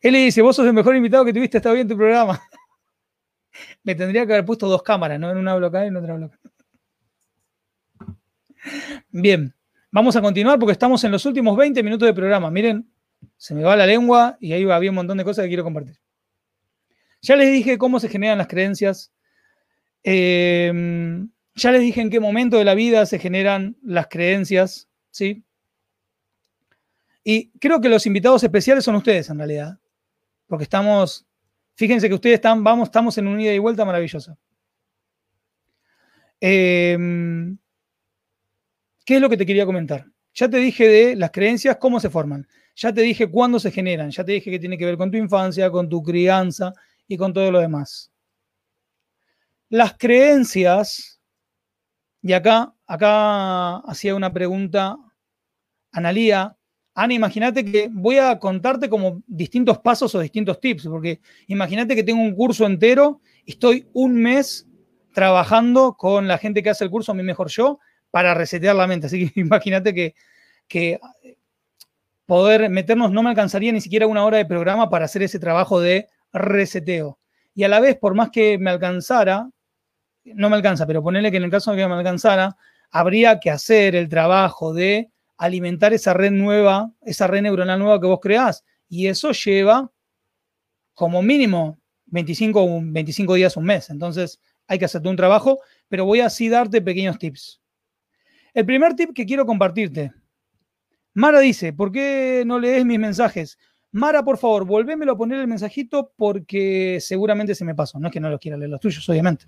Él 0.00 0.12
le 0.12 0.18
dice, 0.18 0.42
vos 0.42 0.56
sos 0.56 0.66
el 0.66 0.72
mejor 0.72 0.96
invitado 0.96 1.24
que 1.24 1.32
tuviste, 1.32 1.58
está 1.58 1.72
bien 1.72 1.88
tu 1.88 1.96
programa. 1.96 2.40
Me 3.84 3.94
tendría 3.94 4.26
que 4.26 4.32
haber 4.32 4.44
puesto 4.44 4.66
dos 4.68 4.82
cámaras, 4.82 5.18
¿no? 5.20 5.30
En 5.30 5.38
una 5.38 5.54
bloqueada 5.54 5.84
y 5.84 5.88
en 5.88 5.96
otra 5.96 6.14
bloqueada. 6.14 6.52
Bien, 9.10 9.54
vamos 9.90 10.16
a 10.16 10.20
continuar 10.20 10.58
porque 10.58 10.72
estamos 10.72 11.02
en 11.04 11.12
los 11.12 11.24
últimos 11.24 11.56
20 11.56 11.82
minutos 11.82 12.06
de 12.06 12.14
programa. 12.14 12.50
Miren, 12.50 12.90
se 13.36 13.54
me 13.54 13.62
va 13.62 13.76
la 13.76 13.86
lengua 13.86 14.36
y 14.40 14.52
ahí 14.52 14.68
había 14.70 14.90
un 14.90 14.96
montón 14.96 15.18
de 15.18 15.24
cosas 15.24 15.44
que 15.44 15.48
quiero 15.48 15.64
compartir. 15.64 15.98
Ya 17.20 17.36
les 17.36 17.52
dije 17.52 17.78
cómo 17.78 18.00
se 18.00 18.08
generan 18.08 18.38
las 18.38 18.48
creencias. 18.48 19.12
Em, 20.02 21.30
ya 21.54 21.70
les 21.70 21.80
dije 21.82 22.00
en 22.00 22.10
qué 22.10 22.20
momento 22.20 22.58
de 22.58 22.64
la 22.64 22.74
vida 22.74 23.06
se 23.06 23.18
generan 23.18 23.76
las 23.82 24.08
creencias, 24.08 24.88
¿sí? 25.10 25.44
Y 27.24 27.50
creo 27.58 27.80
que 27.80 27.88
los 27.88 28.06
invitados 28.06 28.42
especiales 28.42 28.84
son 28.84 28.96
ustedes 28.96 29.30
en 29.30 29.38
realidad, 29.38 29.78
porque 30.48 30.64
estamos 30.64 31.26
Fíjense 31.74 32.08
que 32.08 32.14
ustedes 32.14 32.34
están, 32.34 32.62
vamos, 32.62 32.88
estamos 32.88 33.16
en 33.18 33.26
un 33.26 33.40
ida 33.40 33.52
y 33.52 33.58
vuelta 33.58 33.84
maravillosa. 33.84 34.36
Em, 36.40 37.56
¿Qué 39.04 39.16
es 39.16 39.20
lo 39.20 39.28
que 39.28 39.36
te 39.36 39.46
quería 39.46 39.66
comentar? 39.66 40.06
Ya 40.34 40.48
te 40.48 40.58
dije 40.58 40.86
de 40.88 41.16
las 41.16 41.30
creencias, 41.30 41.76
cómo 41.76 42.00
se 42.00 42.10
forman. 42.10 42.46
Ya 42.74 42.92
te 42.92 43.02
dije 43.02 43.30
cuándo 43.30 43.60
se 43.60 43.70
generan. 43.70 44.10
Ya 44.10 44.24
te 44.24 44.32
dije 44.32 44.50
que 44.50 44.58
tiene 44.58 44.78
que 44.78 44.86
ver 44.86 44.96
con 44.96 45.10
tu 45.10 45.16
infancia, 45.16 45.70
con 45.70 45.88
tu 45.88 46.02
crianza 46.02 46.72
y 47.06 47.16
con 47.16 47.32
todo 47.32 47.50
lo 47.50 47.60
demás. 47.60 48.10
Las 49.68 49.94
creencias, 49.96 51.20
y 52.22 52.32
acá, 52.32 52.74
acá 52.86 53.78
hacía 53.78 54.14
una 54.14 54.32
pregunta 54.32 54.98
Analía, 55.92 56.56
Ana, 56.94 57.14
imagínate 57.14 57.64
que 57.64 57.88
voy 57.90 58.16
a 58.18 58.38
contarte 58.38 58.88
como 58.88 59.22
distintos 59.26 59.78
pasos 59.78 60.14
o 60.14 60.20
distintos 60.20 60.60
tips, 60.60 60.86
porque 60.86 61.20
imagínate 61.46 61.94
que 61.94 62.02
tengo 62.02 62.20
un 62.20 62.34
curso 62.34 62.66
entero 62.66 63.20
y 63.44 63.52
estoy 63.52 63.88
un 63.92 64.14
mes 64.16 64.66
trabajando 65.14 65.94
con 65.96 66.28
la 66.28 66.38
gente 66.38 66.62
que 66.62 66.70
hace 66.70 66.84
el 66.84 66.90
curso, 66.90 67.14
mí 67.14 67.22
mejor 67.22 67.48
yo, 67.48 67.78
para 68.10 68.34
resetear 68.34 68.74
la 68.76 68.86
mente. 68.86 69.06
Así 69.06 69.30
que 69.30 69.40
imagínate 69.40 69.94
que, 69.94 70.14
que 70.66 70.98
poder 72.32 72.70
meternos 72.70 73.12
no 73.12 73.22
me 73.22 73.28
alcanzaría 73.28 73.72
ni 73.72 73.82
siquiera 73.82 74.06
una 74.06 74.24
hora 74.24 74.38
de 74.38 74.46
programa 74.46 74.88
para 74.88 75.04
hacer 75.04 75.22
ese 75.22 75.38
trabajo 75.38 75.82
de 75.82 76.08
reseteo. 76.32 77.18
Y 77.54 77.64
a 77.64 77.68
la 77.68 77.78
vez, 77.78 77.98
por 77.98 78.14
más 78.14 78.30
que 78.30 78.56
me 78.56 78.70
alcanzara, 78.70 79.50
no 80.24 80.48
me 80.48 80.56
alcanza, 80.56 80.86
pero 80.86 81.02
ponerle 81.02 81.30
que 81.30 81.36
en 81.36 81.42
el 81.42 81.50
caso 81.50 81.72
de 81.72 81.76
que 81.76 81.86
me 81.86 81.92
alcanzara, 81.92 82.56
habría 82.90 83.38
que 83.38 83.50
hacer 83.50 83.94
el 83.94 84.08
trabajo 84.08 84.72
de 84.72 85.10
alimentar 85.36 85.92
esa 85.92 86.14
red 86.14 86.30
nueva, 86.30 86.90
esa 87.02 87.26
red 87.26 87.42
neuronal 87.42 87.78
nueva 87.78 88.00
que 88.00 88.06
vos 88.06 88.20
creás. 88.22 88.64
Y 88.88 89.08
eso 89.08 89.32
lleva 89.32 89.92
como 90.94 91.20
mínimo 91.20 91.80
25, 92.06 92.80
25 92.82 93.34
días, 93.34 93.58
un 93.58 93.64
mes. 93.64 93.90
Entonces 93.90 94.40
hay 94.68 94.78
que 94.78 94.86
hacerte 94.86 95.10
un 95.10 95.16
trabajo, 95.16 95.58
pero 95.86 96.06
voy 96.06 96.20
a 96.20 96.26
así 96.28 96.48
darte 96.48 96.80
pequeños 96.80 97.18
tips. 97.18 97.60
El 98.54 98.64
primer 98.64 98.94
tip 98.94 99.10
que 99.14 99.26
quiero 99.26 99.44
compartirte. 99.44 100.14
Mara 101.14 101.40
dice, 101.40 101.72
¿por 101.72 101.92
qué 101.92 102.42
no 102.46 102.58
lees 102.58 102.84
mis 102.84 102.98
mensajes? 102.98 103.58
Mara, 103.90 104.24
por 104.24 104.38
favor, 104.38 104.64
volvémelo 104.64 105.12
a 105.12 105.16
poner 105.16 105.40
el 105.40 105.46
mensajito 105.46 106.12
porque 106.16 106.98
seguramente 107.00 107.54
se 107.54 107.64
me 107.64 107.74
pasó. 107.74 107.98
No 107.98 108.08
es 108.08 108.12
que 108.12 108.20
no 108.20 108.30
los 108.30 108.40
quiera 108.40 108.56
leer 108.56 108.70
los 108.70 108.80
tuyos, 108.80 109.06
obviamente. 109.08 109.44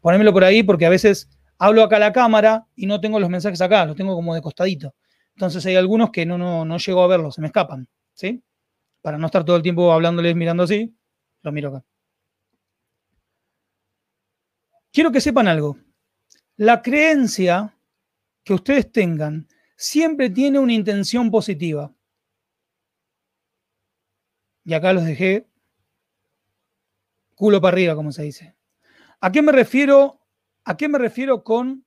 Ponémelo 0.00 0.32
por 0.32 0.44
ahí 0.44 0.62
porque 0.62 0.86
a 0.86 0.90
veces 0.90 1.28
hablo 1.58 1.82
acá 1.82 1.96
a 1.96 2.00
la 2.00 2.12
cámara 2.12 2.66
y 2.76 2.86
no 2.86 3.00
tengo 3.00 3.18
los 3.18 3.28
mensajes 3.28 3.60
acá, 3.60 3.84
los 3.84 3.96
tengo 3.96 4.14
como 4.14 4.34
de 4.34 4.40
costadito. 4.40 4.94
Entonces 5.34 5.64
hay 5.66 5.74
algunos 5.74 6.10
que 6.10 6.24
no, 6.24 6.38
no, 6.38 6.64
no 6.64 6.78
llego 6.78 7.02
a 7.02 7.08
verlos, 7.08 7.34
se 7.34 7.40
me 7.40 7.48
escapan, 7.48 7.88
¿sí? 8.12 8.42
Para 9.02 9.18
no 9.18 9.26
estar 9.26 9.44
todo 9.44 9.56
el 9.56 9.62
tiempo 9.62 9.92
hablándoles 9.92 10.36
mirando 10.36 10.62
así, 10.62 10.94
los 11.42 11.52
miro 11.52 11.70
acá. 11.70 11.84
Quiero 14.92 15.12
que 15.12 15.20
sepan 15.20 15.48
algo. 15.48 15.76
La 16.56 16.82
creencia 16.82 17.76
que 18.44 18.54
ustedes 18.54 18.90
tengan 18.90 19.46
siempre 19.78 20.28
tiene 20.28 20.58
una 20.58 20.74
intención 20.74 21.30
positiva. 21.30 21.94
Y 24.64 24.74
acá 24.74 24.92
los 24.92 25.04
dejé 25.04 25.46
culo 27.36 27.60
para 27.60 27.74
arriba, 27.74 27.94
como 27.94 28.12
se 28.12 28.24
dice. 28.24 28.54
¿A 29.20 29.32
qué 29.32 29.40
me 29.40 29.52
refiero? 29.52 30.20
¿A 30.64 30.76
qué 30.76 30.88
me 30.88 30.98
refiero 30.98 31.42
con 31.42 31.86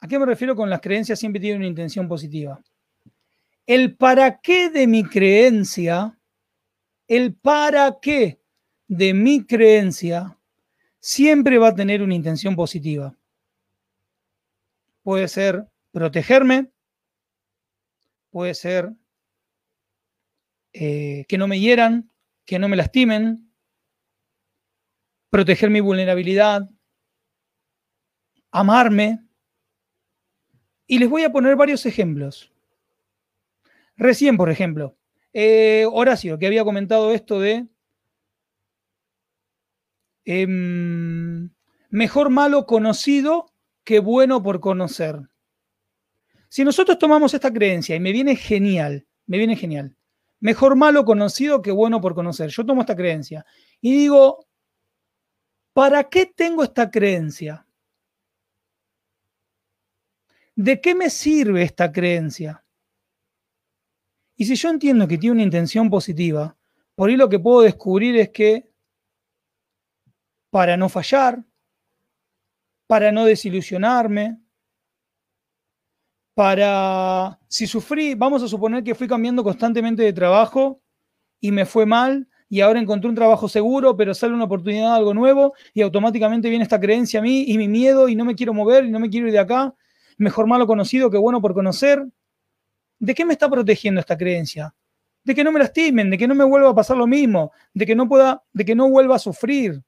¿A 0.00 0.08
qué 0.08 0.18
me 0.18 0.26
refiero 0.26 0.56
con 0.56 0.68
las 0.68 0.80
creencias 0.80 1.20
siempre 1.20 1.40
tienen 1.40 1.60
una 1.60 1.68
intención 1.68 2.08
positiva? 2.08 2.60
El 3.66 3.96
para 3.96 4.40
qué 4.40 4.68
de 4.68 4.88
mi 4.88 5.04
creencia, 5.04 6.18
el 7.06 7.34
para 7.34 7.98
qué 8.00 8.40
de 8.88 9.14
mi 9.14 9.46
creencia 9.46 10.36
siempre 10.98 11.56
va 11.58 11.68
a 11.68 11.74
tener 11.74 12.02
una 12.02 12.16
intención 12.16 12.56
positiva. 12.56 13.16
Puede 15.04 15.28
ser 15.28 15.68
protegerme, 15.92 16.71
puede 18.32 18.54
ser 18.54 18.92
eh, 20.72 21.24
que 21.28 21.38
no 21.38 21.46
me 21.46 21.60
hieran, 21.60 22.10
que 22.46 22.58
no 22.58 22.68
me 22.68 22.76
lastimen, 22.76 23.52
proteger 25.30 25.70
mi 25.70 25.80
vulnerabilidad, 25.80 26.68
amarme, 28.50 29.24
y 30.86 30.98
les 30.98 31.08
voy 31.08 31.24
a 31.24 31.30
poner 31.30 31.56
varios 31.56 31.86
ejemplos. 31.86 32.52
Recién, 33.96 34.36
por 34.36 34.50
ejemplo, 34.50 34.96
eh, 35.32 35.86
Horacio, 35.90 36.38
que 36.38 36.46
había 36.46 36.64
comentado 36.64 37.12
esto 37.12 37.38
de 37.38 37.68
em, 40.24 41.50
mejor 41.90 42.30
malo 42.30 42.66
conocido 42.66 43.52
que 43.84 44.00
bueno 44.00 44.42
por 44.42 44.60
conocer. 44.60 45.31
Si 46.52 46.64
nosotros 46.64 46.98
tomamos 46.98 47.32
esta 47.32 47.50
creencia 47.50 47.96
y 47.96 48.00
me 48.00 48.12
viene 48.12 48.36
genial, 48.36 49.06
me 49.24 49.38
viene 49.38 49.56
genial, 49.56 49.96
mejor 50.38 50.76
malo 50.76 51.02
conocido 51.02 51.62
que 51.62 51.70
bueno 51.70 51.98
por 52.02 52.14
conocer. 52.14 52.50
Yo 52.50 52.66
tomo 52.66 52.82
esta 52.82 52.94
creencia 52.94 53.46
y 53.80 53.92
digo, 53.92 54.46
¿para 55.72 56.10
qué 56.10 56.26
tengo 56.26 56.62
esta 56.62 56.90
creencia? 56.90 57.66
¿de 60.54 60.78
qué 60.78 60.94
me 60.94 61.08
sirve 61.08 61.62
esta 61.62 61.90
creencia? 61.90 62.62
Y 64.36 64.44
si 64.44 64.54
yo 64.54 64.68
entiendo 64.68 65.08
que 65.08 65.16
tiene 65.16 65.36
una 65.36 65.42
intención 65.42 65.88
positiva, 65.88 66.54
por 66.94 67.08
ahí 67.08 67.16
lo 67.16 67.30
que 67.30 67.38
puedo 67.38 67.62
descubrir 67.62 68.14
es 68.16 68.28
que 68.28 68.70
para 70.50 70.76
no 70.76 70.90
fallar, 70.90 71.42
para 72.86 73.10
no 73.10 73.24
desilusionarme, 73.24 74.41
para, 76.34 77.38
si 77.48 77.66
sufrí, 77.66 78.14
vamos 78.14 78.42
a 78.42 78.48
suponer 78.48 78.82
que 78.82 78.94
fui 78.94 79.06
cambiando 79.06 79.44
constantemente 79.44 80.02
de 80.02 80.12
trabajo 80.12 80.80
y 81.40 81.52
me 81.52 81.66
fue 81.66 81.86
mal 81.86 82.28
y 82.48 82.60
ahora 82.60 82.80
encontré 82.80 83.08
un 83.08 83.14
trabajo 83.14 83.48
seguro, 83.48 83.96
pero 83.96 84.14
sale 84.14 84.34
una 84.34 84.44
oportunidad 84.44 84.94
algo 84.94 85.14
nuevo 85.14 85.54
y 85.72 85.82
automáticamente 85.82 86.48
viene 86.48 86.64
esta 86.64 86.80
creencia 86.80 87.20
a 87.20 87.22
mí 87.22 87.44
y 87.46 87.56
mi 87.58 87.68
miedo 87.68 88.08
y 88.08 88.14
no 88.14 88.24
me 88.24 88.34
quiero 88.34 88.54
mover 88.54 88.84
y 88.84 88.90
no 88.90 89.00
me 89.00 89.08
quiero 89.08 89.26
ir 89.26 89.32
de 89.32 89.38
acá 89.38 89.74
mejor 90.18 90.46
malo 90.46 90.66
conocido 90.66 91.10
que 91.10 91.18
bueno 91.18 91.40
por 91.40 91.54
conocer. 91.54 92.06
¿De 92.98 93.14
qué 93.14 93.24
me 93.24 93.32
está 93.32 93.50
protegiendo 93.50 94.00
esta 94.00 94.16
creencia? 94.16 94.74
De 95.24 95.34
que 95.34 95.44
no 95.44 95.52
me 95.52 95.58
lastimen, 95.58 96.10
de 96.10 96.18
que 96.18 96.26
no 96.26 96.34
me 96.34 96.44
vuelva 96.44 96.70
a 96.70 96.74
pasar 96.74 96.96
lo 96.96 97.06
mismo, 97.06 97.52
de 97.74 97.86
que 97.86 97.94
no 97.94 98.08
pueda, 98.08 98.42
de 98.52 98.64
que 98.64 98.74
no 98.74 98.88
vuelva 98.88 99.16
a 99.16 99.18
sufrir. 99.18 99.82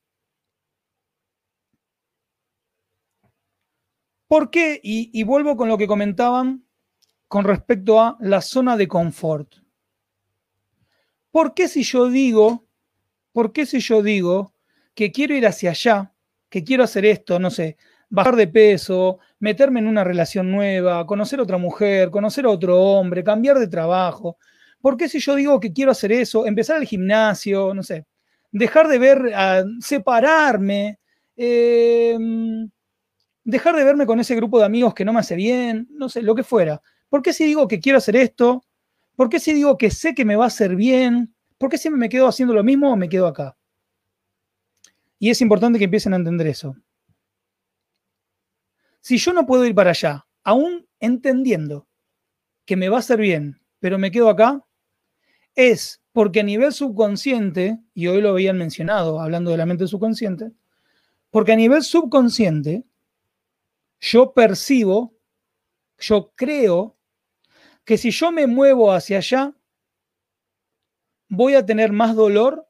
¿Por 4.27 4.51
qué? 4.51 4.81
Y, 4.83 5.23
vuelvo 5.25 5.57
con 5.57 5.69
lo 5.69 5.77
que 5.79 5.87
comentaban 5.87 6.65
con 7.29 7.45
respecto 7.45 8.01
a 8.01 8.17
la 8.21 8.41
zona 8.41 8.77
de 8.77 8.89
confort. 8.89 9.57
¿Por 11.31 11.55
qué 11.55 11.69
si 11.69 11.83
yo 11.83 12.09
digo, 12.09 12.65
por 13.33 13.53
qué 13.53 13.67
si 13.67 13.81
yo 13.81 14.03
digo 14.03 14.55
que 14.95 15.11
quiero 15.11 15.35
ir 15.35 15.47
hacia 15.47 15.71
allá, 15.71 16.15
que 16.49 16.63
quiero 16.63 16.85
hacer 16.85 17.05
esto, 17.05 17.39
no 17.39 17.51
sé, 17.51 17.77
bajar 18.09 18.37
de 18.37 18.47
peso, 18.47 19.19
meterme 19.41 19.81
en 19.81 19.89
una 19.89 20.05
relación 20.05 20.51
nueva, 20.51 21.05
conocer 21.07 21.41
a 21.41 21.43
otra 21.43 21.59
mujer, 21.59 22.11
conocer 22.11 22.47
a 22.47 22.51
otro 22.51 22.81
hombre, 22.81 23.25
cambiar 23.25 23.59
de 23.59 23.67
trabajo? 23.67 24.39
¿Por 24.81 24.97
qué 24.97 25.09
si 25.09 25.19
yo 25.19 25.35
digo 25.35 25.59
que 25.61 25.73
quiero 25.73 25.91
hacer 25.91 26.13
eso, 26.13 26.47
empezar 26.47 26.77
el 26.79 26.87
gimnasio, 26.87 27.75
no 27.75 27.83
sé, 27.83 28.07
dejar 28.53 28.87
de 28.87 28.99
ver, 28.99 29.33
separarme, 29.81 31.01
em, 31.37 32.71
dejar 33.45 33.77
de 33.77 33.85
verme 33.85 34.07
con 34.07 34.19
ese 34.21 34.35
grupo 34.35 34.59
de 34.59 34.65
amigos 34.65 34.95
que 34.95 35.05
no 35.05 35.13
me 35.13 35.21
hace 35.21 35.37
bien, 35.37 35.87
no 35.91 36.09
sé, 36.09 36.23
lo 36.23 36.35
que 36.35 36.43
fuera? 36.43 36.83
¿Por 37.09 37.23
qué 37.23 37.33
si 37.33 37.45
digo 37.45 37.69
que 37.69 37.79
quiero 37.79 37.99
hacer 37.99 38.17
esto? 38.17 38.65
¿Por 39.15 39.29
qué 39.29 39.39
si 39.39 39.53
digo 39.53 39.79
que 39.79 39.91
sé 39.91 40.15
que 40.15 40.25
me 40.25 40.37
va 40.37 40.45
a 40.45 40.49
hacer 40.49 40.75
bien? 40.75 41.35
¿Por 41.59 41.71
qué 41.71 41.79
siempre 41.79 42.01
me 42.01 42.09
quedo 42.09 42.27
haciendo 42.27 42.55
lo 42.55 42.65
mismo 42.65 42.93
o 42.93 42.97
me 42.97 43.09
quedo 43.09 43.27
acá? 43.27 43.57
Y 45.19 45.31
es 45.31 45.41
importante 45.41 45.79
que 45.79 45.85
empiecen 45.85 46.13
a 46.13 46.17
entender 46.17 46.47
eso. 46.49 46.77
Si 49.01 49.19
yo 49.19 49.33
no 49.33 49.47
puedo 49.47 49.65
ir 49.65 49.75
para 49.75 49.91
allá, 49.91 50.27
aún 50.43 50.87
entendiendo 50.99 51.87
que 52.65 52.77
me 52.77 52.89
va 52.89 52.97
a 52.97 53.01
hacer 53.01 53.21
bien, 53.21 53.61
pero 53.79 53.99
me 53.99 54.11
quedo 54.11 54.29
acá, 54.29 54.65
es 55.55 56.01
porque 56.13 56.41
a 56.41 56.45
nivel 56.45 56.73
subconsciente, 56.73 57.79
y 57.93 58.07
hoy 58.07 58.21
lo 58.21 58.31
habían 58.31 58.57
mencionado 58.57 59.21
hablando 59.21 59.51
de 59.51 59.57
la 59.59 59.67
mente 59.67 59.87
subconsciente, 59.87 60.53
porque 61.31 61.53
a 61.53 61.57
nivel 61.57 61.83
subconsciente 61.83 62.85
yo 64.05 64.35
percibo, 64.35 65.17
yo 65.99 66.35
creo 66.35 66.99
que 67.85 67.97
si 67.97 68.11
yo 68.11 68.31
me 68.33 68.47
muevo 68.47 68.93
hacia 68.93 69.17
allá, 69.17 69.57
voy 71.29 71.55
a 71.55 71.65
tener 71.65 71.91
más 71.91 72.15
dolor 72.15 72.69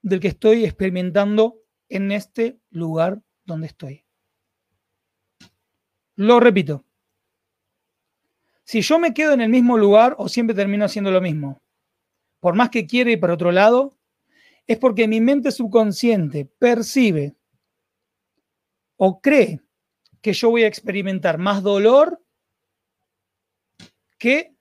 del 0.00 0.20
que 0.20 0.28
estoy 0.28 0.64
experimentando 0.64 1.64
en 1.88 2.12
este 2.12 2.60
lugar 2.70 3.22
donde 3.44 3.66
estoy. 3.66 4.04
Lo 6.14 6.38
repito. 6.38 6.84
Si 8.62 8.82
yo 8.82 9.00
me 9.00 9.12
quedo 9.12 9.32
en 9.32 9.40
el 9.40 9.48
mismo 9.48 9.76
lugar 9.76 10.14
o 10.16 10.28
siempre 10.28 10.54
termino 10.54 10.84
haciendo 10.84 11.10
lo 11.10 11.20
mismo, 11.20 11.60
por 12.38 12.54
más 12.54 12.70
que 12.70 12.86
quiera 12.86 13.10
ir 13.10 13.18
para 13.18 13.34
otro 13.34 13.50
lado, 13.50 13.98
es 14.64 14.78
porque 14.78 15.08
mi 15.08 15.20
mente 15.20 15.50
subconsciente 15.50 16.44
percibe 16.44 17.34
o 18.96 19.20
cree 19.20 19.60
que 20.22 20.32
yo 20.32 20.50
voy 20.50 20.62
a 20.62 20.68
experimentar 20.68 21.36
más 21.36 21.62
dolor 21.62 22.22
que 24.18 24.54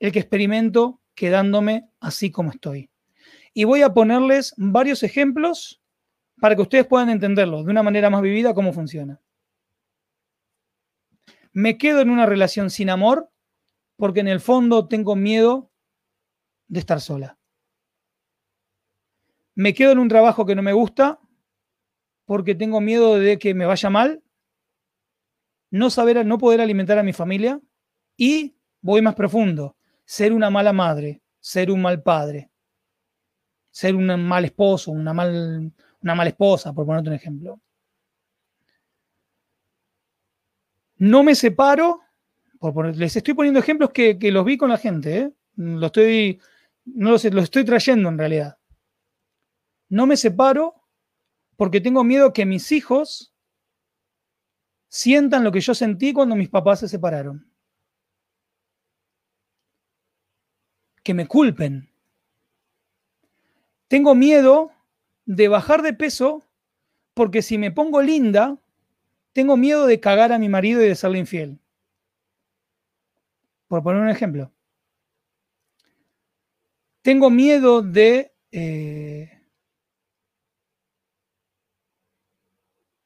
el 0.00 0.10
que 0.10 0.18
experimento 0.18 1.00
quedándome 1.14 1.88
así 2.00 2.30
como 2.30 2.50
estoy. 2.50 2.90
Y 3.54 3.64
voy 3.64 3.82
a 3.82 3.92
ponerles 3.92 4.54
varios 4.56 5.02
ejemplos 5.02 5.80
para 6.40 6.56
que 6.56 6.62
ustedes 6.62 6.86
puedan 6.86 7.10
entenderlo 7.10 7.62
de 7.62 7.70
una 7.70 7.82
manera 7.82 8.10
más 8.10 8.22
vivida 8.22 8.54
cómo 8.54 8.72
funciona. 8.72 9.20
Me 11.52 11.76
quedo 11.76 12.00
en 12.00 12.08
una 12.08 12.24
relación 12.24 12.70
sin 12.70 12.88
amor 12.88 13.30
porque 13.96 14.20
en 14.20 14.28
el 14.28 14.40
fondo 14.40 14.88
tengo 14.88 15.14
miedo 15.14 15.70
de 16.68 16.80
estar 16.80 17.00
sola. 17.00 17.38
Me 19.54 19.74
quedo 19.74 19.92
en 19.92 19.98
un 19.98 20.08
trabajo 20.08 20.46
que 20.46 20.54
no 20.54 20.62
me 20.62 20.72
gusta 20.72 21.20
porque 22.24 22.54
tengo 22.54 22.80
miedo 22.80 23.18
de 23.18 23.38
que 23.38 23.52
me 23.52 23.66
vaya 23.66 23.90
mal, 23.90 24.22
no 25.72 25.88
saber, 25.88 26.24
no 26.24 26.38
poder 26.38 26.60
alimentar 26.60 26.98
a 26.98 27.02
mi 27.02 27.14
familia 27.14 27.58
y 28.16 28.54
voy 28.82 29.00
más 29.00 29.14
profundo, 29.14 29.74
ser 30.04 30.32
una 30.34 30.50
mala 30.50 30.72
madre, 30.72 31.22
ser 31.40 31.70
un 31.70 31.80
mal 31.80 32.02
padre, 32.02 32.50
ser 33.70 33.96
un 33.96 34.06
mal 34.22 34.44
esposo, 34.44 34.92
una, 34.92 35.14
mal, 35.14 35.72
una 36.02 36.14
mala 36.14 36.28
esposa, 36.28 36.74
por 36.74 36.84
ponerte 36.84 37.08
un 37.08 37.16
ejemplo. 37.16 37.60
No 40.98 41.22
me 41.22 41.34
separo, 41.34 42.00
por 42.58 42.94
les 42.94 43.16
estoy 43.16 43.32
poniendo 43.32 43.58
ejemplos 43.58 43.90
que, 43.90 44.18
los 44.30 44.44
vi 44.44 44.58
con 44.58 44.68
la 44.68 44.78
gente, 44.78 45.18
¿eh? 45.18 45.32
lo 45.56 45.86
estoy, 45.86 46.38
no 46.84 47.12
lo, 47.12 47.18
sé, 47.18 47.30
lo 47.30 47.40
estoy 47.40 47.64
trayendo 47.64 48.10
en 48.10 48.18
realidad. 48.18 48.58
No 49.88 50.06
me 50.06 50.18
separo 50.18 50.74
porque 51.56 51.80
tengo 51.80 52.04
miedo 52.04 52.34
que 52.34 52.44
mis 52.44 52.70
hijos 52.72 53.31
sientan 54.92 55.42
lo 55.42 55.50
que 55.50 55.60
yo 55.60 55.74
sentí 55.74 56.12
cuando 56.12 56.36
mis 56.36 56.50
papás 56.50 56.80
se 56.80 56.88
separaron. 56.88 57.50
que 61.02 61.14
me 61.14 61.26
culpen. 61.26 61.90
Tengo 63.88 64.14
miedo 64.14 64.70
de 65.26 65.48
bajar 65.48 65.82
de 65.82 65.94
peso 65.94 66.44
porque 67.14 67.42
si 67.42 67.58
me 67.58 67.72
pongo 67.72 68.00
linda, 68.02 68.56
tengo 69.32 69.56
miedo 69.56 69.86
de 69.86 69.98
cagar 69.98 70.32
a 70.32 70.38
mi 70.38 70.48
marido 70.48 70.80
y 70.80 70.86
de 70.86 70.94
serle 70.94 71.18
infiel. 71.18 71.58
Por 73.66 73.82
poner 73.82 74.00
un 74.00 74.08
ejemplo. 74.08 74.52
Tengo 77.02 77.30
miedo 77.30 77.82
de, 77.82 78.32
eh, 78.52 79.42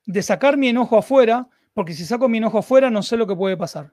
de 0.04 0.22
sacar 0.22 0.58
mi 0.58 0.68
enojo 0.68 0.98
afuera, 0.98 1.48
porque 1.76 1.92
si 1.92 2.06
saco 2.06 2.26
mi 2.26 2.38
enojo 2.38 2.56
afuera 2.56 2.88
no 2.88 3.02
sé 3.02 3.18
lo 3.18 3.26
que 3.26 3.36
puede 3.36 3.54
pasar. 3.54 3.92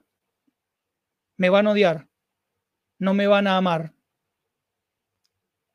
Me 1.36 1.50
van 1.50 1.66
a 1.66 1.72
odiar, 1.72 2.08
no 2.98 3.12
me 3.12 3.26
van 3.26 3.46
a 3.46 3.58
amar, 3.58 3.94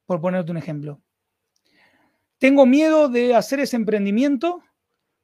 por 0.07 0.19
ponerte 0.19 0.49
un 0.49 0.57
ejemplo. 0.57 1.03
Tengo 2.39 2.65
miedo 2.65 3.09
de 3.09 3.35
hacer 3.35 3.59
ese 3.59 3.75
emprendimiento 3.75 4.63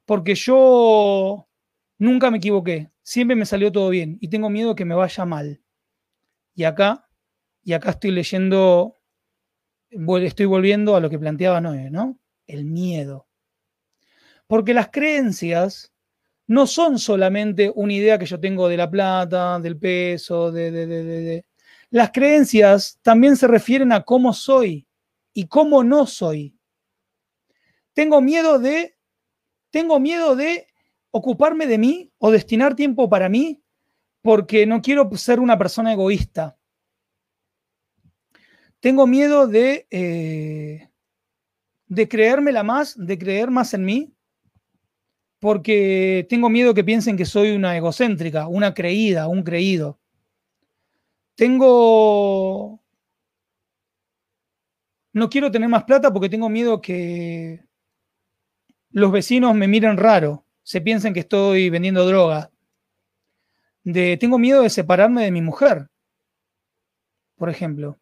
porque 0.04 0.36
yo 0.36 1.48
nunca 1.98 2.30
me 2.30 2.38
equivoqué, 2.38 2.92
siempre 3.02 3.34
me 3.34 3.46
salió 3.46 3.72
todo 3.72 3.88
bien 3.88 4.16
y 4.20 4.28
tengo 4.28 4.48
miedo 4.48 4.76
que 4.76 4.84
me 4.84 4.94
vaya 4.94 5.24
mal. 5.24 5.60
Y 6.54 6.62
acá, 6.62 7.10
y 7.64 7.72
acá 7.72 7.90
estoy 7.90 8.12
leyendo, 8.12 8.94
estoy 9.90 10.46
volviendo 10.46 10.94
a 10.94 11.00
lo 11.00 11.10
que 11.10 11.18
planteaba 11.18 11.60
Noé, 11.60 11.90
¿no? 11.90 12.16
El 12.46 12.64
miedo. 12.64 13.26
Porque 14.46 14.72
las 14.72 14.90
creencias 14.92 15.92
no 16.46 16.66
son 16.66 16.98
solamente 16.98 17.72
una 17.74 17.92
idea 17.92 18.18
que 18.18 18.26
yo 18.26 18.38
tengo 18.38 18.68
de 18.68 18.76
la 18.76 18.90
plata, 18.90 19.58
del 19.58 19.78
peso, 19.78 20.52
de, 20.52 20.70
de, 20.70 20.86
de, 20.86 21.44
las 21.90 22.10
creencias 22.12 22.98
también 23.02 23.36
se 23.36 23.46
refieren 23.46 23.92
a 23.92 24.02
cómo 24.02 24.32
soy 24.32 24.86
y 25.32 25.46
cómo 25.46 25.82
no 25.82 26.06
soy. 26.06 26.56
Tengo 27.92 28.20
miedo 28.20 28.58
de, 28.58 28.96
tengo 29.70 29.98
miedo 29.98 30.36
de 30.36 30.66
ocuparme 31.10 31.66
de 31.66 31.78
mí 31.78 32.12
o 32.18 32.30
destinar 32.30 32.74
tiempo 32.74 33.08
para 33.08 33.28
mí 33.28 33.62
porque 34.22 34.66
no 34.66 34.82
quiero 34.82 35.08
ser 35.16 35.40
una 35.40 35.56
persona 35.56 35.92
egoísta. 35.92 36.58
Tengo 38.80 39.06
miedo 39.06 39.46
de, 39.46 39.86
eh, 39.90 40.90
de 41.86 42.08
creérmela 42.08 42.62
más, 42.62 42.94
de 42.96 43.18
creer 43.18 43.50
más 43.50 43.72
en 43.74 43.84
mí, 43.84 44.15
porque 45.38 46.26
tengo 46.28 46.48
miedo 46.48 46.74
que 46.74 46.84
piensen 46.84 47.16
que 47.16 47.24
soy 47.24 47.50
una 47.50 47.76
egocéntrica, 47.76 48.48
una 48.48 48.74
creída, 48.74 49.28
un 49.28 49.42
creído. 49.42 49.98
Tengo... 51.34 52.82
No 55.12 55.30
quiero 55.30 55.50
tener 55.50 55.68
más 55.68 55.84
plata 55.84 56.12
porque 56.12 56.28
tengo 56.28 56.48
miedo 56.48 56.80
que 56.80 57.64
los 58.90 59.12
vecinos 59.12 59.54
me 59.54 59.68
miren 59.68 59.96
raro, 59.96 60.46
se 60.62 60.80
piensen 60.80 61.14
que 61.14 61.20
estoy 61.20 61.70
vendiendo 61.70 62.06
droga. 62.06 62.50
De, 63.84 64.16
tengo 64.16 64.38
miedo 64.38 64.62
de 64.62 64.70
separarme 64.70 65.24
de 65.24 65.30
mi 65.30 65.42
mujer, 65.42 65.88
por 67.36 67.50
ejemplo. 67.50 67.98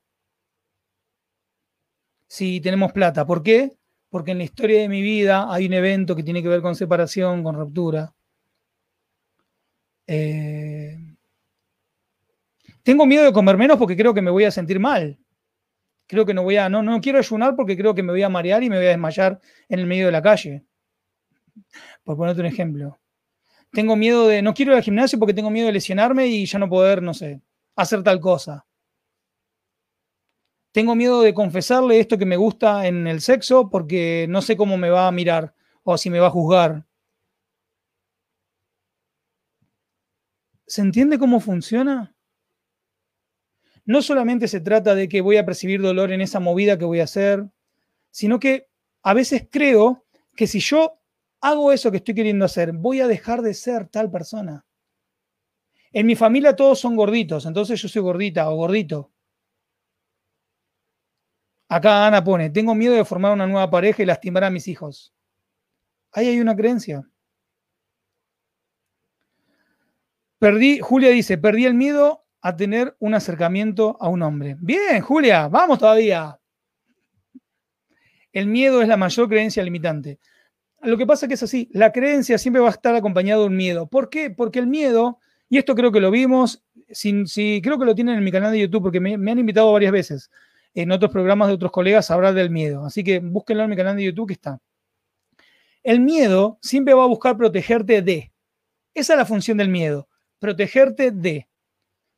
Si 2.28 2.61
tenemos 2.61 2.93
plata. 2.93 3.26
¿Por 3.26 3.43
qué? 3.43 3.76
Porque 4.15 4.31
en 4.31 4.39
la 4.39 4.45
historia 4.45 4.81
de 4.81 4.89
mi 4.89 5.03
vida 5.03 5.53
hay 5.53 5.67
un 5.67 5.73
evento 5.73 6.15
que 6.15 6.23
tiene 6.23 6.41
que 6.41 6.47
ver 6.47 6.62
con 6.62 6.77
separación, 6.77 7.43
con 7.43 7.57
ruptura. 7.57 8.15
Eh, 10.07 10.97
tengo 12.85 13.07
miedo 13.07 13.25
de 13.25 13.33
comer 13.33 13.57
menos 13.57 13.77
porque 13.77 13.97
creo 13.97 14.15
que 14.15 14.23
me 14.23 14.31
voy 14.31 14.45
a 14.45 14.53
sentir 14.53 14.79
mal. 14.79 15.19
Creo 16.07 16.25
que 16.25 16.33
no 16.33 16.45
voy 16.45 16.59
a, 16.59 16.69
no, 16.69 16.81
no 16.81 17.01
quiero 17.01 17.19
ayunar 17.19 17.57
porque 17.57 17.77
creo 17.77 17.93
que 17.93 18.05
me 18.05 18.12
voy 18.12 18.23
a 18.23 18.29
marear 18.29 18.62
y 18.62 18.71
me 18.71 18.77
voy 18.77 18.87
a 18.87 18.91
desmayar 18.91 19.41
en 19.69 19.81
el 19.81 19.87
medio 19.87 20.07
de 20.07 20.12
la 20.12 20.23
calle. 20.23 20.65
Por 22.05 22.17
ponerte 22.17 22.41
un 22.41 22.47
ejemplo. 22.47 23.01
Tengo 23.73 23.97
miedo 23.97 24.29
de, 24.29 24.43
no 24.43 24.55
quiero 24.55 24.71
ir 24.71 24.77
al 24.77 24.85
gimnasio 24.85 25.19
porque 25.19 25.35
tengo 25.35 25.51
miedo 25.51 25.67
de 25.67 25.73
lesionarme 25.73 26.29
y 26.29 26.47
ya 26.47 26.61
no 26.61 26.69
poder, 26.69 27.03
no 27.03 27.15
sé, 27.15 27.41
hacer 27.75 28.05
tal 28.05 28.21
cosa. 28.21 28.65
Tengo 30.75 30.97
miedo 30.97 31.22
de 31.22 31.35
confesarle 31.35 32.01
esto 32.01 32.18
que 32.18 32.27
me 32.27 32.37
gusta 32.37 32.89
en 32.89 33.07
el 33.07 33.20
sexo 33.20 33.70
porque 33.70 34.27
no 34.29 34.43
sé 34.43 34.57
cómo 34.57 34.77
me 34.77 34.91
va 34.91 35.07
a 35.07 35.12
mirar 35.12 35.55
o 35.85 35.97
si 35.97 36.11
me 36.11 36.18
va 36.18 36.27
a 36.27 36.31
juzgar. 36.31 36.85
¿Se 40.66 40.81
entiende 40.81 41.16
cómo 41.16 41.39
funciona? 41.39 42.16
No 43.85 44.03
solamente 44.03 44.49
se 44.49 44.59
trata 44.59 44.97
de 44.97 45.09
que 45.09 45.20
voy 45.20 45.37
a 45.37 45.47
percibir 45.47 45.81
dolor 45.81 46.11
en 46.11 46.20
esa 46.20 46.41
movida 46.41 46.77
que 46.77 46.85
voy 46.85 46.99
a 46.99 47.05
hacer, 47.05 47.49
sino 48.11 48.41
que 48.41 48.66
a 49.05 49.14
veces 49.14 49.47
creo 49.49 50.05
que 50.35 50.49
si 50.49 50.59
yo 50.59 50.99
hago 51.41 51.70
eso 51.70 51.93
que 51.93 51.99
estoy 51.99 52.16
queriendo 52.16 52.47
hacer, 52.47 52.72
voy 52.72 53.01
a 53.01 53.07
dejar 53.07 53.43
de 53.43 53.55
ser 53.55 53.87
tal 53.87 54.11
persona. 54.11 54.66
En 55.93 56.05
mi 56.05 56.16
familia 56.16 56.57
todos 56.57 56.81
son 56.81 56.97
gorditos, 56.97 57.47
entonces 57.47 57.81
yo 57.81 57.89
soy 57.89 58.03
gordita 58.03 58.51
o 58.51 58.57
gordito. 58.57 59.14
Acá 61.75 62.07
Ana 62.07 62.22
pone, 62.22 62.51
tengo 62.51 62.72
miedo 62.72 62.95
de 62.95 63.05
formar 63.05 63.33
una 63.33 63.49
nueva 63.49 63.68
pareja 63.68 64.01
y 64.01 64.07
lastimar 64.07 64.45
a 64.45 64.51
mis 64.51 64.68
hijos. 64.68 65.12
Ahí 66.12 66.29
hay 66.29 66.39
una 66.39 66.55
creencia. 66.55 67.03
Perdí, 70.39 70.79
Julia 70.79 71.11
dice, 71.11 71.37
perdí 71.37 71.64
el 71.64 71.75
miedo 71.75 72.27
a 72.43 72.55
tener 72.55 72.95
un 73.01 73.14
acercamiento 73.14 73.97
a 73.99 74.09
un 74.09 74.22
hombre. 74.22 74.57
Bien, 74.61 75.01
Julia, 75.01 75.49
vamos 75.49 75.81
todavía. 75.81 76.39
El 78.33 78.47
miedo 78.47 78.81
es 78.81 78.87
la 78.87 78.97
mayor 78.97 79.29
creencia 79.29 79.64
limitante. 79.64 80.20
Lo 80.81 80.97
que 80.97 81.07
pasa 81.07 81.27
es 81.27 81.29
que 81.29 81.35
es 81.35 81.43
así, 81.43 81.68
la 81.72 81.91
creencia 81.91 82.39
siempre 82.39 82.62
va 82.62 82.68
a 82.68 82.70
estar 82.70 82.95
acompañada 82.95 83.41
de 83.41 83.49
un 83.49 83.57
miedo. 83.57 83.89
¿Por 83.89 84.11
qué? 84.11 84.31
Porque 84.31 84.61
el 84.61 84.68
miedo, 84.68 85.18
y 85.49 85.59
esto 85.59 85.75
creo 85.75 85.91
que 85.91 86.01
lo 86.01 86.12
vimos, 86.12 86.64
si, 86.89 87.61
creo 87.64 87.81
que 87.81 87.85
lo 87.85 87.97
tienen 87.97 88.16
en 88.16 88.22
mi 88.22 88.31
canal 88.31 88.53
de 88.53 88.61
YouTube, 88.61 88.85
porque 88.85 89.01
me 89.01 89.33
han 89.33 89.39
invitado 89.41 89.72
varias 89.72 89.91
veces 89.91 90.31
en 90.75 90.91
otros 90.93 91.11
programas 91.11 91.49
de 91.49 91.55
otros 91.55 91.72
colegas 91.72 92.11
hablar 92.11 92.35
del 92.35 92.51
miedo. 92.51 92.85
Así 92.85 93.05
que 93.05 93.20
búsquenlo 93.20 93.62
en 93.62 93.70
mi 93.70 93.77
canal 93.77 93.97
de 93.97 94.05
YouTube 94.05 94.29
que 94.29 94.35
está. 94.35 94.61
El 95.83 96.01
miedo 96.01 96.59
siempre 96.61 96.95
va 96.95 97.05
a 97.05 97.09
buscar 97.09 97.37
protegerte 97.37 98.03
de. 98.03 98.33
Esa 98.93 99.14
es 99.14 99.18
la 99.18 99.27
función 99.27 99.59
del 99.59 99.68
miedo, 99.68 100.09
protegerte 100.39 101.11
de. 101.11 101.49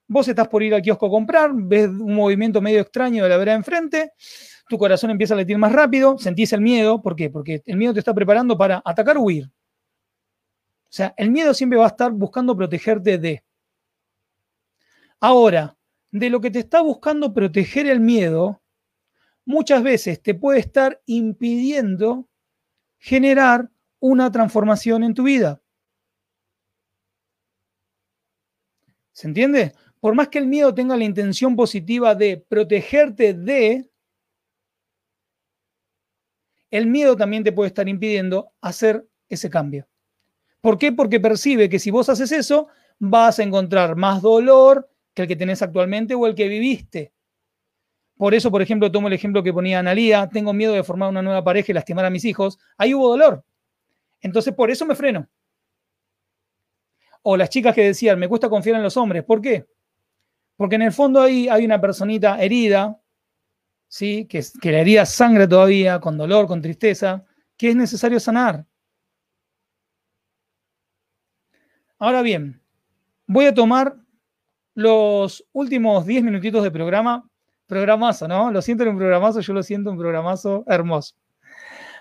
Vos 0.09 0.29
estás 0.29 0.49
por 0.49 0.63
ir 0.63 0.75
al 0.75 0.83
kiosco 0.83 1.07
a 1.07 1.11
comprar, 1.11 1.51
ves 1.53 1.89
un 1.89 2.15
movimiento 2.15 2.61
medio 2.61 2.81
extraño 2.81 3.25
de 3.25 3.29
la 3.29 3.37
vereda 3.37 3.57
enfrente, 3.57 4.13
tu 4.69 4.79
corazón 4.79 5.11
empieza 5.11 5.35
a 5.35 5.37
latir 5.37 5.59
más 5.59 5.73
rápido, 5.73 6.19
sentís 6.19 6.53
el 6.53 6.61
miedo. 6.61 7.03
¿Por 7.03 7.17
qué? 7.17 7.31
Porque 7.31 7.63
el 7.67 7.77
miedo 7.77 7.93
te 7.93 8.01
está 8.01 8.15
preparando 8.15 8.57
para 8.57 8.83
atacar 8.85 9.17
o 9.17 9.23
huir. 9.23 9.47
O 9.47 10.93
sea, 10.97 11.15
el 11.17 11.31
miedo 11.31 11.55
siempre 11.55 11.79
va 11.79 11.85
a 11.85 11.89
estar 11.89 12.11
buscando 12.13 12.57
protegerte 12.57 13.19
de. 13.19 13.45
Ahora, 15.21 15.76
de 16.11 16.31
lo 16.31 16.41
que 16.41 16.51
te 16.51 16.61
está 16.61 16.81
buscando 16.81 17.35
proteger 17.35 17.87
el 17.87 18.01
miedo, 18.01 18.63
muchas 19.45 19.83
veces 19.83 20.23
te 20.23 20.35
puede 20.35 20.61
estar 20.61 21.01
impidiendo 21.07 22.29
generar 22.99 23.71
una 24.01 24.31
transformación 24.31 25.05
en 25.05 25.15
tu 25.15 25.25
vida. 25.25 25.63
¿Se 29.13 29.27
entiende? 29.27 29.75
Por 30.01 30.15
más 30.15 30.29
que 30.29 30.39
el 30.39 30.47
miedo 30.47 30.75
tenga 30.75 30.97
la 30.97 31.05
intención 31.05 31.57
positiva 31.57 32.15
de 32.15 32.45
protegerte 32.49 33.33
de, 33.33 33.91
el 36.71 36.87
miedo 36.87 37.17
también 37.17 37.43
te 37.43 37.53
puede 37.53 37.69
estar 37.69 37.89
impidiendo 37.89 38.53
hacer 38.61 39.09
ese 39.29 39.49
cambio. 39.49 39.89
¿Por 40.61 40.79
qué? 40.79 40.93
Porque 40.93 41.21
percibe 41.21 41.69
que 41.69 41.79
si 41.79 41.91
vos 41.91 42.09
haces 42.09 42.33
eso, 42.33 42.69
vas 42.99 43.39
a 43.39 43.43
encontrar 43.43 43.97
más 43.97 44.21
dolor 44.21 44.91
que 45.17 45.23
el 45.23 45.29
que 45.29 45.35
tenés 45.35 45.63
actualmente 45.63 46.15
o 46.15 46.27
el 46.27 46.35
que 46.35 46.47
viviste. 46.47 47.11
Por 48.19 48.35
eso, 48.35 48.51
por 48.51 48.61
ejemplo, 48.61 48.93
tomo 48.93 49.09
el 49.09 49.15
ejemplo 49.15 49.43
que 49.43 49.53
ponía 49.53 49.79
Analía, 49.79 50.29
tengo 50.29 50.53
miedo 50.53 50.75
de 50.75 50.85
formar 50.85 51.09
una 51.09 51.23
nueva 51.23 51.43
pareja 51.43 51.73
y 51.73 51.75
lastimar 51.75 52.05
a 52.05 52.11
mis 52.11 52.25
hijos. 52.27 52.59
Ahí 52.77 52.93
hubo 52.93 53.09
dolor. 53.09 53.43
Entonces, 54.21 54.55
por 54.55 54.71
eso 54.71 54.85
me 54.85 54.95
freno. 54.95 55.27
O 57.23 57.37
las 57.37 57.49
chicas 57.49 57.75
que 57.75 57.83
decían, 57.83 58.19
me 58.19 58.29
cuesta 58.29 58.51
confiar 58.51 58.77
en 58.77 58.83
los 58.83 58.97
hombres. 58.99 59.25
¿Por 59.25 59.41
qué? 59.41 59.67
Porque 60.57 60.77
en 60.77 60.83
el 60.83 60.93
fondo 60.93 61.23
ahí 61.23 61.49
hay 61.49 61.65
una 61.65 61.81
personita 61.81 62.41
herida, 62.41 63.01
¿sí? 63.89 64.27
que, 64.27 64.45
que 64.61 64.73
la 64.73 64.81
herida 64.81 65.07
sangra 65.07 65.49
todavía, 65.49 65.99
con 65.99 66.19
dolor, 66.19 66.47
con 66.47 66.61
tristeza, 66.61 67.25
que 67.57 67.71
es 67.71 67.77
necesario 67.77 68.21
sanar. 68.21 68.67
Ahora 71.99 72.21
bien, 72.21 72.61
voy 73.27 73.47
a 73.47 73.55
tomar 73.55 73.97
los 74.77 75.43
últimos 75.53 76.07
10 76.07 76.23
minutitos 76.23 76.63
de 76.63 76.71
programa. 76.71 77.29
Programazo, 77.67 78.29
¿no? 78.29 78.53
Lo 78.53 78.63
siento 78.63 78.85
en 78.85 78.91
un 78.91 78.99
programazo, 78.99 79.41
yo 79.41 79.53
lo 79.53 79.63
siento 79.63 79.91
un 79.91 79.99
programazo 79.99 80.65
hermoso. 80.69 81.17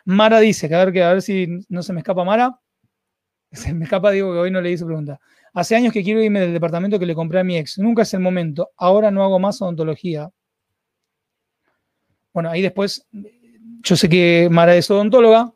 Mara 0.04 0.40
dice, 0.40 0.68
que 0.70 0.76
a 0.76 0.86
ver, 0.86 1.02
a 1.02 1.14
ver 1.14 1.22
si 1.24 1.48
no 1.70 1.82
se 1.82 1.94
me 1.94 2.02
escapa 2.02 2.24
Mara. 2.24 2.60
Se 3.52 3.74
me 3.74 3.86
escapa, 3.86 4.12
digo 4.12 4.34
que 4.34 4.40
hoy 4.40 4.52
no 4.52 4.60
leí 4.60 4.78
su 4.78 4.86
pregunta. 4.86 5.20
Hace 5.54 5.76
años 5.78 5.94
que 5.94 6.04
quiero 6.04 6.22
irme 6.22 6.42
del 6.42 6.52
departamento 6.52 7.00
que 7.00 7.06
le 7.06 7.16
compré 7.16 7.40
a 7.40 7.44
mi 7.46 7.58
ex. 7.58 7.78
Nunca 7.78 8.02
es 8.02 8.14
el 8.14 8.20
momento. 8.20 8.72
Ahora 8.76 9.10
no 9.10 9.24
hago 9.24 9.40
más 9.40 9.62
odontología. 9.62 10.30
Bueno, 12.34 12.50
ahí 12.50 12.62
después, 12.62 13.08
yo 13.84 13.96
sé 13.96 14.10
que 14.10 14.50
Mara 14.52 14.76
es 14.76 14.92
odontóloga. 14.92 15.54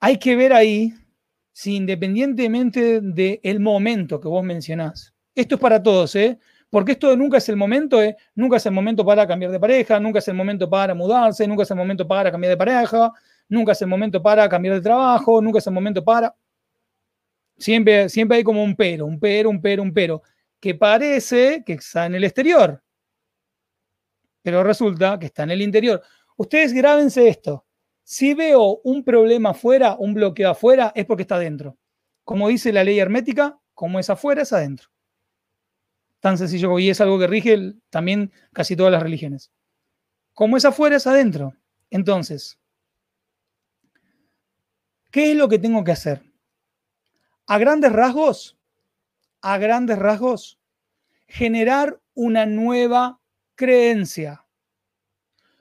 Hay 0.00 0.18
que 0.18 0.34
ver 0.36 0.54
ahí 0.54 0.94
si 1.58 1.74
independientemente 1.74 3.00
del 3.00 3.58
momento 3.58 4.20
que 4.20 4.28
vos 4.28 4.44
mencionás, 4.44 5.12
esto 5.34 5.56
es 5.56 5.60
para 5.60 5.82
todos, 5.82 6.14
¿eh? 6.14 6.38
Porque 6.70 6.92
esto 6.92 7.16
nunca 7.16 7.38
es 7.38 7.48
el 7.48 7.56
momento, 7.56 8.00
¿eh? 8.00 8.16
Nunca 8.36 8.58
es 8.58 8.66
el 8.66 8.70
momento 8.70 9.04
para 9.04 9.26
cambiar 9.26 9.50
de 9.50 9.58
pareja, 9.58 9.98
nunca 9.98 10.20
es 10.20 10.28
el 10.28 10.34
momento 10.34 10.70
para 10.70 10.94
mudarse, 10.94 11.48
nunca 11.48 11.64
es 11.64 11.70
el 11.72 11.76
momento 11.76 12.06
para 12.06 12.30
cambiar 12.30 12.52
de 12.52 12.56
pareja, 12.56 13.12
nunca 13.48 13.72
es 13.72 13.82
el 13.82 13.88
momento 13.88 14.22
para 14.22 14.48
cambiar 14.48 14.76
de 14.76 14.82
trabajo, 14.82 15.42
nunca 15.42 15.58
es 15.58 15.66
el 15.66 15.72
momento 15.72 16.04
para... 16.04 16.32
Siempre, 17.56 18.08
siempre 18.08 18.36
hay 18.36 18.44
como 18.44 18.62
un 18.62 18.76
pero, 18.76 19.06
un 19.06 19.18
pero, 19.18 19.50
un 19.50 19.60
pero, 19.60 19.82
un 19.82 19.92
pero 19.92 20.22
que 20.60 20.76
parece 20.76 21.64
que 21.66 21.72
está 21.72 22.06
en 22.06 22.14
el 22.14 22.22
exterior, 22.22 22.80
pero 24.42 24.62
resulta 24.62 25.18
que 25.18 25.26
está 25.26 25.42
en 25.42 25.50
el 25.50 25.62
interior. 25.62 26.00
Ustedes 26.36 26.72
grábense 26.72 27.26
esto. 27.26 27.64
Si 28.10 28.32
veo 28.32 28.80
un 28.84 29.04
problema 29.04 29.50
afuera, 29.50 29.94
un 29.98 30.14
bloqueo 30.14 30.48
afuera, 30.48 30.92
es 30.94 31.04
porque 31.04 31.24
está 31.24 31.34
adentro. 31.34 31.76
Como 32.24 32.48
dice 32.48 32.72
la 32.72 32.82
ley 32.82 32.98
hermética, 32.98 33.60
como 33.74 33.98
es 33.98 34.08
afuera, 34.08 34.40
es 34.40 34.52
adentro. 34.54 34.88
Tan 36.18 36.38
sencillo 36.38 36.78
y 36.78 36.88
es 36.88 37.02
algo 37.02 37.18
que 37.18 37.26
rige 37.26 37.74
también 37.90 38.32
casi 38.54 38.76
todas 38.76 38.92
las 38.92 39.02
religiones. 39.02 39.52
Como 40.32 40.56
es 40.56 40.64
afuera, 40.64 40.96
es 40.96 41.06
adentro. 41.06 41.54
Entonces, 41.90 42.58
¿qué 45.10 45.32
es 45.32 45.36
lo 45.36 45.50
que 45.50 45.58
tengo 45.58 45.84
que 45.84 45.92
hacer? 45.92 46.22
A 47.46 47.58
grandes 47.58 47.92
rasgos, 47.92 48.56
a 49.42 49.58
grandes 49.58 49.98
rasgos, 49.98 50.58
generar 51.26 52.00
una 52.14 52.46
nueva 52.46 53.20
creencia. 53.54 54.46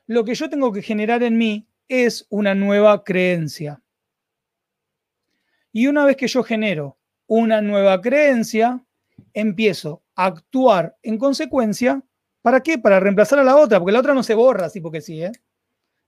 Lo 0.05 0.23
que 0.23 0.33
yo 0.33 0.49
tengo 0.49 0.71
que 0.71 0.81
generar 0.81 1.23
en 1.23 1.37
mí 1.37 1.66
es 1.87 2.25
una 2.29 2.55
nueva 2.55 3.03
creencia. 3.03 3.81
Y 5.71 5.87
una 5.87 6.05
vez 6.05 6.17
que 6.17 6.27
yo 6.27 6.43
genero 6.43 6.97
una 7.27 7.61
nueva 7.61 8.01
creencia, 8.01 8.83
empiezo 9.33 10.03
a 10.15 10.25
actuar 10.25 10.97
en 11.03 11.17
consecuencia. 11.17 12.01
¿Para 12.41 12.61
qué? 12.61 12.77
Para 12.77 12.99
reemplazar 12.99 13.39
a 13.39 13.43
la 13.43 13.57
otra, 13.57 13.79
porque 13.79 13.91
la 13.91 13.99
otra 13.99 14.13
no 14.13 14.23
se 14.23 14.33
borra 14.33 14.67
así 14.67 14.79
porque 14.79 15.01
sí, 15.01 15.21
¿eh? 15.21 15.31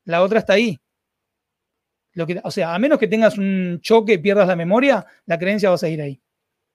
La 0.05 0.23
otra 0.23 0.39
está 0.39 0.53
ahí. 0.53 0.77
Lo 2.13 2.25
que, 2.25 2.41
o 2.43 2.51
sea, 2.51 2.73
a 2.73 2.79
menos 2.79 2.97
que 2.97 3.07
tengas 3.07 3.37
un 3.37 3.79
choque 3.81 4.13
y 4.13 4.17
pierdas 4.17 4.47
la 4.47 4.55
memoria, 4.55 5.05
la 5.25 5.37
creencia 5.37 5.69
va 5.69 5.75
a 5.75 5.79
seguir 5.79 6.01
ahí. 6.01 6.21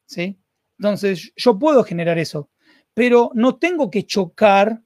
¿Sí? 0.07 0.39
Entonces, 0.79 1.33
yo 1.37 1.59
puedo 1.59 1.83
generar 1.83 2.19
eso, 2.19 2.51
pero 2.93 3.31
no 3.35 3.57
tengo 3.57 3.91
que 3.91 4.05
chocar, 4.05 4.83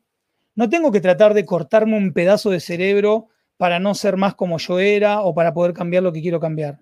no 0.55 0.69
tengo 0.69 0.93
que 0.93 1.01
tratar 1.01 1.35
de 1.35 1.45
cortarme 1.45 1.97
un 1.97 2.13
pedazo 2.13 2.51
de 2.51 2.61
cerebro 2.61 3.29
para 3.59 3.79
no 3.79 3.95
ser 3.95 4.17
más 4.17 4.35
como 4.35 4.57
yo 4.57 4.79
era 4.79 5.21
o 5.21 5.35
para 5.35 5.53
poder 5.53 5.75
cambiar 5.75 6.03
lo 6.03 6.13
que 6.13 6.23
quiero 6.23 6.41
cambiar. 6.41 6.81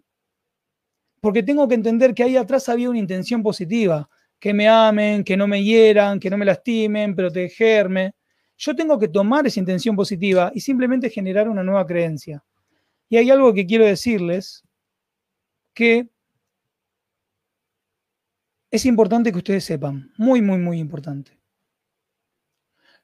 Porque 1.20 1.42
tengo 1.42 1.66
que 1.66 1.74
entender 1.74 2.14
que 2.14 2.22
ahí 2.22 2.36
atrás 2.36 2.68
había 2.68 2.90
una 2.90 2.98
intención 2.98 3.42
positiva, 3.42 4.08
que 4.38 4.54
me 4.54 4.68
amen, 4.68 5.24
que 5.24 5.36
no 5.36 5.48
me 5.48 5.64
hieran, 5.64 6.20
que 6.20 6.30
no 6.30 6.36
me 6.36 6.44
lastimen, 6.44 7.16
protegerme. 7.16 8.14
Yo 8.58 8.76
tengo 8.76 8.98
que 8.98 9.08
tomar 9.08 9.46
esa 9.46 9.58
intención 9.58 9.96
positiva 9.96 10.52
y 10.54 10.60
simplemente 10.60 11.10
generar 11.10 11.48
una 11.48 11.64
nueva 11.64 11.86
creencia. 11.86 12.44
Y 13.08 13.16
hay 13.16 13.30
algo 13.30 13.54
que 13.54 13.66
quiero 13.66 13.86
decirles 13.86 14.62
que 15.72 16.10
es 18.70 18.84
importante 18.84 19.32
que 19.32 19.38
ustedes 19.38 19.64
sepan, 19.64 20.12
muy, 20.18 20.42
muy, 20.42 20.58
muy 20.58 20.78
importante. 20.78 21.40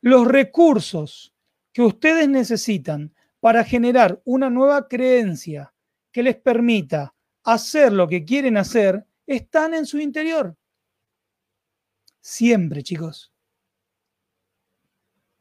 Los 0.02 0.26
recursos 0.26 1.34
que 1.72 1.80
ustedes 1.80 2.28
necesitan 2.28 3.14
para 3.42 3.64
generar 3.64 4.22
una 4.24 4.48
nueva 4.48 4.86
creencia 4.86 5.74
que 6.12 6.22
les 6.22 6.36
permita 6.36 7.12
hacer 7.42 7.92
lo 7.92 8.06
que 8.06 8.24
quieren 8.24 8.56
hacer 8.56 9.04
están 9.26 9.74
en 9.74 9.84
su 9.84 9.98
interior. 9.98 10.56
Siempre, 12.20 12.84
chicos. 12.84 13.32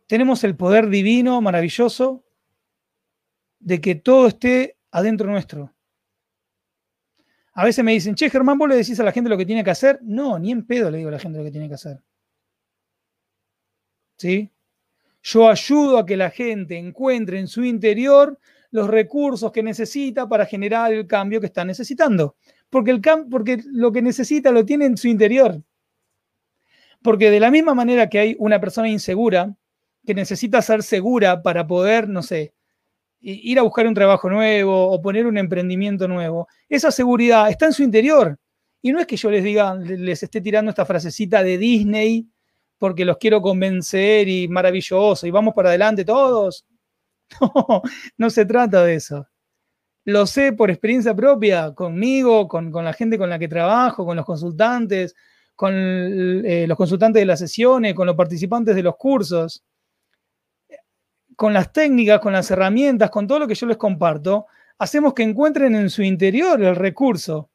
Tenemos 0.07 0.43
el 0.43 0.55
poder 0.55 0.89
divino, 0.89 1.39
maravilloso, 1.41 2.25
de 3.59 3.79
que 3.79 3.93
todo 3.93 4.29
esté 4.29 4.79
adentro 4.89 5.29
nuestro. 5.29 5.71
A 7.53 7.65
veces 7.65 7.85
me 7.85 7.91
dicen, 7.91 8.15
che, 8.15 8.31
Germán, 8.31 8.57
¿vos 8.57 8.67
le 8.67 8.77
decís 8.77 8.99
a 8.99 9.03
la 9.03 9.11
gente 9.11 9.29
lo 9.29 9.37
que 9.37 9.45
tiene 9.45 9.63
que 9.63 9.69
hacer? 9.69 9.99
No, 10.01 10.39
ni 10.39 10.51
en 10.51 10.65
pedo 10.65 10.89
le 10.89 10.97
digo 10.97 11.09
a 11.09 11.11
la 11.11 11.19
gente 11.19 11.37
lo 11.37 11.43
que 11.43 11.51
tiene 11.51 11.67
que 11.67 11.75
hacer. 11.75 12.01
¿Sí? 14.17 14.51
Yo 15.23 15.49
ayudo 15.49 15.97
a 15.97 16.05
que 16.05 16.17
la 16.17 16.29
gente 16.29 16.77
encuentre 16.77 17.39
en 17.39 17.47
su 17.47 17.63
interior 17.63 18.39
los 18.71 18.87
recursos 18.87 19.51
que 19.51 19.61
necesita 19.61 20.27
para 20.27 20.45
generar 20.45 20.93
el 20.93 21.05
cambio 21.05 21.39
que 21.39 21.47
está 21.47 21.63
necesitando. 21.63 22.35
Porque, 22.69 22.91
el 22.91 23.01
porque 23.29 23.61
lo 23.65 23.91
que 23.91 24.01
necesita 24.01 24.51
lo 24.51 24.65
tiene 24.65 24.85
en 24.85 24.97
su 24.97 25.07
interior. 25.07 25.61
Porque 27.03 27.29
de 27.29 27.39
la 27.39 27.51
misma 27.51 27.73
manera 27.73 28.09
que 28.09 28.19
hay 28.19 28.35
una 28.39 28.59
persona 28.59 28.87
insegura 28.87 29.55
que 30.05 30.15
necesita 30.15 30.61
ser 30.61 30.81
segura 30.81 31.43
para 31.43 31.67
poder, 31.67 32.07
no 32.07 32.23
sé, 32.23 32.53
ir 33.19 33.59
a 33.59 33.61
buscar 33.61 33.85
un 33.85 33.93
trabajo 33.93 34.29
nuevo 34.29 34.87
o 34.89 35.01
poner 35.01 35.27
un 35.27 35.37
emprendimiento 35.37 36.07
nuevo, 36.07 36.47
esa 36.69 36.91
seguridad 36.91 37.49
está 37.49 37.67
en 37.67 37.73
su 37.73 37.83
interior. 37.83 38.39
Y 38.81 38.91
no 38.91 38.99
es 38.99 39.05
que 39.05 39.17
yo 39.17 39.29
les 39.29 39.43
diga, 39.43 39.75
les 39.75 40.23
esté 40.23 40.41
tirando 40.41 40.69
esta 40.69 40.85
frasecita 40.85 41.43
de 41.43 41.57
Disney 41.57 42.27
porque 42.81 43.05
los 43.05 43.17
quiero 43.19 43.43
convencer 43.43 44.27
y 44.27 44.47
maravilloso 44.47 45.27
y 45.27 45.29
vamos 45.29 45.53
para 45.53 45.69
adelante 45.69 46.03
todos. 46.03 46.65
No, 47.39 47.81
no 48.17 48.29
se 48.29 48.43
trata 48.45 48.83
de 48.83 48.95
eso. 48.95 49.25
Lo 50.03 50.25
sé 50.25 50.51
por 50.51 50.69
experiencia 50.69 51.15
propia, 51.15 51.73
conmigo, 51.73 52.47
con, 52.47 52.73
la 52.73 52.91
gente 52.91 53.17
con 53.17 53.29
la 53.29 53.39
que 53.39 53.47
trabajo, 53.47 54.05
con 54.05 54.17
los 54.17 54.25
consultantes, 54.25 55.15
con 55.55 55.73
eh, 55.73 56.65
los 56.67 56.75
consultantes 56.75 57.21
de 57.21 57.25
las 57.25 57.39
sesiones, 57.39 57.93
con 57.93 58.07
los 58.07 58.17
participantes 58.17 58.75
de 58.75 58.83
los 58.83 58.97
cursos, 58.97 59.63
con 61.37 61.53
las 61.53 61.71
técnicas, 61.71 62.19
con 62.19 62.33
las 62.33 62.51
herramientas, 62.51 63.11
con 63.11 63.27
todo 63.27 63.39
lo 63.39 63.47
que 63.47 63.55
yo 63.55 63.67
les 63.67 63.77
comparto, 63.77 64.47
hacemos 64.79 65.13
que 65.13 65.23
encuentren 65.23 65.73
en 65.75 65.89
su 65.89 66.01
interior 66.01 66.61
el 66.61 66.75
recurso. 66.75 67.49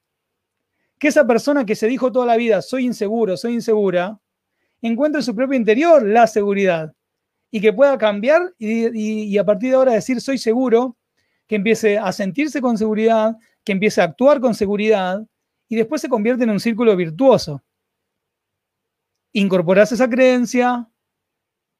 Que 0.98 1.08
esa 1.08 1.26
persona 1.26 1.66
que 1.66 1.74
se 1.74 1.88
dijo 1.88 2.10
toda 2.10 2.24
la 2.24 2.36
vida, 2.36 2.62
soy 2.62 2.86
inseguro, 2.86 3.36
soy 3.36 3.54
insegura, 3.54 4.18
encuentre 4.82 5.20
en 5.20 5.24
su 5.24 5.34
propio 5.34 5.56
interior 5.56 6.06
la 6.06 6.26
seguridad 6.26 6.92
y 7.50 7.60
que 7.60 7.72
pueda 7.72 7.96
cambiar 7.98 8.54
y, 8.58 9.38
a 9.38 9.44
partir 9.44 9.70
de 9.70 9.76
ahora 9.76 9.92
decir 9.92 10.20
soy 10.20 10.38
seguro, 10.38 10.96
que 11.46 11.56
empiece 11.56 11.98
a 11.98 12.12
sentirse 12.12 12.60
con 12.60 12.76
seguridad, 12.76 13.36
que 13.64 13.72
empiece 13.72 14.00
a 14.00 14.04
actuar 14.04 14.40
con 14.40 14.54
seguridad 14.54 15.24
y 15.68 15.76
después 15.76 16.00
se 16.00 16.08
convierte 16.08 16.44
en 16.44 16.50
un 16.50 16.60
círculo 16.60 16.96
virtuoso. 16.96 17.62
Incorporás 19.32 19.92
esa 19.92 20.08
creencia, 20.08 20.88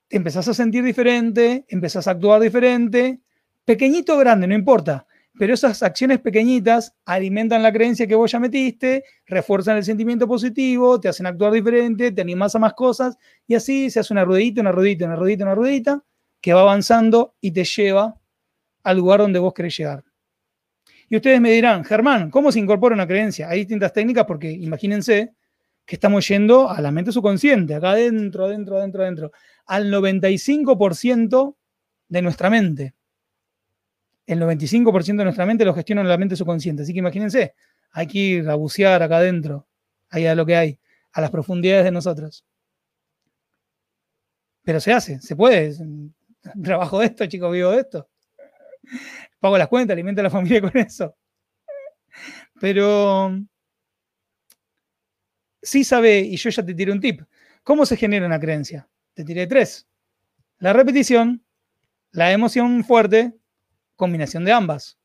te 0.09 0.17
empezás 0.17 0.47
a 0.49 0.55
sentir 0.55 0.85
diferente, 0.85 1.65
empezás 1.69 2.07
a 2.07 2.13
actuar 2.13 2.41
diferente, 2.41 3.21
pequeñito 3.65 4.15
o 4.15 4.19
grande, 4.19 4.47
no 4.47 4.55
importa, 4.55 5.06
pero 5.39 5.55
esas 5.55 5.82
acciones 5.82 6.20
pequeñitas 6.20 6.95
alimentan 7.05 7.62
la 7.62 7.72
creencia 7.72 8.07
que 8.07 8.14
vos 8.14 8.30
ya 8.30 8.39
metiste, 8.39 9.05
refuerzan 9.26 9.76
el 9.76 9.84
sentimiento 9.84 10.26
positivo, 10.26 10.99
te 10.99 11.09
hacen 11.09 11.26
actuar 11.26 11.53
diferente, 11.53 12.12
te 12.12 12.22
animas 12.22 12.55
a 12.55 12.59
más 12.59 12.74
cosas 12.74 13.18
y 13.47 13.55
así 13.55 13.91
se 13.91 14.01
hace 14.01 14.12
una 14.12 14.24
ruedita, 14.24 14.61
una 14.61 14.72
ruedita, 14.72 15.05
una 15.05 15.16
ruedita, 15.16 15.45
una 15.45 15.55
ruedita 15.55 16.05
que 16.41 16.53
va 16.55 16.62
avanzando 16.62 17.34
y 17.41 17.51
te 17.51 17.64
lleva 17.64 18.18
al 18.82 18.97
lugar 18.97 19.20
donde 19.20 19.39
vos 19.39 19.53
querés 19.53 19.76
llegar. 19.76 20.05
Y 21.09 21.16
ustedes 21.16 21.41
me 21.41 21.53
dirán, 21.53 21.84
Germán, 21.84 22.30
¿cómo 22.30 22.51
se 22.51 22.59
incorpora 22.59 22.95
una 22.95 23.07
creencia? 23.07 23.49
Hay 23.49 23.61
distintas 23.61 23.93
técnicas 23.93 24.24
porque 24.24 24.51
imagínense 24.51 25.34
que 25.84 25.95
estamos 25.95 26.26
yendo 26.26 26.68
a 26.68 26.80
la 26.80 26.91
mente 26.91 27.12
subconsciente, 27.12 27.74
acá 27.74 27.91
adentro, 27.91 28.47
adentro, 28.47 28.78
adentro, 28.78 29.03
adentro, 29.03 29.32
al 29.66 29.93
95% 29.93 31.57
de 32.09 32.22
nuestra 32.22 32.51
mente 32.51 32.96
el 34.27 34.41
95% 34.41 35.16
de 35.16 35.24
nuestra 35.24 35.47
mente 35.47 35.64
lo 35.64 35.74
gestiona 35.74 36.03
la 36.03 36.18
mente 36.18 36.37
subconsciente. 36.37 36.83
Así 36.83 36.93
que 36.93 36.99
imagínense, 36.99 37.55
hay 37.93 38.07
que 38.07 38.18
ir 38.18 38.51
a 38.51 38.55
bucear 38.57 39.03
acá 39.03 39.18
adentro, 39.18 39.66
ahí 40.11 40.27
a 40.27 40.35
lo 40.35 40.45
que 40.45 40.57
hay, 40.57 40.81
a 41.12 41.20
las 41.20 41.31
profundidades 41.31 41.85
de 41.85 41.93
nosotros. 41.93 42.45
Pero 44.62 44.81
se 44.81 44.93
hace, 44.93 45.20
se 45.20 45.37
puede. 45.37 45.74
Trabajo 46.62 46.99
de 46.99 47.07
esto, 47.07 47.27
chicos, 47.27 47.53
vivo 47.53 47.70
de 47.70 47.81
esto. 47.81 48.09
Pago 49.39 49.57
las 49.59 49.68
cuentas, 49.68 49.95
alimento 49.95 50.20
a 50.20 50.24
la 50.24 50.31
familia 50.31 50.61
con 50.61 50.77
eso. 50.77 51.16
Pero 52.61 53.39
sí 55.62 55.85
sabe, 55.85 56.20
y 56.20 56.37
yo 56.37 56.51
ya 56.51 56.64
te 56.64 56.74
tiré 56.74 56.93
un 56.93 57.01
tip, 57.01 57.22
¿cómo 57.62 57.87
se 57.87 57.97
genera 57.97 58.27
una 58.27 58.41
creencia? 58.41 58.89
Te 59.14 59.24
tiré 59.24 59.47
tres. 59.47 59.87
La 60.59 60.72
repetición, 60.72 61.45
la 62.12 62.33
emoción 62.33 62.83
fuerte 62.85 63.35
combinación 63.97 64.45
de 64.45 64.53
ambas. 64.53 64.99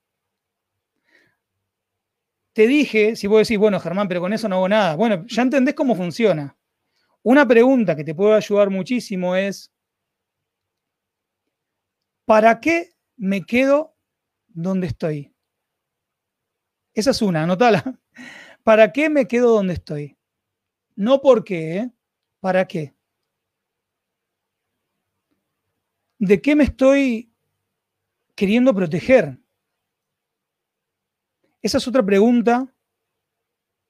Te 2.54 2.68
dije, 2.68 3.16
si 3.16 3.28
vos 3.28 3.48
decís, 3.48 3.58
bueno, 3.58 3.80
Germán, 3.80 4.08
pero 4.08 4.20
con 4.20 4.34
eso 4.34 4.50
no 4.50 4.58
hago 4.58 4.70
nada. 4.70 4.96
Bueno, 4.96 5.26
ya 5.28 5.42
entendés 5.42 5.74
cómo 5.74 5.96
funciona. 5.96 6.58
Una 7.24 7.48
pregunta 7.48 7.96
que 7.96 8.04
te 8.04 8.16
puede 8.16 8.36
ayudar 8.36 8.70
muchísimo 8.70 9.36
es, 9.36 9.72
¿para 12.26 12.60
qué 12.60 12.92
me 13.16 13.44
quedo 13.44 13.96
donde 14.48 14.88
estoy? 14.88 15.34
Esa 16.94 17.12
es 17.12 17.22
una, 17.22 17.44
anótala. 17.44 18.00
¿Para 18.64 18.92
qué 18.92 19.10
me 19.10 19.28
quedo 19.28 19.54
donde 19.54 19.74
estoy? 19.74 20.18
No 20.96 21.22
por 21.22 21.44
qué, 21.44 21.78
¿eh? 21.78 21.92
¿para 22.42 22.68
qué? 22.68 22.94
¿De 26.20 26.42
qué 26.42 26.56
me 26.56 26.66
estoy 26.66 27.31
queriendo 28.42 28.74
proteger? 28.74 29.38
Esa 31.62 31.78
es 31.78 31.88
otra 31.88 32.04
pregunta. 32.04 32.74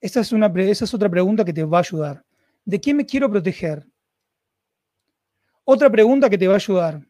Esa 0.02 0.20
es, 0.20 0.34
una, 0.34 0.48
es 0.48 0.94
otra 0.94 1.08
pregunta 1.08 1.46
que 1.46 1.54
te 1.54 1.64
va 1.64 1.78
a 1.78 1.80
ayudar. 1.80 2.26
¿De 2.66 2.82
qué 2.82 2.94
me 2.94 3.06
quiero 3.06 3.32
proteger? 3.32 3.88
Otra 5.64 5.90
pregunta 5.90 6.30
que 6.30 6.38
te 6.38 6.50
va 6.50 6.56
a 6.56 6.58
ayudar. 6.58 7.08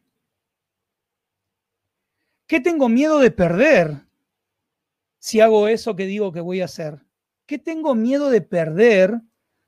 ¿Qué 2.46 2.60
tengo 2.60 2.88
miedo 2.88 3.18
de 3.18 3.32
perder 3.32 4.06
si 5.18 5.40
hago 5.40 5.66
eso 5.66 5.96
que 5.96 6.06
digo 6.06 6.30
que 6.30 6.40
voy 6.40 6.60
a 6.60 6.66
hacer? 6.66 7.04
¿Qué 7.46 7.58
tengo 7.58 7.96
miedo 7.96 8.30
de 8.30 8.42
perder 8.42 9.20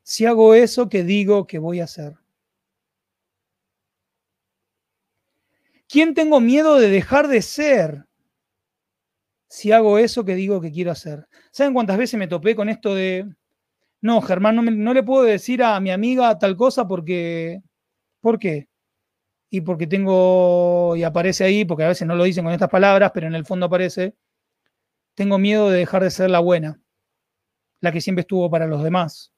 si 0.04 0.26
hago 0.26 0.54
eso 0.54 0.88
que 0.88 1.02
digo 1.02 1.48
que 1.48 1.58
voy 1.58 1.80
a 1.80 1.84
hacer? 1.84 2.23
¿Quién 5.94 6.12
tengo 6.12 6.40
miedo 6.40 6.80
de 6.80 6.88
dejar 6.88 7.28
de 7.28 7.40
ser 7.40 8.04
si 9.48 9.70
hago 9.70 9.96
eso 9.96 10.24
que 10.24 10.34
digo 10.34 10.60
que 10.60 10.72
quiero 10.72 10.90
hacer? 10.90 11.28
¿Saben 11.52 11.72
cuántas 11.72 11.96
veces 11.96 12.18
me 12.18 12.26
topé 12.26 12.56
con 12.56 12.68
esto 12.68 12.96
de, 12.96 13.32
no, 14.00 14.20
Germán, 14.20 14.56
no, 14.56 14.92
le 14.92 15.02
puedo 15.04 15.22
decir 15.22 15.62
a 15.62 15.78
mi 15.78 15.92
amiga 15.92 16.36
tal 16.36 16.56
cosa 16.56 16.88
porque, 16.88 17.60
¿por 18.20 18.40
qué? 18.40 18.68
Y 19.50 19.60
porque 19.60 19.86
tengo, 19.86 20.96
y 20.96 21.04
aparece 21.04 21.44
ahí, 21.44 21.64
porque 21.64 21.84
a 21.84 21.88
veces 21.90 22.08
no 22.08 22.16
lo 22.16 22.24
dicen 22.24 22.42
con 22.42 22.52
estas 22.52 22.70
palabras, 22.70 23.12
pero 23.14 23.28
en 23.28 23.36
el 23.36 23.46
fondo 23.46 23.66
aparece, 23.66 24.16
tengo 25.14 25.38
miedo 25.38 25.70
de 25.70 25.78
dejar 25.78 26.02
de 26.02 26.10
ser 26.10 26.28
la 26.28 26.40
buena, 26.40 26.82
la 27.78 27.92
que 27.92 28.00
siempre 28.00 28.22
estuvo 28.22 28.50
para 28.50 28.66
los 28.66 28.82
demás, 28.82 29.32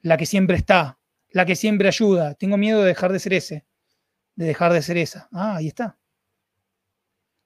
la 0.00 0.16
que 0.16 0.24
siempre 0.24 0.56
está, 0.56 0.98
la 1.32 1.44
que 1.44 1.54
siempre 1.54 1.88
ayuda, 1.88 2.32
tengo 2.32 2.56
miedo 2.56 2.80
de 2.80 2.86
dejar 2.86 3.12
de 3.12 3.18
ser 3.18 3.34
ese 3.34 3.66
de 4.36 4.46
dejar 4.46 4.72
de 4.72 4.82
ser 4.82 4.96
esa. 4.96 5.28
Ah, 5.32 5.56
ahí 5.56 5.68
está. 5.68 5.98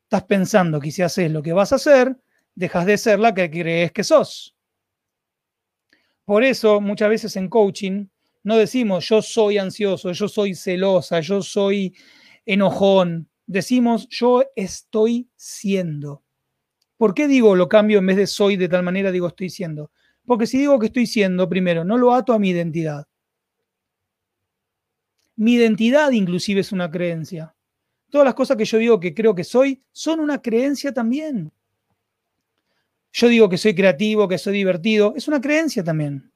Estás 0.05 0.25
pensando 0.25 0.81
que 0.81 0.91
si 0.91 1.03
haces 1.03 1.31
lo 1.31 1.43
que 1.43 1.53
vas 1.53 1.73
a 1.73 1.77
hacer, 1.77 2.17
dejas 2.55 2.87
de 2.87 2.99
ser 2.99 3.19
la 3.19 3.35
que 3.35 3.51
crees 3.51 3.93
que 3.93 4.05
sos. 4.05 4.57
Por 6.25 6.45
eso 6.45 6.81
muchas 6.81 7.09
veces 7.09 7.37
en 7.37 7.49
coaching 7.49 8.07
no 8.43 8.57
decimos 8.57 9.09
yo 9.09 9.23
soy 9.23 9.59
ansioso, 9.59 10.13
yo 10.13 10.29
soy 10.29 10.55
celosa, 10.55 11.21
yo 11.21 11.43
soy 11.43 11.95
enojón. 12.47 13.29
Decimos 13.47 14.09
yo 14.11 14.45
estoy 14.57 15.29
siendo. 15.37 16.23
¿Por 16.97 17.15
qué 17.15 17.29
digo 17.29 17.55
lo 17.55 17.69
cambio 17.69 17.99
en 17.99 18.07
vez 18.07 18.17
de 18.17 18.27
soy 18.27 18.57
de 18.57 18.69
tal 18.69 18.83
manera 18.83 19.13
digo 19.13 19.29
estoy 19.29 19.51
siendo? 19.51 19.91
Porque 20.27 20.47
si 20.47 20.59
digo 20.59 20.79
que 20.79 20.87
estoy 20.87 21.07
siendo, 21.07 21.49
primero, 21.49 21.85
no 21.85 21.97
lo 21.97 22.13
ato 22.13 22.33
a 22.33 22.39
mi 22.39 22.51
identidad. 22.51 23.07
Mi 25.39 25.55
identidad 25.55 26.11
inclusive 26.11 26.63
es 26.63 26.73
una 26.73 26.91
creencia. 26.91 27.55
Todas 28.11 28.25
las 28.25 28.35
cosas 28.35 28.57
que 28.57 28.65
yo 28.65 28.77
digo 28.77 28.99
que 28.99 29.15
creo 29.15 29.37
que 29.37 29.45
soy 29.45 29.81
son 29.93 30.19
una 30.19 30.43
creencia 30.43 30.93
también. 30.93 31.53
Yo 33.13 33.29
digo 33.29 33.49
que 33.49 33.57
soy 33.57 33.73
creativo, 33.73 34.27
que 34.27 34.37
soy 34.37 34.55
divertido, 34.55 35.15
es 35.17 35.29
una 35.29 35.41
creencia 35.41 35.85
también. 35.85 36.33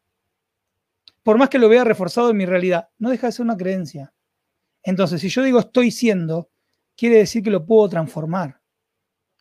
Por 1.24 1.36
más 1.36 1.48
que 1.48 1.59
lo 1.59 1.68
vea 1.68 1.82
reforzado 1.82 2.30
en 2.30 2.36
mi 2.36 2.46
realidad, 2.46 2.90
no 2.98 3.11
deja 3.11 3.26
de 3.26 3.32
ser 3.32 3.44
una 3.44 3.57
creencia. 3.57 4.14
Entonces, 4.84 5.20
si 5.20 5.28
yo 5.28 5.42
digo 5.42 5.59
estoy 5.59 5.90
siendo, 5.90 6.50
quiere 6.96 7.16
decir 7.16 7.42
que 7.42 7.50
lo 7.50 7.66
puedo 7.66 7.88
transformar. 7.88 8.61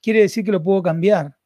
Quiere 0.02 0.22
decir 0.22 0.44
que 0.44 0.52
lo 0.52 0.64
puedo 0.64 0.82
cambiar. 0.82 1.38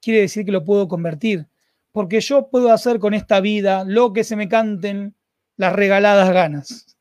Quiere 0.00 0.22
decir 0.22 0.44
que 0.44 0.50
lo 0.50 0.64
puedo 0.64 0.88
convertir. 0.88 1.46
Porque 1.92 2.20
yo 2.20 2.50
puedo 2.50 2.72
hacer 2.72 2.98
con 2.98 3.14
esta 3.14 3.38
vida 3.40 3.84
lo 3.84 4.12
que 4.12 4.24
se 4.24 4.34
me 4.34 4.48
canten 4.48 5.14
las 5.56 5.72
regaladas 5.72 6.32
ganas. 6.32 6.95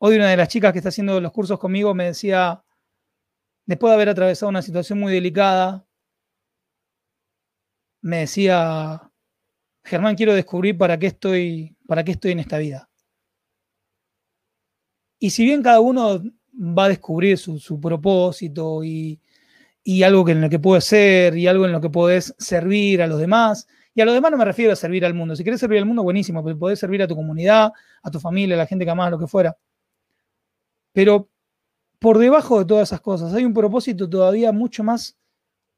Hoy 0.00 0.16
una 0.16 0.28
de 0.28 0.36
las 0.36 0.48
chicas 0.48 0.72
que 0.72 0.78
está 0.78 0.90
haciendo 0.90 1.20
los 1.20 1.32
cursos 1.32 1.58
conmigo 1.58 1.92
me 1.92 2.04
decía, 2.06 2.62
después 3.66 3.90
de 3.90 3.94
haber 3.94 4.08
atravesado 4.08 4.48
una 4.48 4.62
situación 4.62 5.00
muy 5.00 5.12
delicada, 5.12 5.84
me 8.00 8.18
decía, 8.18 9.10
Germán, 9.84 10.14
quiero 10.14 10.34
descubrir 10.34 10.78
para 10.78 10.98
qué 10.98 11.08
estoy, 11.08 11.76
para 11.86 12.04
qué 12.04 12.12
estoy 12.12 12.32
en 12.32 12.38
esta 12.38 12.58
vida. 12.58 12.88
Y 15.18 15.30
si 15.30 15.44
bien 15.44 15.62
cada 15.62 15.80
uno 15.80 16.22
va 16.54 16.84
a 16.84 16.88
descubrir 16.88 17.36
su, 17.36 17.80
propósito 17.80 18.84
y, 18.84 19.20
algo 20.04 20.28
en 20.28 20.40
lo 20.40 20.48
que 20.48 20.60
puede 20.60 20.80
ser 20.80 21.36
y 21.36 21.48
algo 21.48 21.66
en 21.66 21.72
lo 21.72 21.80
que 21.80 21.90
puedes 21.90 22.34
servir 22.38 23.02
a 23.02 23.08
los 23.08 23.18
demás, 23.18 23.66
y 23.94 24.00
a 24.00 24.04
los 24.04 24.14
demás 24.14 24.30
no 24.30 24.36
me 24.36 24.44
refiero 24.44 24.72
a 24.72 24.76
servir 24.76 25.04
al 25.04 25.14
mundo. 25.14 25.34
Si 25.34 25.42
quieres 25.42 25.58
servir 25.60 25.78
al 25.78 25.86
mundo, 25.86 26.04
buenísimo, 26.04 26.44
pero 26.44 26.56
podés 26.56 26.78
servir 26.78 27.02
a 27.02 27.08
tu 27.08 27.16
comunidad, 27.16 27.72
a 28.02 28.10
tu 28.12 28.20
familia, 28.20 28.54
a 28.54 28.58
la 28.58 28.66
gente 28.66 28.84
que 28.84 28.90
amas, 28.92 29.10
lo 29.10 29.18
que 29.18 29.26
fuera. 29.26 29.56
Pero 30.92 31.28
por 31.98 32.18
debajo 32.18 32.58
de 32.58 32.64
todas 32.64 32.88
esas 32.88 33.00
cosas 33.00 33.34
hay 33.34 33.44
un 33.44 33.54
propósito 33.54 34.08
todavía 34.08 34.52
mucho 34.52 34.84
más 34.84 35.18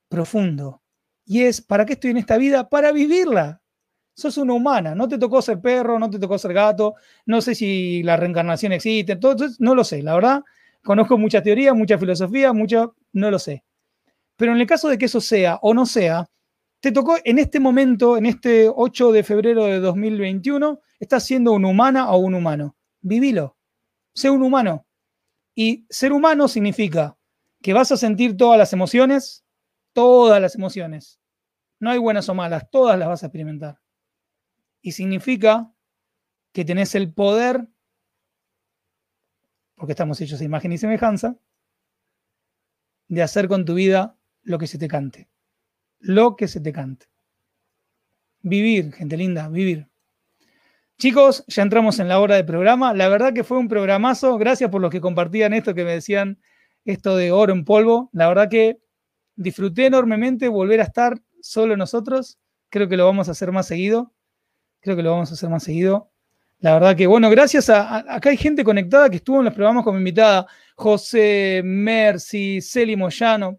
profundo. 0.08 0.82
Y 1.24 1.42
es, 1.42 1.60
¿para 1.60 1.86
qué 1.86 1.94
estoy 1.94 2.10
en 2.10 2.18
esta 2.18 2.36
vida? 2.36 2.68
Para 2.68 2.92
vivirla. 2.92 3.62
Sos 4.14 4.36
una 4.36 4.54
humana, 4.54 4.94
no 4.94 5.08
te 5.08 5.18
tocó 5.18 5.40
ser 5.40 5.60
perro, 5.60 5.98
no 5.98 6.10
te 6.10 6.18
tocó 6.18 6.36
ser 6.36 6.52
gato, 6.52 6.94
no 7.26 7.40
sé 7.40 7.54
si 7.54 8.02
la 8.02 8.16
reencarnación 8.16 8.72
existe, 8.72 9.12
entonces 9.12 9.58
no 9.60 9.74
lo 9.74 9.82
sé, 9.84 10.02
la 10.02 10.14
verdad, 10.14 10.42
conozco 10.82 11.16
mucha 11.16 11.42
teoría, 11.42 11.72
mucha 11.72 11.96
filosofía, 11.96 12.52
mucho, 12.52 12.96
no 13.12 13.30
lo 13.30 13.38
sé. 13.38 13.64
Pero 14.36 14.52
en 14.52 14.60
el 14.60 14.66
caso 14.66 14.88
de 14.88 14.98
que 14.98 15.06
eso 15.06 15.20
sea 15.20 15.58
o 15.62 15.72
no 15.72 15.86
sea, 15.86 16.26
te 16.80 16.92
tocó 16.92 17.16
en 17.24 17.38
este 17.38 17.60
momento, 17.60 18.16
en 18.16 18.26
este 18.26 18.68
8 18.74 19.12
de 19.12 19.22
febrero 19.22 19.66
de 19.66 19.80
2021, 19.80 20.80
estás 20.98 21.24
siendo 21.24 21.52
una 21.52 21.68
humana 21.68 22.10
o 22.10 22.18
un 22.18 22.34
humano. 22.34 22.76
Vivilo. 23.02 23.56
Sé 24.14 24.30
un 24.30 24.42
humano. 24.42 24.86
Y 25.54 25.86
ser 25.90 26.12
humano 26.12 26.48
significa 26.48 27.16
que 27.62 27.72
vas 27.72 27.92
a 27.92 27.96
sentir 27.96 28.36
todas 28.36 28.58
las 28.58 28.72
emociones, 28.72 29.44
todas 29.92 30.40
las 30.40 30.54
emociones. 30.54 31.20
No 31.78 31.90
hay 31.90 31.98
buenas 31.98 32.28
o 32.28 32.34
malas, 32.34 32.70
todas 32.70 32.98
las 32.98 33.08
vas 33.08 33.22
a 33.22 33.26
experimentar. 33.26 33.80
Y 34.82 34.92
significa 34.92 35.72
que 36.52 36.64
tenés 36.64 36.94
el 36.94 37.12
poder, 37.12 37.68
porque 39.74 39.92
estamos 39.92 40.20
hechos 40.20 40.38
de 40.38 40.44
imagen 40.44 40.72
y 40.72 40.78
semejanza, 40.78 41.36
de 43.08 43.22
hacer 43.22 43.48
con 43.48 43.64
tu 43.64 43.74
vida 43.74 44.16
lo 44.42 44.58
que 44.58 44.66
se 44.66 44.78
te 44.78 44.88
cante. 44.88 45.28
Lo 45.98 46.36
que 46.36 46.48
se 46.48 46.60
te 46.60 46.72
cante. 46.72 47.06
Vivir, 48.42 48.92
gente 48.92 49.16
linda, 49.16 49.48
vivir. 49.48 49.89
Chicos, 51.00 51.44
ya 51.46 51.62
entramos 51.62 51.98
en 51.98 52.08
la 52.08 52.20
hora 52.20 52.36
de 52.36 52.44
programa. 52.44 52.92
La 52.92 53.08
verdad 53.08 53.32
que 53.32 53.42
fue 53.42 53.56
un 53.56 53.68
programazo. 53.68 54.36
Gracias 54.36 54.68
por 54.68 54.82
los 54.82 54.90
que 54.90 55.00
compartían 55.00 55.54
esto, 55.54 55.74
que 55.74 55.82
me 55.82 55.92
decían 55.92 56.38
esto 56.84 57.16
de 57.16 57.32
oro 57.32 57.54
en 57.54 57.64
polvo. 57.64 58.10
La 58.12 58.28
verdad 58.28 58.50
que 58.50 58.76
disfruté 59.34 59.86
enormemente 59.86 60.46
volver 60.48 60.78
a 60.80 60.82
estar 60.82 61.18
solo 61.40 61.74
nosotros. 61.74 62.38
Creo 62.68 62.86
que 62.86 62.98
lo 62.98 63.06
vamos 63.06 63.28
a 63.28 63.30
hacer 63.30 63.50
más 63.50 63.66
seguido. 63.66 64.12
Creo 64.80 64.94
que 64.94 65.02
lo 65.02 65.12
vamos 65.12 65.30
a 65.30 65.34
hacer 65.34 65.48
más 65.48 65.62
seguido. 65.62 66.10
La 66.58 66.74
verdad 66.74 66.94
que, 66.94 67.06
bueno, 67.06 67.30
gracias 67.30 67.70
a, 67.70 68.04
acá 68.14 68.28
hay 68.28 68.36
gente 68.36 68.62
conectada 68.62 69.08
que 69.08 69.16
estuvo 69.16 69.38
en 69.38 69.46
los 69.46 69.54
programas 69.54 69.84
como 69.84 69.96
invitada. 69.96 70.46
José, 70.76 71.62
Mercy, 71.64 72.60
Celi 72.60 72.94
Moyano. 72.94 73.58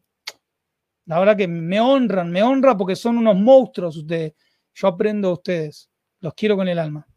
La 1.08 1.18
verdad 1.18 1.36
que 1.36 1.48
me 1.48 1.82
honran, 1.82 2.30
me 2.30 2.44
honra 2.44 2.78
porque 2.78 2.96
son 2.96 3.18
unos 3.18 3.36
monstruos 3.36 3.98
ustedes. 3.98 4.36
Yo 4.76 4.88
aprendo 4.90 5.30
a 5.30 5.34
ustedes. 5.34 5.90
Los 6.20 6.36
quiero 6.36 6.56
con 6.56 6.68
el 6.68 6.78
alma. 6.78 7.08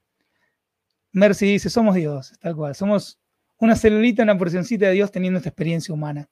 Mercy 1.14 1.46
dice, 1.46 1.70
somos 1.70 1.94
Dios, 1.94 2.34
tal 2.40 2.56
cual. 2.56 2.74
Somos 2.74 3.20
una 3.58 3.76
celulita, 3.76 4.24
una 4.24 4.36
porcioncita 4.36 4.86
de 4.86 4.92
Dios 4.92 5.12
teniendo 5.12 5.38
esta 5.38 5.48
experiencia 5.48 5.94
humana. 5.94 6.28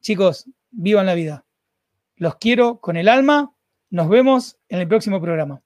Chicos, 0.00 0.46
vivan 0.70 1.04
la 1.04 1.12
vida. 1.12 1.44
Los 2.16 2.36
quiero 2.36 2.80
con 2.80 2.96
el 2.96 3.08
alma. 3.08 3.52
Nos 3.90 4.08
vemos 4.08 4.56
en 4.70 4.80
el 4.80 4.88
próximo 4.88 5.20
programa. 5.20 5.60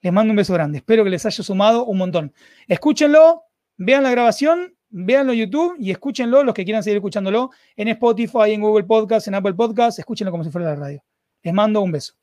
Les 0.00 0.12
mando 0.12 0.32
un 0.32 0.36
beso 0.36 0.52
grande. 0.52 0.78
Espero 0.78 1.04
que 1.04 1.10
les 1.10 1.24
haya 1.26 1.44
sumado 1.44 1.84
un 1.84 1.96
montón. 1.96 2.34
Escúchenlo, 2.66 3.44
vean 3.76 4.02
la 4.02 4.10
grabación, 4.10 4.74
véanlo 4.90 5.32
en 5.32 5.38
YouTube 5.38 5.76
y 5.78 5.92
escúchenlo 5.92 6.42
los 6.42 6.54
que 6.54 6.64
quieran 6.64 6.82
seguir 6.82 6.96
escuchándolo 6.96 7.52
en 7.76 7.86
Spotify, 7.86 8.50
en 8.50 8.62
Google 8.62 8.84
Podcast, 8.84 9.28
en 9.28 9.36
Apple 9.36 9.54
Podcast. 9.54 10.00
Escúchenlo 10.00 10.32
como 10.32 10.42
si 10.42 10.50
fuera 10.50 10.70
la 10.70 10.74
radio. 10.74 11.04
Les 11.40 11.54
mando 11.54 11.80
un 11.82 11.92
beso. 11.92 12.14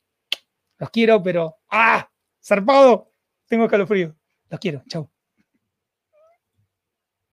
Los 0.78 0.90
quiero, 0.90 1.22
pero 1.22 1.56
¡ah! 1.70 2.06
¡Zarpado! 2.44 3.10
Tengo 3.48 3.64
escalofrío. 3.64 4.14
Los 4.50 4.60
quiero. 4.60 4.82
Chau. 4.86 5.11